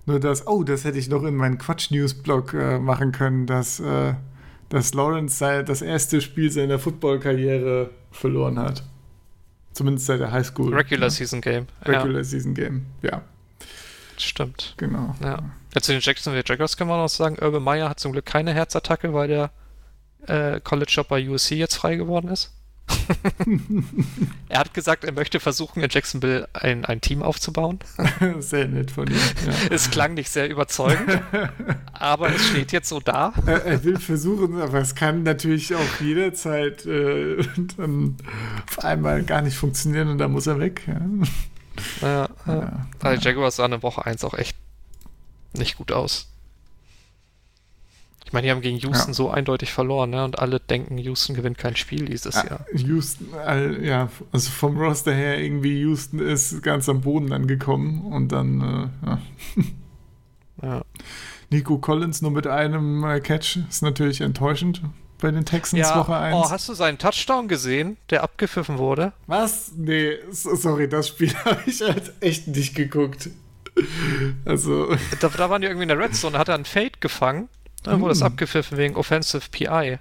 Nur 0.05 0.20
das, 0.20 0.47
oh, 0.47 0.64
das 0.64 0.85
hätte 0.85 0.99
ich 0.99 1.09
noch 1.09 1.23
in 1.23 1.35
meinen 1.35 1.57
Quatsch-News-Blog 1.57 2.53
äh, 2.53 2.79
machen 2.79 3.11
können, 3.11 3.47
dass, 3.47 3.81
äh, 3.81 4.12
dass 4.68 4.93
Lawrence 4.93 5.39
sei, 5.39 5.62
das 5.62 5.81
erste 5.81 6.20
Spiel 6.20 6.51
seiner 6.51 6.79
Football-Karriere 6.79 7.89
verloren 8.11 8.59
hat. 8.59 8.83
Zumindest 9.73 10.05
seit 10.05 10.20
der 10.20 10.31
Highschool. 10.31 10.75
Regular 10.75 11.07
ja. 11.07 11.11
Season 11.11 11.41
Game. 11.41 11.66
Regular 11.87 12.18
ja. 12.18 12.25
Season 12.25 12.53
Game, 12.53 12.85
ja. 13.01 13.23
Stimmt. 14.18 14.75
Genau. 14.77 15.14
Ja. 15.23 15.39
ja 15.75 15.81
zu 15.81 15.93
den 15.93 16.03
Jacksonville 16.03 16.45
Jaguars 16.47 16.77
kann 16.77 16.87
man 16.87 16.99
noch 16.99 17.09
sagen, 17.09 17.39
Urban 17.41 17.62
Meyer 17.62 17.89
hat 17.89 17.99
zum 17.99 18.12
Glück 18.12 18.27
keine 18.27 18.53
Herzattacke, 18.53 19.14
weil 19.14 19.29
der 19.29 19.51
äh, 20.27 20.61
College-Job 20.61 21.09
bei 21.09 21.27
USC 21.27 21.53
jetzt 21.53 21.77
frei 21.77 21.97
geworden 21.97 22.29
ist. 22.29 22.53
Er 24.49 24.61
hat 24.61 24.74
gesagt, 24.74 25.05
er 25.05 25.12
möchte 25.12 25.40
versuchen, 25.40 25.82
in 25.82 25.90
Jacksonville 25.90 26.49
ein, 26.53 26.84
ein 26.84 27.01
Team 27.01 27.22
aufzubauen. 27.22 27.78
Sehr 28.38 28.68
nett 28.68 28.90
von 28.90 29.07
ihm. 29.07 29.14
Ja. 29.14 29.53
Es 29.70 29.90
klang 29.90 30.14
nicht 30.14 30.30
sehr 30.30 30.49
überzeugend, 30.49 31.22
aber 31.93 32.34
es 32.34 32.49
steht 32.49 32.72
jetzt 32.72 32.88
so 32.88 33.01
da. 33.01 33.32
Er, 33.47 33.64
er, 33.64 33.84
will 33.84 33.99
versuchen, 33.99 34.61
aber 34.61 34.78
es 34.78 34.95
kann 34.95 35.22
natürlich 35.22 35.74
auch 35.74 36.01
jederzeit 36.01 36.86
äh, 36.86 37.43
dann 37.76 38.16
auf 38.68 38.84
einmal 38.84 39.22
gar 39.22 39.43
nicht 39.43 39.57
funktionieren 39.57 40.09
und 40.09 40.18
da 40.18 40.28
muss 40.28 40.47
er 40.47 40.59
weg. 40.59 40.82
Ja. 40.86 41.01
Ja, 42.01 42.28
ja. 42.47 43.16
Die 43.16 43.24
Jaguars 43.24 43.57
sahen 43.57 43.72
in 43.72 43.82
Woche 43.82 44.05
1 44.05 44.24
auch 44.24 44.34
echt 44.34 44.57
nicht 45.55 45.76
gut 45.76 45.93
aus. 45.93 46.32
Ich 48.33 48.35
meine, 48.35 48.47
die 48.47 48.51
haben 48.51 48.62
gegen 48.62 48.78
Houston 48.78 49.11
ja. 49.11 49.14
so 49.14 49.28
eindeutig 49.28 49.74
verloren, 49.74 50.09
ne? 50.09 50.24
Und 50.24 50.39
alle 50.39 50.59
denken, 50.59 50.97
Houston 50.97 51.37
gewinnt 51.37 51.59
kein 51.59 51.76
Spiel 51.76 52.07
dieses 52.07 52.35
ja, 52.35 52.47
Jahr. 52.47 52.66
Houston, 52.72 53.28
ja, 53.83 54.09
also 54.33 54.51
vom 54.51 54.78
Roster 54.78 55.12
her 55.12 55.39
irgendwie 55.39 55.80
Houston 55.80 56.18
ist 56.18 56.62
ganz 56.62 56.89
am 56.89 57.03
Boden 57.03 57.30
angekommen 57.30 58.01
und 58.11 58.33
dann, 58.33 58.91
äh, 59.03 59.07
ja. 59.07 59.18
ja. 60.62 60.83
Nico 61.51 61.76
Collins 61.76 62.22
nur 62.22 62.30
mit 62.30 62.47
einem 62.47 63.05
äh, 63.05 63.20
Catch 63.20 63.59
ist 63.68 63.83
natürlich 63.83 64.22
enttäuschend 64.22 64.80
bei 65.20 65.30
den 65.30 65.45
Texans 65.45 65.91
ja. 65.91 65.99
Woche 65.99 66.16
1. 66.16 66.35
Oh, 66.35 66.51
hast 66.51 66.70
du 66.70 66.72
seinen 66.72 66.97
Touchdown 66.97 67.49
gesehen, 67.49 67.99
der 68.09 68.22
abgepfiffen 68.22 68.78
wurde? 68.78 69.12
Was? 69.26 69.72
Nee, 69.76 70.16
sorry, 70.30 70.89
das 70.89 71.09
Spiel 71.09 71.35
habe 71.45 71.61
ich 71.66 71.83
halt 71.83 72.14
echt 72.20 72.47
nicht 72.49 72.74
geguckt. 72.74 73.28
Also. 74.47 74.97
Da, 75.20 75.28
da 75.28 75.51
waren 75.51 75.61
die 75.61 75.66
irgendwie 75.66 75.83
in 75.83 75.89
der 75.89 75.99
Red 75.99 76.16
Zone, 76.16 76.39
hat 76.39 76.49
er 76.49 76.55
einen 76.55 76.64
Fade 76.64 76.93
gefangen 76.99 77.51
dann 77.83 78.01
wurde 78.01 78.14
mm. 78.14 78.18
das 78.18 78.22
abgepfiffen 78.22 78.78
wegen 78.78 78.97
Offensive 78.97 79.49
PI. 79.51 79.99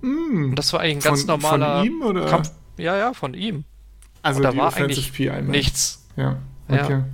Mm. 0.00 0.50
Und 0.50 0.56
das 0.56 0.72
war 0.72 0.80
eigentlich 0.80 0.96
ein 0.96 1.10
ganz 1.10 1.20
von, 1.22 1.28
normaler 1.28 1.78
von 1.78 1.86
ihm, 1.86 2.02
oder? 2.02 2.26
Kampf. 2.26 2.50
Ja, 2.76 2.96
ja, 2.96 3.14
von 3.14 3.34
ihm. 3.34 3.64
Also 4.22 4.38
Und 4.38 4.44
da 4.44 4.56
war 4.56 4.68
Offensive 4.68 4.84
eigentlich 4.84 5.12
PI, 5.12 5.26
ne? 5.26 5.42
nichts. 5.42 6.06
Ja, 6.16 6.38
okay. 6.68 6.92
Ja. 6.92 7.06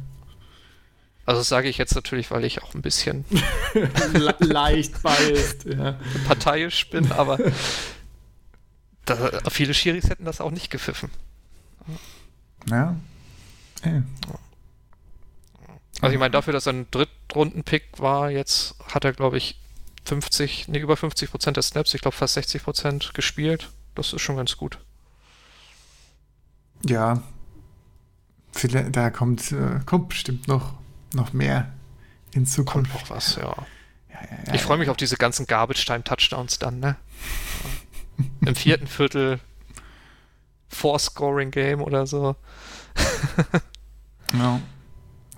Also 1.24 1.40
das 1.40 1.49
sage 1.49 1.68
ich 1.68 1.78
jetzt 1.78 1.95
natürlich, 1.95 2.30
weil 2.30 2.45
ich 2.45 2.62
auch 2.62 2.74
ein 2.74 2.82
bisschen 2.82 3.24
leicht 4.40 5.03
biased, 5.03 5.64
ja. 5.66 5.97
parteiisch 6.26 6.90
bin, 6.90 7.12
aber 7.12 7.38
da, 9.05 9.40
viele 9.51 9.72
Schiris 9.72 10.11
hätten 10.11 10.24
das 10.24 10.40
auch 10.40 10.51
nicht 10.51 10.70
gepfiffen. 10.70 11.11
Ja. 12.68 12.97
Ey. 13.82 14.03
Also 16.01 16.14
ich 16.14 16.18
meine, 16.18 16.32
dafür, 16.32 16.53
dass 16.53 16.66
er 16.66 16.72
ein 16.72 16.90
Drittrunden-Pick 16.90 17.99
war, 17.99 18.30
jetzt 18.30 18.74
hat 18.93 19.05
er, 19.05 19.12
glaube 19.12 19.38
ich, 19.38 19.61
50, 20.05 20.68
nee, 20.68 20.78
über 20.78 20.96
50 20.96 21.30
Prozent 21.30 21.57
der 21.57 21.62
Snaps, 21.62 21.94
ich 21.94 22.00
glaube 22.00 22.16
fast 22.16 22.34
60 22.34 22.62
Prozent 22.62 23.14
gespielt. 23.14 23.70
Das 23.94 24.12
ist 24.12 24.22
schon 24.22 24.36
ganz 24.36 24.57
gut. 24.57 24.78
Ja. 26.84 27.22
Da 28.90 29.11
kommt, 29.11 29.53
äh, 29.53 29.80
kommt 29.86 30.09
bestimmt 30.09 30.48
noch, 30.48 30.74
noch 31.14 31.32
mehr 31.32 31.72
in 32.32 32.46
Zukunft. 32.46 32.90
Kommt 32.92 33.09
noch 33.09 33.16
was, 33.16 33.36
ja. 33.36 33.55
ja, 34.11 34.20
ja, 34.46 34.55
ich 34.55 34.62
freue 34.62 34.78
mich 34.78 34.90
auf 34.90 34.96
diese 34.96 35.16
ganzen 35.16 35.46
Garbage-Time-Touchdowns 35.46 36.59
dann, 36.59 36.80
ne? 36.80 36.96
Im 38.46 38.55
vierten 38.55 38.86
Viertel 38.86 39.40
Four-Scoring-Game 40.68 41.80
oder 41.80 42.07
so. 42.07 42.36
ja. 44.32 44.61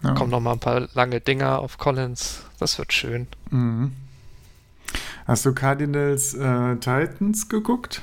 Ja. 0.03 0.12
Kommen 0.12 0.31
noch 0.31 0.41
mal 0.41 0.53
ein 0.53 0.61
paar 0.61 0.89
lange 0.93 1.21
Dinger 1.21 1.61
auf 1.61 1.79
Collins. 1.79 2.43
Das 2.59 2.79
wird 2.79 2.93
schön. 2.93 3.27
Mhm. 3.51 3.93
Hast 5.27 5.47
du 5.47 5.55
Cardinals 5.55 6.35
äh, 6.35 6.77
Titans 6.77 7.49
geguckt? 7.49 8.03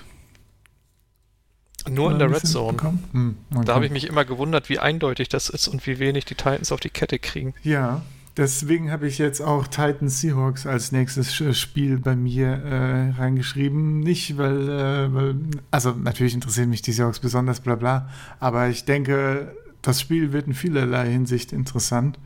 Nur 1.89 2.11
in 2.11 2.19
der 2.19 2.29
Red 2.29 2.45
Zone. 2.45 2.77
Hm, 3.11 3.35
okay. 3.53 3.65
Da 3.65 3.75
habe 3.75 3.85
ich 3.85 3.91
mich 3.91 4.07
immer 4.07 4.25
gewundert, 4.25 4.69
wie 4.69 4.79
eindeutig 4.79 5.29
das 5.29 5.49
ist 5.49 5.67
und 5.67 5.85
wie 5.87 5.99
wenig 5.99 6.25
die 6.25 6.35
Titans 6.35 6.71
auf 6.71 6.79
die 6.79 6.89
Kette 6.89 7.17
kriegen. 7.17 7.53
Ja, 7.63 8.03
deswegen 8.37 8.91
habe 8.91 9.07
ich 9.07 9.17
jetzt 9.17 9.41
auch 9.41 9.67
Titans 9.67 10.21
Seahawks 10.21 10.67
als 10.67 10.91
nächstes 10.91 11.33
Spiel 11.57 11.97
bei 11.97 12.15
mir 12.15 12.47
äh, 12.47 13.09
reingeschrieben. 13.19 13.99
Nicht, 13.99 14.37
weil, 14.37 14.69
äh, 14.69 15.13
weil, 15.13 15.35
also 15.71 15.91
natürlich 15.91 16.33
interessieren 16.33 16.69
mich 16.69 16.81
die 16.81 16.91
Seahawks 16.91 17.19
besonders, 17.19 17.61
bla 17.61 17.75
bla, 17.75 18.09
aber 18.39 18.67
ich 18.69 18.85
denke, 18.85 19.55
das 19.81 19.99
Spiel 19.99 20.31
wird 20.31 20.47
in 20.47 20.53
vielerlei 20.53 21.09
Hinsicht 21.09 21.51
interessant. 21.51 22.19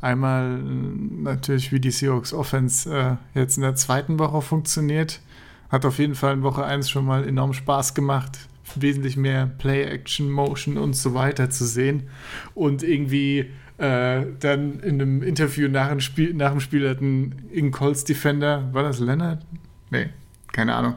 Einmal 0.00 0.58
äh, 0.58 1.22
natürlich, 1.22 1.72
wie 1.72 1.80
die 1.80 1.90
Seahawks 1.90 2.32
Offense 2.32 3.18
äh, 3.34 3.38
jetzt 3.38 3.56
in 3.56 3.62
der 3.62 3.74
zweiten 3.74 4.18
Woche 4.18 4.40
funktioniert. 4.42 5.20
Hat 5.68 5.84
auf 5.84 5.98
jeden 5.98 6.14
Fall 6.14 6.34
in 6.34 6.42
Woche 6.42 6.64
1 6.64 6.90
schon 6.90 7.04
mal 7.04 7.26
enorm 7.26 7.52
Spaß 7.52 7.94
gemacht, 7.94 8.38
wesentlich 8.74 9.16
mehr 9.16 9.46
Play-Action, 9.46 10.30
Motion 10.30 10.78
und 10.78 10.94
so 10.96 11.14
weiter 11.14 11.50
zu 11.50 11.64
sehen. 11.64 12.08
Und 12.54 12.82
irgendwie 12.82 13.50
äh, 13.78 14.26
dann 14.40 14.80
in 14.80 15.00
einem 15.00 15.22
Interview 15.22 15.68
nach 15.68 15.88
dem 15.88 16.00
Spiel, 16.00 16.34
nach 16.34 16.50
dem 16.50 16.60
Spiel 16.60 16.88
hat 16.88 17.00
ein 17.00 17.70
Colts 17.70 18.04
Defender, 18.04 18.68
war 18.72 18.82
das 18.82 19.00
Leonard? 19.00 19.44
Nee, 19.90 20.10
keine 20.52 20.74
Ahnung. 20.74 20.94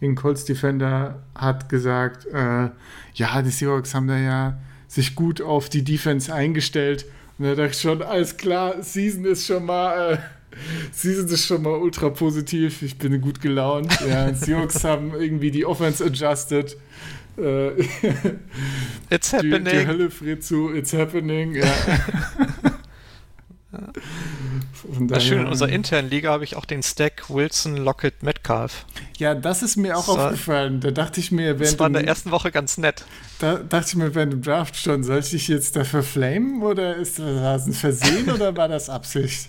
In 0.00 0.14
Colts 0.14 0.44
Defender 0.44 1.22
hat 1.34 1.68
gesagt, 1.68 2.26
äh, 2.26 2.70
ja, 3.14 3.42
die 3.42 3.50
Seahawks 3.50 3.94
haben 3.94 4.06
da 4.06 4.16
ja 4.16 4.58
sich 4.86 5.14
gut 5.14 5.40
auf 5.40 5.68
die 5.68 5.84
Defense 5.84 6.32
eingestellt. 6.32 7.06
Und 7.40 7.46
da 7.46 7.54
dachte 7.54 7.70
ich 7.70 7.80
schon, 7.80 8.02
alles 8.02 8.36
klar, 8.36 8.82
Season 8.82 9.24
ist 9.24 9.46
schon 9.46 9.64
mal, 9.64 10.12
äh, 10.12 10.18
Season 10.92 11.26
ist 11.26 11.46
schon 11.46 11.62
mal 11.62 11.72
ultra 11.72 12.10
positiv. 12.10 12.82
Ich 12.82 12.98
bin 12.98 13.18
gut 13.22 13.40
gelaunt. 13.40 13.90
Ja, 14.06 14.30
die 14.30 14.50
Jungs 14.50 14.84
haben 14.84 15.14
irgendwie 15.14 15.50
die 15.50 15.64
Offense 15.64 16.04
adjusted. 16.04 16.76
Äh, 17.38 17.80
it's 19.08 19.32
happening. 19.32 19.64
Die, 19.64 19.70
die 19.70 19.86
Hölle 19.86 20.10
friert 20.10 20.44
zu, 20.44 20.70
it's 20.74 20.92
happening. 20.92 21.54
Ja. 21.54 21.64
das 25.00 25.24
schön, 25.24 25.40
in 25.40 25.46
unserer 25.46 25.68
internen 25.68 26.10
Liga 26.10 26.30
habe 26.30 26.44
ich 26.44 26.56
auch 26.56 26.64
den 26.64 26.82
Stack 26.82 27.28
Wilson, 27.28 27.76
Lockett, 27.76 28.22
Metcalf. 28.22 28.84
Ja, 29.18 29.34
das 29.34 29.62
ist 29.62 29.76
mir 29.76 29.96
auch 29.96 30.04
so, 30.04 30.18
aufgefallen. 30.18 30.80
Da 30.80 30.90
dachte 30.90 31.20
ich 31.20 31.30
mir, 31.32 31.58
während 31.58 31.60
Das 31.60 31.78
war 31.78 31.86
in 31.86 31.92
der 31.92 32.06
ersten 32.06 32.30
Woche 32.30 32.50
ganz 32.50 32.78
nett. 32.78 33.04
Da 33.38 33.56
dachte 33.56 33.88
ich 33.88 33.96
mir 33.96 34.14
während 34.14 34.32
dem 34.32 34.42
Draft 34.42 34.76
schon, 34.76 35.04
soll 35.04 35.18
ich 35.18 35.30
dich 35.30 35.48
jetzt 35.48 35.76
dafür 35.76 36.02
flamen 36.02 36.62
oder 36.62 36.96
ist 36.96 37.18
das 37.18 37.66
ein 37.66 37.72
Versehen 37.72 38.30
oder 38.30 38.56
war 38.56 38.68
das 38.68 38.88
Absicht? 38.88 39.48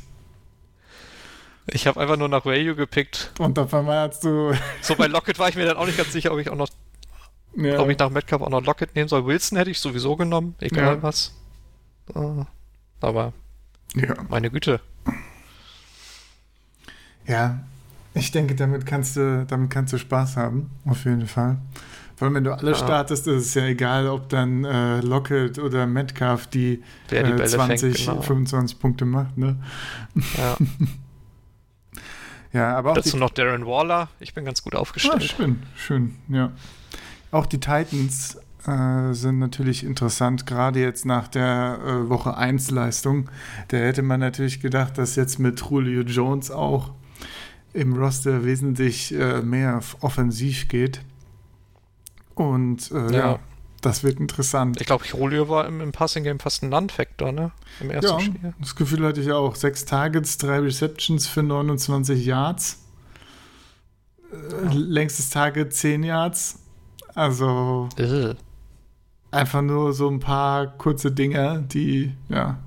Ich 1.68 1.88
habe 1.88 2.00
einfach 2.00 2.18
nur 2.18 2.28
nach 2.28 2.46
Value 2.46 2.76
gepickt. 2.76 3.32
Und 3.40 3.58
auf 3.58 3.74
einmal 3.74 4.10
hast 4.10 4.24
du. 4.24 4.54
So, 4.82 4.96
bei 4.96 5.08
Lockett 5.08 5.40
war 5.40 5.50
ich 5.50 5.56
mir 5.56 5.66
dann 5.66 5.78
auch 5.78 5.86
nicht 5.86 5.98
ganz 5.98 6.12
sicher, 6.12 6.32
ob 6.34 6.40
ich 6.40 6.50
auch 6.50 6.56
noch. 6.56 6.70
Ja. 7.56 7.80
Ob 7.80 7.90
ich 7.90 7.98
nach 7.98 8.10
Metcalf 8.10 8.42
auch 8.42 8.50
noch 8.50 8.64
Lockett 8.64 8.96
nehmen 8.96 9.10
soll. 9.10 9.26
Wilson 9.26 9.58
hätte 9.58 9.72
ich 9.72 9.80
sowieso 9.80 10.16
genommen, 10.16 10.56
egal 10.60 10.96
ja. 10.96 11.04
was. 11.04 11.34
Aber 13.02 13.34
ja. 13.96 14.16
Meine 14.30 14.50
Güte. 14.50 14.80
Ja, 17.28 17.60
ich 18.14 18.32
denke, 18.32 18.56
damit 18.56 18.86
kannst 18.86 19.16
du, 19.16 19.46
damit 19.48 19.70
kannst 19.70 19.94
du 19.94 19.98
Spaß 19.98 20.38
haben, 20.38 20.70
auf 20.86 21.06
jeden 21.06 21.28
Fall. 21.28 21.58
Vor 22.22 22.28
allem, 22.28 22.36
wenn 22.36 22.44
du 22.44 22.56
alle 22.56 22.72
ja. 22.72 22.78
startest, 22.78 23.26
ist 23.28 23.48
es 23.48 23.54
ja 23.56 23.66
egal, 23.66 24.08
ob 24.08 24.30
dann 24.30 24.64
äh, 24.64 25.00
Lockett 25.02 25.58
oder 25.58 25.88
Metcalf 25.88 26.46
die, 26.48 26.84
die 27.10 27.16
äh, 27.16 27.46
20, 27.46 27.96
fängt, 27.96 28.08
genau. 28.10 28.22
25 28.22 28.80
Punkte 28.80 29.06
macht, 29.06 29.38
ne? 29.38 29.56
Ja. 30.38 30.58
ja, 32.54 32.78
aber 32.78 32.92
auch. 32.92 32.96
Dazu 32.96 33.18
noch 33.18 33.32
Darren 33.32 33.66
Waller. 33.66 34.10
Ich 34.20 34.34
bin 34.34 34.46
ganz 34.46 34.62
gut 34.62 34.76
aufgestellt. 34.76 35.16
Ah, 35.18 35.22
schön, 35.22 35.64
schön, 35.76 36.16
ja. 36.28 36.52
Auch 37.32 37.48
die 37.48 37.60
Titans 37.60 38.38
äh, 38.68 39.14
sind 39.14 39.40
natürlich 39.40 39.84
interessant, 39.84 40.46
gerade 40.46 40.80
jetzt 40.80 41.06
nach 41.06 41.28
der 41.28 41.80
äh, 41.84 42.10
Woche 42.10 42.38
1 42.38 42.70
Leistung. 42.70 43.32
Da 43.70 43.78
hätte 43.78 44.04
man 44.04 44.20
natürlich 44.20 44.60
gedacht, 44.60 45.00
dass 45.00 45.16
jetzt 45.16 45.40
mit 45.40 45.60
Julio 45.62 46.02
Jones 46.02 46.52
auch 46.52 46.92
im 47.74 47.94
Roster 47.94 48.44
wesentlich 48.44 49.14
äh, 49.14 49.42
mehr 49.42 49.82
offensiv 50.02 50.68
geht. 50.68 51.02
Und 52.36 52.92
äh, 52.92 53.12
ja. 53.12 53.12
ja. 53.12 53.40
das 53.82 54.04
wird 54.04 54.20
interessant. 54.20 54.80
Ich 54.80 54.88
glaube, 54.88 55.06
Julio 55.06 55.50
war 55.50 55.68
im, 55.68 55.82
im 55.82 55.92
Passing 55.92 56.24
Game 56.24 56.40
fast 56.40 56.64
ein 56.64 56.70
Non-Factor, 56.70 57.32
ne? 57.32 57.52
Im 57.80 57.92
ersten 57.92 58.12
ja, 58.12 58.20
Spiel. 58.20 58.54
Das 58.60 58.76
Gefühl 58.76 59.06
hatte 59.06 59.22
ich 59.22 59.32
auch. 59.32 59.56
Sechs 59.56 59.86
Targets, 59.86 60.38
drei 60.38 60.60
Receptions 60.60 61.28
für 61.28 61.44
29 61.44 62.26
Yards. 62.26 62.84
Äh, 64.32 64.74
längstes 64.74 65.30
Target 65.30 65.74
10 65.74 66.04
Yards. 66.04 66.60
Also. 67.14 67.90
Ugh. 68.00 68.36
einfach 69.32 69.62
nur 69.62 69.94
so 69.94 70.10
ein 70.10 70.20
paar 70.20 70.68
kurze 70.78 71.12
Dinger, 71.12 71.60
die 71.60 72.14
ja 72.30 72.60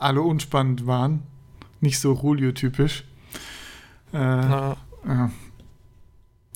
alle 0.00 0.22
unspannend 0.22 0.86
waren. 0.86 1.22
Nicht 1.80 1.98
so 1.98 2.14
Julio-typisch. 2.14 3.04
Äh, 4.14 4.16
ja. 4.16 5.30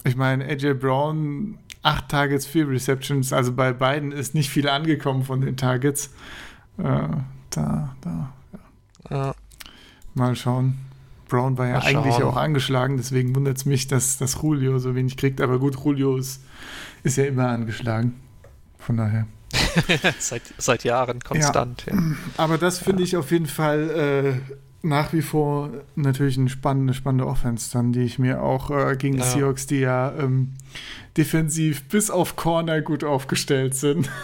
Ich 0.05 0.17
meine, 0.17 0.45
AJ 0.45 0.75
Brown, 0.75 1.59
acht 1.83 2.09
Targets, 2.09 2.47
vier 2.47 2.69
Receptions, 2.69 3.33
also 3.33 3.53
bei 3.53 3.73
beiden 3.73 4.13
ist 4.13 4.35
nicht 4.35 4.49
viel 4.49 4.69
angekommen 4.69 5.25
von 5.25 5.41
den 5.41 5.57
Targets. 5.57 6.11
Äh, 6.79 7.09
da, 7.51 7.97
da, 8.01 8.33
ja. 9.11 9.35
mal 10.15 10.37
schauen. 10.37 10.79
Brown 11.29 11.59
war 11.59 11.67
ja 11.67 11.75
Mal 11.75 11.83
schauen. 11.83 11.97
eigentlich 11.97 12.23
auch 12.23 12.37
angeschlagen, 12.37 12.97
deswegen 12.97 13.35
wundert 13.35 13.59
es 13.59 13.67
mich, 13.67 13.87
dass, 13.87 14.17
dass 14.17 14.41
Julio 14.41 14.79
so 14.79 14.95
wenig 14.95 15.17
kriegt. 15.17 15.41
Aber 15.41 15.59
gut, 15.59 15.77
Julio 15.85 16.17
ist, 16.17 16.43
ist 17.03 17.17
ja 17.17 17.25
immer 17.25 17.49
angeschlagen. 17.49 18.15
Von 18.79 18.97
daher. 18.97 19.27
seit, 20.19 20.43
seit 20.57 20.85
Jahren 20.85 21.21
konstant. 21.21 21.85
Ja. 21.87 21.99
Aber 22.37 22.57
das 22.57 22.79
finde 22.79 23.03
ich 23.03 23.17
auf 23.17 23.31
jeden 23.31 23.47
Fall 23.47 24.41
äh, 24.49 24.55
nach 24.83 25.13
wie 25.13 25.23
vor 25.23 25.71
natürlich 25.97 26.39
eine 26.39 26.49
spannende, 26.49 26.95
spannende 26.95 27.27
Offense 27.27 27.71
dann, 27.73 27.93
die 27.93 28.03
ich 28.03 28.19
mir 28.19 28.43
auch 28.43 28.71
äh, 28.71 28.97
gegen 28.97 29.15
die 29.17 29.21
Ja. 29.23 29.27
Seahawks, 29.27 29.67
die 29.67 29.81
ja 29.81 30.13
ähm, 30.19 30.55
defensiv 31.17 31.89
bis 31.89 32.11
auf 32.11 32.37
Corner 32.37 32.81
gut 32.81 33.05
aufgestellt 33.05 33.75
sind. 33.75 34.09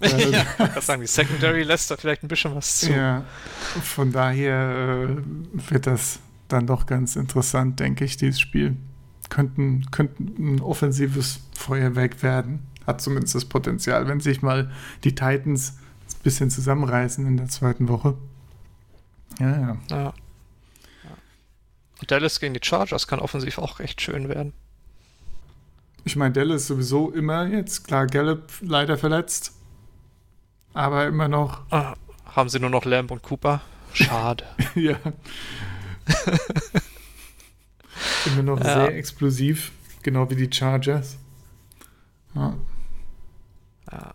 Ja. 0.00 0.44
Das 0.74 0.86
sagen 0.86 1.02
die 1.02 1.06
Secondary 1.06 1.64
lässt 1.64 1.90
da 1.90 1.98
vielleicht 1.98 2.22
ein 2.22 2.28
bisschen 2.28 2.54
was 2.54 2.80
zu. 2.80 2.92
Ja, 2.92 3.24
von 3.82 4.10
daher 4.10 5.06
äh, 5.10 5.70
wird 5.70 5.86
das 5.86 6.18
dann 6.48 6.66
doch 6.66 6.86
ganz 6.86 7.16
interessant, 7.16 7.78
denke 7.78 8.06
ich, 8.06 8.16
dieses 8.16 8.40
Spiel. 8.40 8.76
Könnten, 9.28 9.90
könnten 9.90 10.54
ein 10.56 10.60
offensives 10.60 11.40
Feuerwerk 11.58 12.22
werden. 12.22 12.60
Hat 12.86 13.02
zumindest 13.02 13.34
das 13.34 13.44
Potenzial, 13.44 14.08
wenn 14.08 14.20
sich 14.20 14.40
mal 14.40 14.70
die 15.04 15.14
Titans 15.14 15.74
ein 16.08 16.22
bisschen 16.22 16.48
zusammenreißen 16.50 17.26
in 17.26 17.36
der 17.36 17.48
zweiten 17.48 17.88
Woche. 17.88 18.16
Ja, 19.40 19.60
ja. 19.60 19.76
Ja. 19.90 20.14
Und 22.00 22.10
Dallas 22.10 22.40
gegen 22.40 22.54
die 22.54 22.60
Chargers 22.62 23.06
kann 23.06 23.20
offensiv 23.20 23.58
auch 23.58 23.78
recht 23.78 24.00
schön 24.00 24.28
werden. 24.28 24.52
Ich 26.04 26.16
meine, 26.16 26.32
Dallas 26.32 26.66
sowieso 26.66 27.10
immer 27.12 27.46
jetzt. 27.46 27.86
Klar, 27.86 28.06
Gallup 28.06 28.52
leider 28.60 28.98
verletzt. 28.98 29.52
Aber 30.74 31.06
immer 31.06 31.28
noch, 31.28 31.62
Ah, 31.70 31.94
haben 32.26 32.48
sie 32.48 32.58
nur 32.60 32.70
noch 32.70 32.84
Lamb 32.84 33.10
und 33.10 33.22
Cooper? 33.22 33.62
Schade. 33.92 34.44
ja. 34.74 34.96
immer 38.26 38.42
noch 38.42 38.58
Ja. 38.58 38.64
sehr 38.64 38.96
explosiv. 38.96 39.72
Genau 40.02 40.28
wie 40.30 40.36
die 40.36 40.52
Chargers. 40.52 41.16
Ja. 42.34 42.54
ja. 43.90 44.14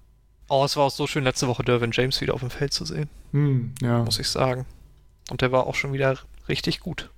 Oh, 0.50 0.66
es 0.66 0.76
war 0.76 0.84
auch 0.86 0.92
so 0.92 1.08
schön, 1.08 1.24
letzte 1.24 1.48
Woche 1.48 1.64
Dervin 1.64 1.92
James 1.94 2.20
wieder 2.22 2.34
auf 2.34 2.42
dem 2.42 2.50
Feld 2.50 2.74
zu 2.74 2.86
sehen, 2.86 3.10
Hm, 3.32 3.74
ja. 3.82 4.04
muss 4.04 4.20
ich 4.20 4.28
sagen. 4.28 4.66
Und 5.30 5.42
der 5.42 5.52
war 5.52 5.68
auch 5.68 5.76
schon 5.76 5.94
wieder 5.94 6.18
richtig 6.48 6.80
gut. 6.80 7.10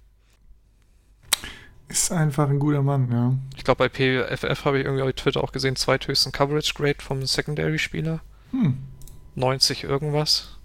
Ist 1.88 2.12
einfach 2.12 2.50
ein 2.50 2.60
guter 2.60 2.82
Mann, 2.82 3.12
ja. 3.12 3.34
Ich 3.58 3.66
glaube, 3.66 3.80
bei 3.80 3.90
PFF 3.90 4.64
habe 4.64 4.80
ich 4.80 4.86
irgendwie 4.86 5.04
auf 5.04 5.12
Twitter 5.14 5.44
auch 5.44 5.52
gesehen, 5.52 5.76
zweithöchsten 5.76 6.32
Coverage 6.32 6.74
Grade 6.74 6.98
vom 7.00 7.26
Secondary-Spieler. 7.26 8.22
Hm. 8.52 8.78
90 9.36 9.84
irgendwas. 9.84 10.58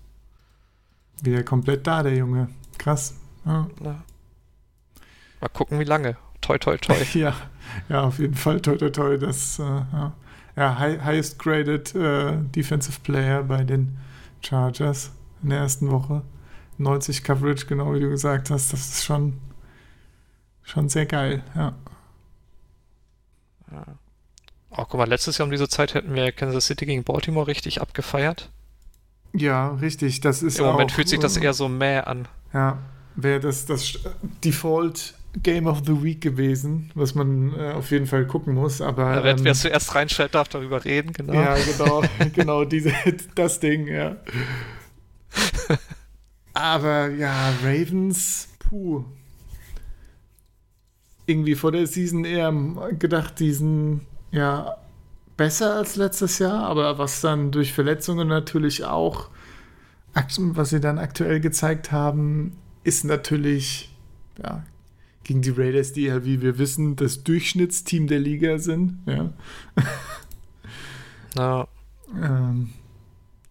Wieder 1.23 1.43
komplett 1.43 1.87
da, 1.87 2.03
der 2.03 2.15
Junge. 2.15 2.49
Krass. 2.79 3.17
Ja. 3.45 3.69
Mal 5.41 5.49
gucken, 5.53 5.81
wie 5.81 5.85
lange. 5.85 6.17
Toi, 6.41 6.59
toi, 6.59 6.77
toi. 6.77 6.95
ja, 7.15 7.35
ja 7.89 8.03
auf 8.03 8.19
jeden 8.19 8.35
Fall. 8.35 8.61
Toi, 8.61 8.77
toi, 8.77 8.91
toi. 8.91 9.19
Das, 9.19 9.59
äh, 9.59 9.63
ja. 9.63 10.13
ja, 10.55 10.79
high, 10.79 11.03
highest 11.03 11.39
graded 11.39 11.95
äh, 11.95 12.37
Defensive 12.55 13.01
Player 13.01 13.43
bei 13.43 13.65
den 13.65 13.97
Chargers 14.43 15.11
in 15.43 15.51
der 15.51 15.59
ersten 15.59 15.91
Woche. 15.91 16.23
90 16.79 17.25
Coverage, 17.25 17.67
genau 17.67 17.95
wie 17.95 18.01
du 18.01 18.09
gesagt 18.11 18.51
hast. 18.51 18.73
Das 18.73 18.81
ist 18.81 19.05
schon, 19.05 19.35
schon 20.63 20.89
sehr 20.89 21.07
geil, 21.07 21.43
ja. 21.55 21.75
Oh, 24.71 24.85
guck 24.85 24.95
mal, 24.95 25.09
letztes 25.09 25.39
Jahr 25.39 25.47
um 25.47 25.51
diese 25.51 25.69
Zeit 25.69 25.95
hätten 25.95 26.15
wir 26.15 26.31
Kansas 26.33 26.67
City 26.67 26.87
gegen 26.87 27.05
Baltimore 27.05 27.47
richtig 27.47 27.81
abgefeiert. 27.81 28.51
Ja, 29.33 29.75
richtig. 29.75 30.21
Das 30.21 30.43
ist 30.43 30.59
Im 30.59 30.67
Moment 30.67 30.91
auch, 30.91 30.95
fühlt 30.95 31.09
sich 31.09 31.19
das 31.19 31.37
äh, 31.37 31.45
eher 31.45 31.53
so 31.53 31.69
mäh 31.69 31.99
an. 31.99 32.29
Ja, 32.53 32.79
wäre 33.17 33.41
das 33.41 33.67
das 33.67 33.99
Default 34.45 35.15
Game 35.43 35.67
of 35.67 35.83
the 35.85 36.03
Week 36.03 36.21
gewesen, 36.21 36.91
was 36.95 37.15
man 37.15 37.55
äh, 37.59 37.73
auf 37.73 37.91
jeden 37.91 38.07
Fall 38.07 38.27
gucken 38.27 38.55
muss. 38.55 38.81
Aber 38.81 39.17
Ja, 39.17 39.25
wer, 39.25 39.39
ähm, 39.39 39.55
zuerst 39.55 39.95
reinstellt, 39.95 40.35
darf 40.35 40.49
darüber 40.49 40.85
reden, 40.85 41.13
genau. 41.13 41.35
ja, 41.35 41.57
genau, 41.57 42.03
genau 42.35 42.65
diese, 42.65 42.93
das 43.35 43.61
Ding, 43.61 43.87
ja. 43.89 44.17
Aber 46.57 47.11
ja, 47.11 47.51
Ravens, 47.63 48.49
puh. 48.59 49.05
Irgendwie 51.27 51.55
vor 51.55 51.71
der 51.71 51.87
Season 51.87 52.25
eher 52.25 52.51
gedacht, 52.99 53.41
diesen 53.41 54.01
ja 54.31 54.79
besser 55.37 55.75
als 55.75 55.97
letztes 55.97 56.39
Jahr, 56.39 56.65
aber 56.65 56.97
was 56.97 57.21
dann 57.21 57.51
durch 57.51 57.75
Verletzungen 57.75 58.27
natürlich 58.27 58.85
auch, 58.85 59.29
was 60.15 60.71
sie 60.71 60.81
dann 60.81 60.99
aktuell 60.99 61.41
gezeigt 61.41 61.93
haben, 61.93 62.57
ist 62.85 63.05
natürlich 63.05 63.95
ja, 64.43 64.65
gegen 65.25 65.43
die 65.43 65.51
Raiders, 65.51 65.93
die 65.93 66.05
ja, 66.05 66.25
wie 66.25 66.41
wir 66.41 66.57
wissen, 66.57 66.97
das 66.97 67.23
Durchschnittsteam 67.23 68.07
der 68.07 68.21
Liga 68.21 68.59
sind. 68.59 68.97
Ja. 69.05 69.31
Ja. 71.37 71.69
Ähm, 72.15 72.71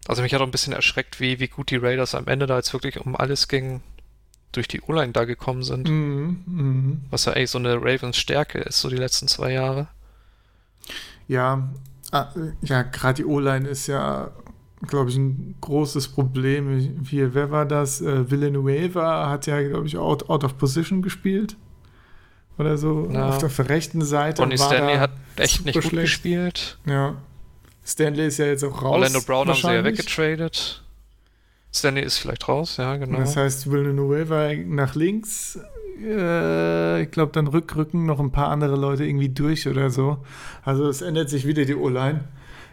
Also 0.08 0.22
mich 0.22 0.32
hat 0.32 0.40
auch 0.40 0.46
ein 0.46 0.50
bisschen 0.52 0.72
erschreckt, 0.72 1.20
wie, 1.20 1.40
wie 1.40 1.48
gut 1.48 1.70
die 1.70 1.76
Raiders 1.76 2.14
am 2.14 2.26
Ende 2.26 2.46
da 2.46 2.56
jetzt 2.56 2.72
wirklich 2.72 3.00
um 3.00 3.16
alles 3.16 3.48
ging, 3.48 3.82
durch 4.52 4.68
die 4.68 4.80
O-Line 4.82 5.12
da 5.12 5.24
gekommen 5.24 5.62
sind. 5.62 5.88
mhm, 5.88 6.42
mhm. 6.46 7.00
Was 7.10 7.24
ja 7.24 7.32
eigentlich 7.32 7.50
so 7.50 7.58
eine 7.58 7.76
Ravens 7.76 8.16
Stärke 8.16 8.58
ist, 8.58 8.80
so 8.80 8.88
die 8.88 8.96
letzten 8.96 9.28
zwei 9.28 9.52
Jahre. 9.52 9.88
Ja, 11.28 11.68
ah, 12.12 12.28
ja, 12.62 12.82
gerade 12.82 13.14
die 13.14 13.24
O-Line 13.24 13.68
ist 13.68 13.88
ja, 13.88 14.30
glaube 14.86 15.10
ich, 15.10 15.16
ein 15.16 15.56
großes 15.60 16.08
Problem. 16.08 17.04
Hier, 17.08 17.34
wer 17.34 17.50
war 17.50 17.66
das? 17.66 18.00
Äh, 18.00 18.30
Villanueva 18.30 19.28
hat 19.28 19.46
ja, 19.46 19.60
glaube 19.62 19.86
ich, 19.86 19.96
out, 19.96 20.30
out 20.30 20.44
of 20.44 20.56
position 20.56 21.02
gespielt. 21.02 21.56
Oder 22.58 22.78
so. 22.78 23.10
Ja. 23.12 23.28
Auf 23.28 23.38
der 23.38 23.68
rechten 23.68 24.02
Seite. 24.02 24.40
Bonnie 24.40 24.58
war 24.58 24.68
Stanley 24.68 24.96
hat 24.96 25.10
echt 25.36 25.64
nicht 25.64 25.74
gut 25.74 25.84
schlecht. 25.84 26.06
gespielt. 26.06 26.78
Ja. 26.86 27.16
Stanley 27.86 28.26
ist 28.26 28.38
ja 28.38 28.46
jetzt 28.46 28.64
auch 28.64 28.82
raus. 28.82 28.94
Orlando 28.94 29.20
Brown 29.20 29.48
haben 29.48 29.54
sie 29.54 29.72
ja 29.72 29.84
weggetradet. 29.84 30.82
Stanley 31.72 32.02
ist 32.02 32.18
vielleicht 32.18 32.48
raus, 32.48 32.78
ja, 32.78 32.96
genau. 32.96 33.18
Das 33.18 33.36
heißt, 33.36 33.70
Villanueva 33.70 34.52
nach 34.54 34.94
links. 34.94 35.58
Äh, 36.02 37.02
ich 37.02 37.10
glaube, 37.10 37.32
dann 37.32 37.46
rückrücken 37.46 38.04
noch 38.04 38.18
ein 38.18 38.32
paar 38.32 38.48
andere 38.48 38.76
Leute 38.76 39.04
irgendwie 39.04 39.28
durch 39.28 39.68
oder 39.68 39.90
so. 39.90 40.18
Also 40.64 40.88
es 40.88 41.00
ändert 41.00 41.30
sich 41.30 41.46
wieder 41.46 41.64
die 41.64 41.74
O-Line. 41.74 42.24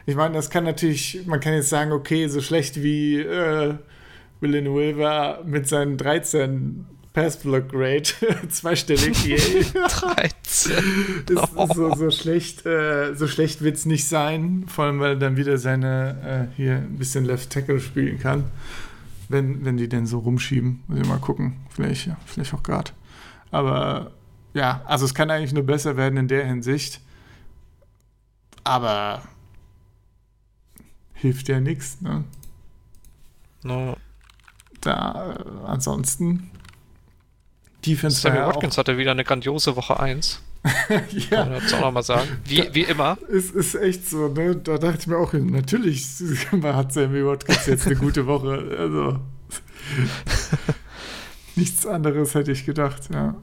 Ich 0.06 0.16
meine, 0.16 0.34
das 0.34 0.50
kann 0.50 0.64
natürlich, 0.64 1.26
man 1.26 1.40
kann 1.40 1.54
jetzt 1.54 1.70
sagen, 1.70 1.92
okay, 1.92 2.28
so 2.28 2.42
schlecht 2.42 2.82
wie 2.82 3.20
äh, 3.20 3.76
Villanueva 4.42 5.42
mit 5.46 5.68
seinen 5.68 5.98
13 5.98 6.86
Pass-Block-Rate, 7.14 8.48
zweistellig, 8.50 9.26
yay. 9.26 9.64
13. 9.88 10.72
ist, 11.30 11.30
ist 11.30 11.74
so, 11.76 11.96
so 11.96 12.12
schlecht, 12.12 12.66
äh, 12.66 13.14
so 13.14 13.28
schlecht 13.28 13.62
wird 13.62 13.78
es 13.78 13.86
nicht 13.86 14.08
sein, 14.08 14.66
vor 14.68 14.86
allem 14.86 15.00
weil 15.00 15.12
er 15.12 15.16
dann 15.18 15.38
wieder 15.38 15.58
seine 15.60 16.50
äh, 16.52 16.56
hier 16.56 16.78
ein 16.78 16.98
bisschen 16.98 17.24
Left 17.26 17.52
Tackle 17.52 17.80
spielen 17.80 18.20
kann, 18.20 18.46
wenn, 19.30 19.64
wenn 19.64 19.78
die 19.78 19.88
denn 19.88 20.08
so 20.08 20.20
rumschieben. 20.20 20.84
Muss 20.88 21.00
ich 21.00 21.08
mal 21.08 21.20
gucken, 21.20 21.58
vielleicht, 21.70 22.08
ja, 22.08 22.18
vielleicht 22.26 22.54
auch 22.56 22.64
gerade. 22.64 22.92
Aber 23.52 24.12
ja, 24.56 24.82
also 24.86 25.06
es 25.06 25.14
kann 25.14 25.30
eigentlich 25.30 25.54
nur 25.54 25.64
besser 25.64 25.96
werden 25.98 26.18
in 26.18 26.28
der 26.28 26.46
Hinsicht. 26.46 27.00
Aber 28.64 29.22
hilft 31.14 31.48
ja 31.48 31.60
nichts, 31.60 32.02
ne? 32.02 32.24
No. 33.64 33.98
Da 34.82 35.36
äh, 35.36 35.68
ansonsten 35.68 36.50
Defense 37.86 38.22
Sammy 38.22 38.40
Watkins 38.40 38.78
hatte 38.78 38.98
wieder 38.98 39.12
eine 39.12 39.24
grandiose 39.24 39.76
Woche 39.76 40.00
1. 40.00 40.42
auch, 40.90 41.02
ja, 41.12 41.44
Kann 41.44 41.52
man 41.52 41.62
auch 41.66 41.82
nochmal 41.82 42.04
sagen. 42.04 42.28
Wie, 42.46 42.70
wie 42.74 42.84
immer. 42.84 43.18
Es 43.30 43.52
ist 43.52 43.76
echt 43.76 44.08
so, 44.10 44.30
ne? 44.30 44.56
Da 44.56 44.78
dachte 44.78 45.00
ich 45.02 45.08
mir 45.08 45.18
auch, 45.18 45.34
natürlich 45.34 46.08
hat 46.64 46.94
Sammy 46.94 47.26
Watkins 47.26 47.66
jetzt 47.66 47.86
eine 47.86 47.96
gute 47.98 48.26
Woche. 48.28 48.76
Also 48.78 49.20
nichts 51.56 51.86
anderes 51.86 52.34
hätte 52.34 52.52
ich 52.52 52.66
gedacht, 52.66 53.10
ja. 53.14 53.36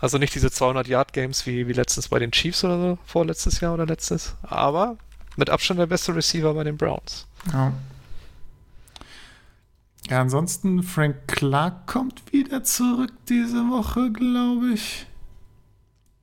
Also 0.00 0.18
nicht 0.18 0.34
diese 0.34 0.50
200 0.50 0.88
Yard 0.88 1.12
Games 1.12 1.46
wie, 1.46 1.68
wie 1.68 1.72
letztens 1.72 2.08
bei 2.08 2.18
den 2.18 2.32
Chiefs 2.32 2.64
oder 2.64 2.78
so, 2.78 2.98
vorletztes 3.04 3.60
Jahr 3.60 3.74
oder 3.74 3.86
letztes. 3.86 4.34
Aber 4.42 4.96
mit 5.36 5.50
Abstand 5.50 5.78
der 5.78 5.86
beste 5.86 6.14
Receiver 6.16 6.54
bei 6.54 6.64
den 6.64 6.76
Browns. 6.76 7.26
Ja, 7.52 7.72
ja 10.08 10.20
ansonsten, 10.20 10.82
Frank 10.82 11.16
Clark 11.26 11.86
kommt 11.86 12.32
wieder 12.32 12.62
zurück 12.64 13.12
diese 13.28 13.68
Woche, 13.70 14.10
glaube 14.12 14.70
ich. 14.74 15.06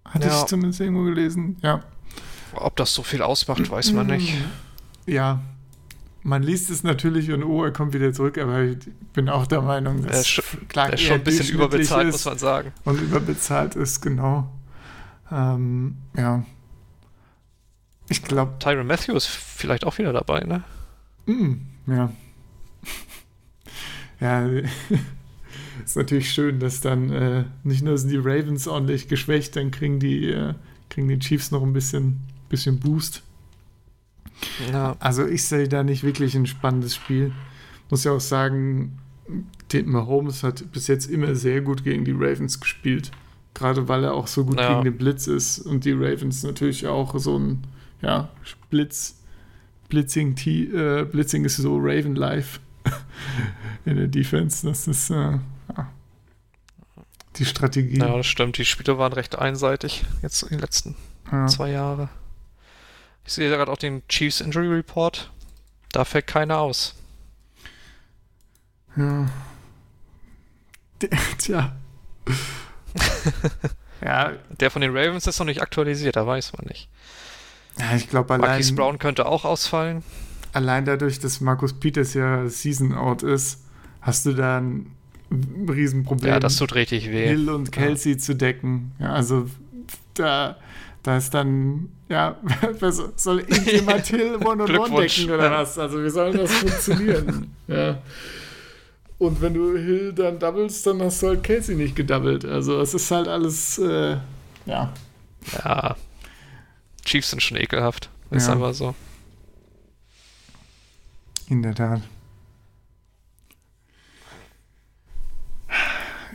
Hatte 0.06 0.28
Ja. 0.28 0.40
ich 0.42 0.46
zumindest 0.48 0.80
irgendwo 0.82 1.04
gelesen. 1.04 1.58
Ja. 1.62 1.84
Ob 2.54 2.76
das 2.76 2.94
so 2.94 3.02
viel 3.04 3.22
ausmacht, 3.22 3.70
weiß 3.70 3.94
man 3.94 4.08
nicht. 4.08 4.36
ja, 5.06 5.40
man 6.24 6.44
liest 6.44 6.70
es 6.70 6.84
natürlich 6.84 7.32
und 7.32 7.44
oh, 7.44 7.64
er 7.64 7.72
kommt 7.72 7.94
wieder 7.94 8.12
zurück, 8.14 8.38
aber 8.38 8.62
ich 8.62 8.78
bin 9.14 9.30
auch 9.30 9.48
der 9.48 9.62
Meinung, 9.62 10.04
Er 10.04 10.10
dass 10.10 10.20
ist 10.22 10.28
schon, 10.28 10.68
Clark 10.68 10.90
er 10.90 10.94
ist 10.96 11.02
schon 11.02 11.16
ein 11.16 11.24
bisschen 11.24 11.56
überbezahlt, 11.56 12.08
ist 12.10 12.14
muss 12.14 12.26
man 12.26 12.38
sagen. 12.38 12.74
Und 12.84 13.02
überbezahlt 13.02 13.76
ist, 13.76 14.02
genau. 14.02 14.52
Ähm, 15.32 15.96
ja. 16.16 16.44
Ich 18.10 18.22
glaube, 18.24 18.54
Tyron 18.60 18.86
Matthew 18.88 19.16
ist 19.16 19.28
vielleicht 19.28 19.86
auch 19.86 19.98
wieder 19.98 20.12
dabei, 20.12 20.42
ne? 20.42 20.64
Mm, 21.26 21.54
ja. 21.88 22.12
Ja, 24.22 24.48
ist 25.86 25.98
natürlich 25.98 26.32
schön, 26.32 26.60
dass 26.60 26.80
dann 26.80 27.10
äh, 27.10 27.44
nicht 27.64 27.84
nur 27.84 27.98
sind 27.98 28.12
die 28.12 28.18
Ravens 28.18 28.68
ordentlich 28.68 29.08
geschwächt, 29.08 29.56
dann 29.56 29.72
kriegen 29.72 30.00
die, 30.00 30.30
äh, 30.30 30.54
kriegen 30.90 31.08
die 31.08 31.20
Chiefs 31.20 31.52
noch 31.52 31.64
ein 31.64 31.74
bisschen, 31.74 32.20
bisschen 32.48 32.80
Boost. 32.80 33.24
Ja. 34.72 34.96
Also 35.00 35.26
ich 35.26 35.44
sehe 35.44 35.68
da 35.68 35.84
nicht 35.84 36.04
wirklich 36.04 36.36
ein 36.36 36.46
spannendes 36.46 36.96
Spiel. 36.96 37.32
Muss 37.90 38.04
ja 38.04 38.12
auch 38.12 38.22
sagen, 38.22 38.98
Mahomes 39.86 40.44
hat 40.44 40.72
bis 40.72 40.88
jetzt 40.88 41.10
immer 41.10 41.36
sehr 41.36 41.62
gut 41.62 41.84
gegen 41.84 42.06
die 42.06 42.12
Ravens 42.12 42.60
gespielt. 42.60 43.12
Gerade 43.54 43.88
weil 43.88 44.04
er 44.04 44.14
auch 44.14 44.28
so 44.28 44.46
gut 44.46 44.60
Ja. 44.60 44.70
gegen 44.70 44.84
den 44.86 44.98
Blitz 44.98 45.28
ist 45.28 45.60
und 45.60 45.84
die 45.84 45.92
Ravens 45.92 46.44
natürlich 46.44 46.88
auch 46.88 47.18
so 47.20 47.38
ein 47.38 47.64
ja, 48.02 48.30
Blitz, 48.70 49.20
Blitzing, 49.90 50.36
äh, 50.38 51.06
Blitzing 51.06 51.46
ist 51.46 51.58
so 51.58 51.78
Raven-Life 51.78 52.60
in 53.86 53.96
der 53.98 54.08
Defense. 54.08 54.68
Das 54.68 54.88
ist 54.88 55.10
äh, 55.10 55.14
ja, 55.16 55.90
die 57.38 57.46
Strategie. 57.46 57.98
ja, 58.00 58.18
das 58.18 58.28
stimmt. 58.28 58.58
Die 58.58 58.66
Spiele 58.66 58.98
waren 58.98 59.14
recht 59.14 59.38
einseitig 59.38 60.04
jetzt 60.22 60.44
in 60.44 60.50
den 60.50 60.60
letzten 60.60 60.96
Ja. 61.32 61.48
zwei 61.48 61.72
Jahren. 61.72 62.10
Ich 63.26 63.34
sehe 63.34 63.50
gerade 63.50 63.72
auch 63.72 63.78
den 63.78 64.02
Chiefs 64.08 64.42
Injury 64.42 64.68
Report. 64.68 65.32
Da 65.92 66.06
fällt 66.06 66.28
keiner 66.28 66.58
aus. 66.60 66.96
Ja. 68.96 69.28
Tja. 71.38 71.76
ja, 74.04 74.34
Der 74.60 74.72
von 74.72 74.82
den 74.82 74.96
Ravens 74.96 75.28
ist 75.28 75.40
noch 75.40 75.46
nicht 75.46 75.62
aktualisiert, 75.62 76.16
da 76.16 76.26
weiß 76.28 76.54
man 76.54 76.66
nicht. 76.68 76.90
ja, 77.80 77.96
ich 77.96 78.10
glaube 78.10 78.38
Marquise 78.38 78.70
allein, 78.70 78.76
Brown 78.76 79.00
könnte 79.00 79.26
auch 79.26 79.46
ausfallen. 79.46 80.04
Allein 80.54 80.86
dadurch, 80.86 81.20
dass 81.20 81.42
Markus 81.42 81.74
Peters 81.74 82.14
ja 82.14 82.48
Season 82.50 82.94
Out 82.94 83.24
ist, 83.24 83.64
hast 84.02 84.26
du 84.26 84.34
da 84.34 84.58
ein 84.60 84.92
Riesenproblem. 85.70 86.30
Ja, 86.34 86.40
das 86.40 86.58
tut 86.58 86.76
richtig 86.76 87.10
weh. 87.12 87.28
Hill 87.28 87.50
und 87.50 87.72
Kelsey 87.72 88.18
zu 88.18 88.36
decken. 88.36 88.92
Ja, 89.00 89.14
also 89.14 89.48
da, 90.14 90.58
da 91.04 91.18
ist 91.18 91.34
dann, 91.34 91.90
ja, 92.10 92.38
soll 93.16 93.40
irgendjemand 93.40 94.06
Hill 94.08 94.36
One-on-One 94.38 94.66
Glückwunsch. 94.66 95.18
decken 95.18 95.34
oder 95.34 95.46
Ja. 95.46 95.60
was? 95.62 95.78
Also 95.80 96.04
wie 96.04 96.10
soll 96.10 96.34
das 96.34 96.52
funktionieren? 96.52 97.52
ja. 97.68 98.00
Und 99.18 99.40
wenn 99.42 99.54
du 99.54 99.78
Hill 99.78 100.14
dann 100.14 100.40
doubles, 100.40 100.82
dann 100.82 101.02
hast 101.02 101.22
du 101.22 101.28
halt 101.28 101.44
Kelsey 101.44 101.76
nicht 101.76 101.96
gedoubled. 101.96 102.44
Also 102.44 102.82
es 102.82 102.94
ist 102.94 103.10
halt 103.12 103.28
alles, 103.28 103.78
äh, 103.78 104.18
ja. 104.66 104.92
Ja. 105.64 105.96
Chiefs 107.06 107.30
sind 107.30 107.42
schon 107.42 107.58
ekelhaft. 107.58 108.10
Ist 108.32 108.48
Ja. 108.48 108.54
aber 108.54 108.74
so. 108.74 108.96
In 111.52 111.62
der 111.62 111.76
Tat. 111.76 112.02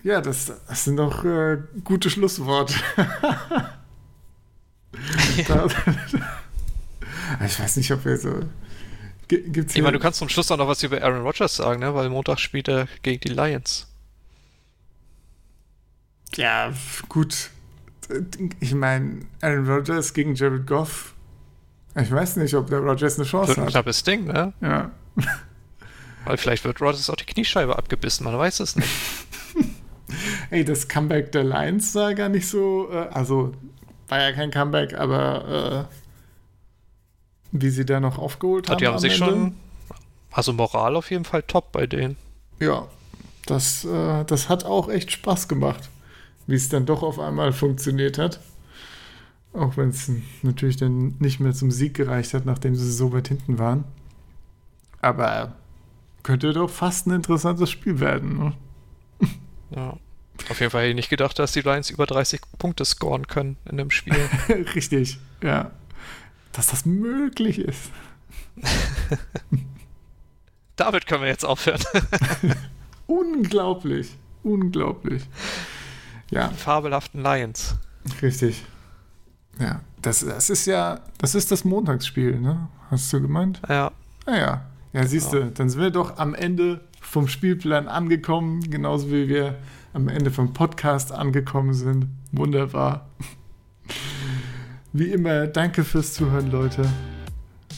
Ja, 0.03 0.21
das, 0.21 0.53
das 0.69 0.85
sind 0.85 0.99
doch 0.99 1.25
äh, 1.25 1.57
gute 1.83 2.11
Schlussworte. 2.11 2.75
Ich 7.45 7.61
weiß 7.61 7.77
nicht, 7.77 7.93
ob 7.93 8.05
wir 8.05 8.17
so. 8.17 8.41
Gibt's 9.29 9.75
Ich 9.75 9.83
meine, 9.83 9.99
du 9.99 9.99
kannst 9.99 10.21
zum 10.21 10.29
Schluss 10.29 10.51
auch 10.51 10.57
noch 10.57 10.69
was 10.69 10.83
über 10.83 11.03
Aaron 11.03 11.23
Rodgers 11.23 11.57
sagen, 11.57 11.81
ne? 11.81 11.95
Weil 11.95 12.09
Montag 12.09 12.39
spielt 12.39 12.69
er 12.69 12.87
gegen 13.03 13.21
die 13.21 13.29
Lions. 13.29 13.89
ja, 16.37 16.73
gut. 17.09 17.51
Ich 18.61 18.75
meine, 18.75 19.27
Aaron 19.41 19.69
Rodgers 19.69 20.15
gegen 20.15 20.35
Jared 20.35 20.67
Goff. 20.67 21.16
Ich 21.99 22.11
weiß 22.11 22.37
nicht, 22.37 22.55
ob 22.55 22.69
der 22.69 22.81
Rodgers 22.81 23.17
eine 23.19 23.27
Chance 23.27 23.49
Wird 23.49 23.59
ein 23.59 23.65
hat. 23.65 23.71
knappes 23.71 24.03
Ding, 24.03 24.25
ne? 24.27 24.53
Ja. 24.61 24.91
Weil 26.25 26.37
vielleicht 26.37 26.65
wird 26.65 26.81
Rodgers 26.81 27.09
auch 27.09 27.17
die 27.17 27.25
Kniescheibe 27.25 27.77
abgebissen, 27.77 28.25
man 28.25 28.37
weiß 28.37 28.61
es 28.61 28.77
nicht. 28.77 28.89
Ey, 30.51 30.65
das 30.65 30.89
Comeback 30.89 31.33
der 31.33 31.45
Lions 31.45 31.93
sah 31.93 32.13
gar 32.13 32.29
nicht 32.29 32.49
so. 32.49 32.89
Äh, 32.93 33.09
also, 33.13 33.53
war 34.09 34.21
ja 34.21 34.33
kein 34.33 34.51
Comeback, 34.51 34.95
aber 34.95 35.89
äh, 35.91 35.97
wie 37.53 37.71
sie 37.71 37.85
da 37.85 37.99
noch 38.01 38.19
aufgeholt 38.19 38.69
haben. 38.69 38.79
die 38.79 38.87
haben 38.87 38.99
sich 38.99 39.21
Ende. 39.21 39.27
schon. 39.27 39.57
Also 40.31 40.53
Moral 40.53 40.97
auf 40.97 41.11
jeden 41.11 41.25
Fall 41.25 41.43
top 41.43 41.73
bei 41.73 41.87
denen. 41.87 42.17
Ja, 42.61 42.87
das, 43.47 43.85
äh, 43.85 44.25
das 44.25 44.49
hat 44.49 44.65
auch 44.65 44.89
echt 44.89 45.13
Spaß 45.13 45.49
gemacht, 45.49 45.89
wie 46.47 46.57
es 46.57 46.69
dann 46.69 46.85
doch 46.87 47.03
auf 47.03 47.19
einmal 47.19 47.53
funktioniert 47.53 48.19
hat. 48.19 48.41
Auch 49.57 49.77
wenn 49.77 49.89
es 49.89 50.11
natürlich 50.43 50.77
dann 50.77 51.15
nicht 51.19 51.41
mehr 51.41 51.53
zum 51.53 51.71
Sieg 51.71 51.95
gereicht 51.95 52.35
hat, 52.35 52.45
nachdem 52.45 52.75
sie 52.77 52.91
so 52.91 53.13
weit 53.13 53.29
hinten 53.29 53.59
waren. 53.59 53.85
Aber 55.01 55.57
könnte 56.23 56.53
doch 56.53 56.69
fast 56.69 57.07
ein 57.07 57.13
interessantes 57.13 57.71
Spiel 57.71 58.01
werden. 58.01 58.37
Ne? 58.39 58.53
Ja. 59.71 59.97
Auf 60.51 60.61
jeden 60.61 60.71
Fall 60.71 60.83
hätte 60.83 60.91
ich 60.91 60.97
nicht 60.97 61.09
gedacht, 61.09 61.39
dass 61.39 61.53
die 61.53 61.63
Lions 61.63 61.89
über 61.89 62.05
30 62.05 62.41
Punkte 62.59 62.85
scoren 62.85 63.27
können 63.27 63.57
in 63.65 63.79
dem 63.79 63.91
Spiel. 63.91 64.19
Richtig, 64.75 65.19
ja. 65.43 65.71
Dass 66.53 66.67
das 66.67 66.85
möglich 66.85 67.59
ist. 67.59 67.91
Damit 70.77 71.07
können 71.07 71.23
wir 71.23 71.29
jetzt 71.29 71.45
aufhören. 71.45 71.83
Unglaublich. 73.07 74.15
Unglaublich. 74.43 75.23
Ja, 76.31 76.51
Fabelhaften 76.51 77.23
Lions. 77.23 77.77
richtig. 78.21 78.65
Ja, 79.59 79.81
das, 80.03 80.21
das 80.21 80.51
ist 80.51 80.67
ja, 80.67 81.01
das 81.19 81.35
ist 81.35 81.51
das 81.51 81.65
Montagsspiel, 81.65 82.39
ne? 82.39 82.69
Hast 82.91 83.13
du 83.13 83.21
gemeint? 83.21 83.61
Ja. 83.69 83.91
Naja, 84.27 84.63
ja, 84.93 85.07
siehst 85.07 85.33
du, 85.33 85.51
dann 85.51 85.69
sind 85.69 85.81
wir 85.81 85.91
doch 85.91 86.19
am 86.19 86.35
Ende 86.35 86.81
vom 87.01 87.29
Spielplan 87.29 87.89
angekommen, 87.89 88.71
genauso 88.71 89.11
wie 89.11 89.29
wir 89.29 89.57
am 89.93 90.09
Ende 90.09 90.31
vom 90.31 90.53
Podcast 90.53 91.13
angekommen 91.13 91.75
sind. 91.75 92.07
Wunderbar. 92.33 93.09
Wie 94.93 95.11
immer, 95.13 95.47
danke 95.47 95.85
fürs 95.85 96.15
Zuhören, 96.15 96.51
Leute. 96.51 96.87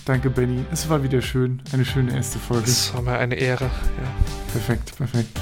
Danke, 0.05 0.31
Benny. 0.31 0.65
Es 0.73 0.89
war 0.89 1.03
wieder 1.03 1.21
schön. 1.21 1.61
Eine 1.73 1.85
schöne 1.85 2.15
erste 2.15 2.39
Folge. 2.39 2.65
Das 2.65 2.95
war 2.95 3.03
mir 3.03 3.19
eine 3.19 3.35
Ehre. 3.35 3.65
Ja. 3.65 4.51
Perfekt, 4.53 4.97
perfekt. 4.97 5.39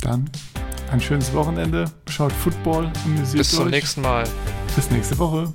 Dann 0.00 0.28
ein 0.94 1.00
schönes 1.00 1.34
Wochenende. 1.34 1.86
Schaut 2.08 2.32
Football, 2.32 2.88
amüsiert 3.04 3.38
Bis 3.38 3.50
zum 3.50 3.64
euch. 3.64 3.72
nächsten 3.72 4.00
Mal. 4.02 4.24
Bis 4.76 4.90
nächste 4.90 5.18
Woche. 5.18 5.52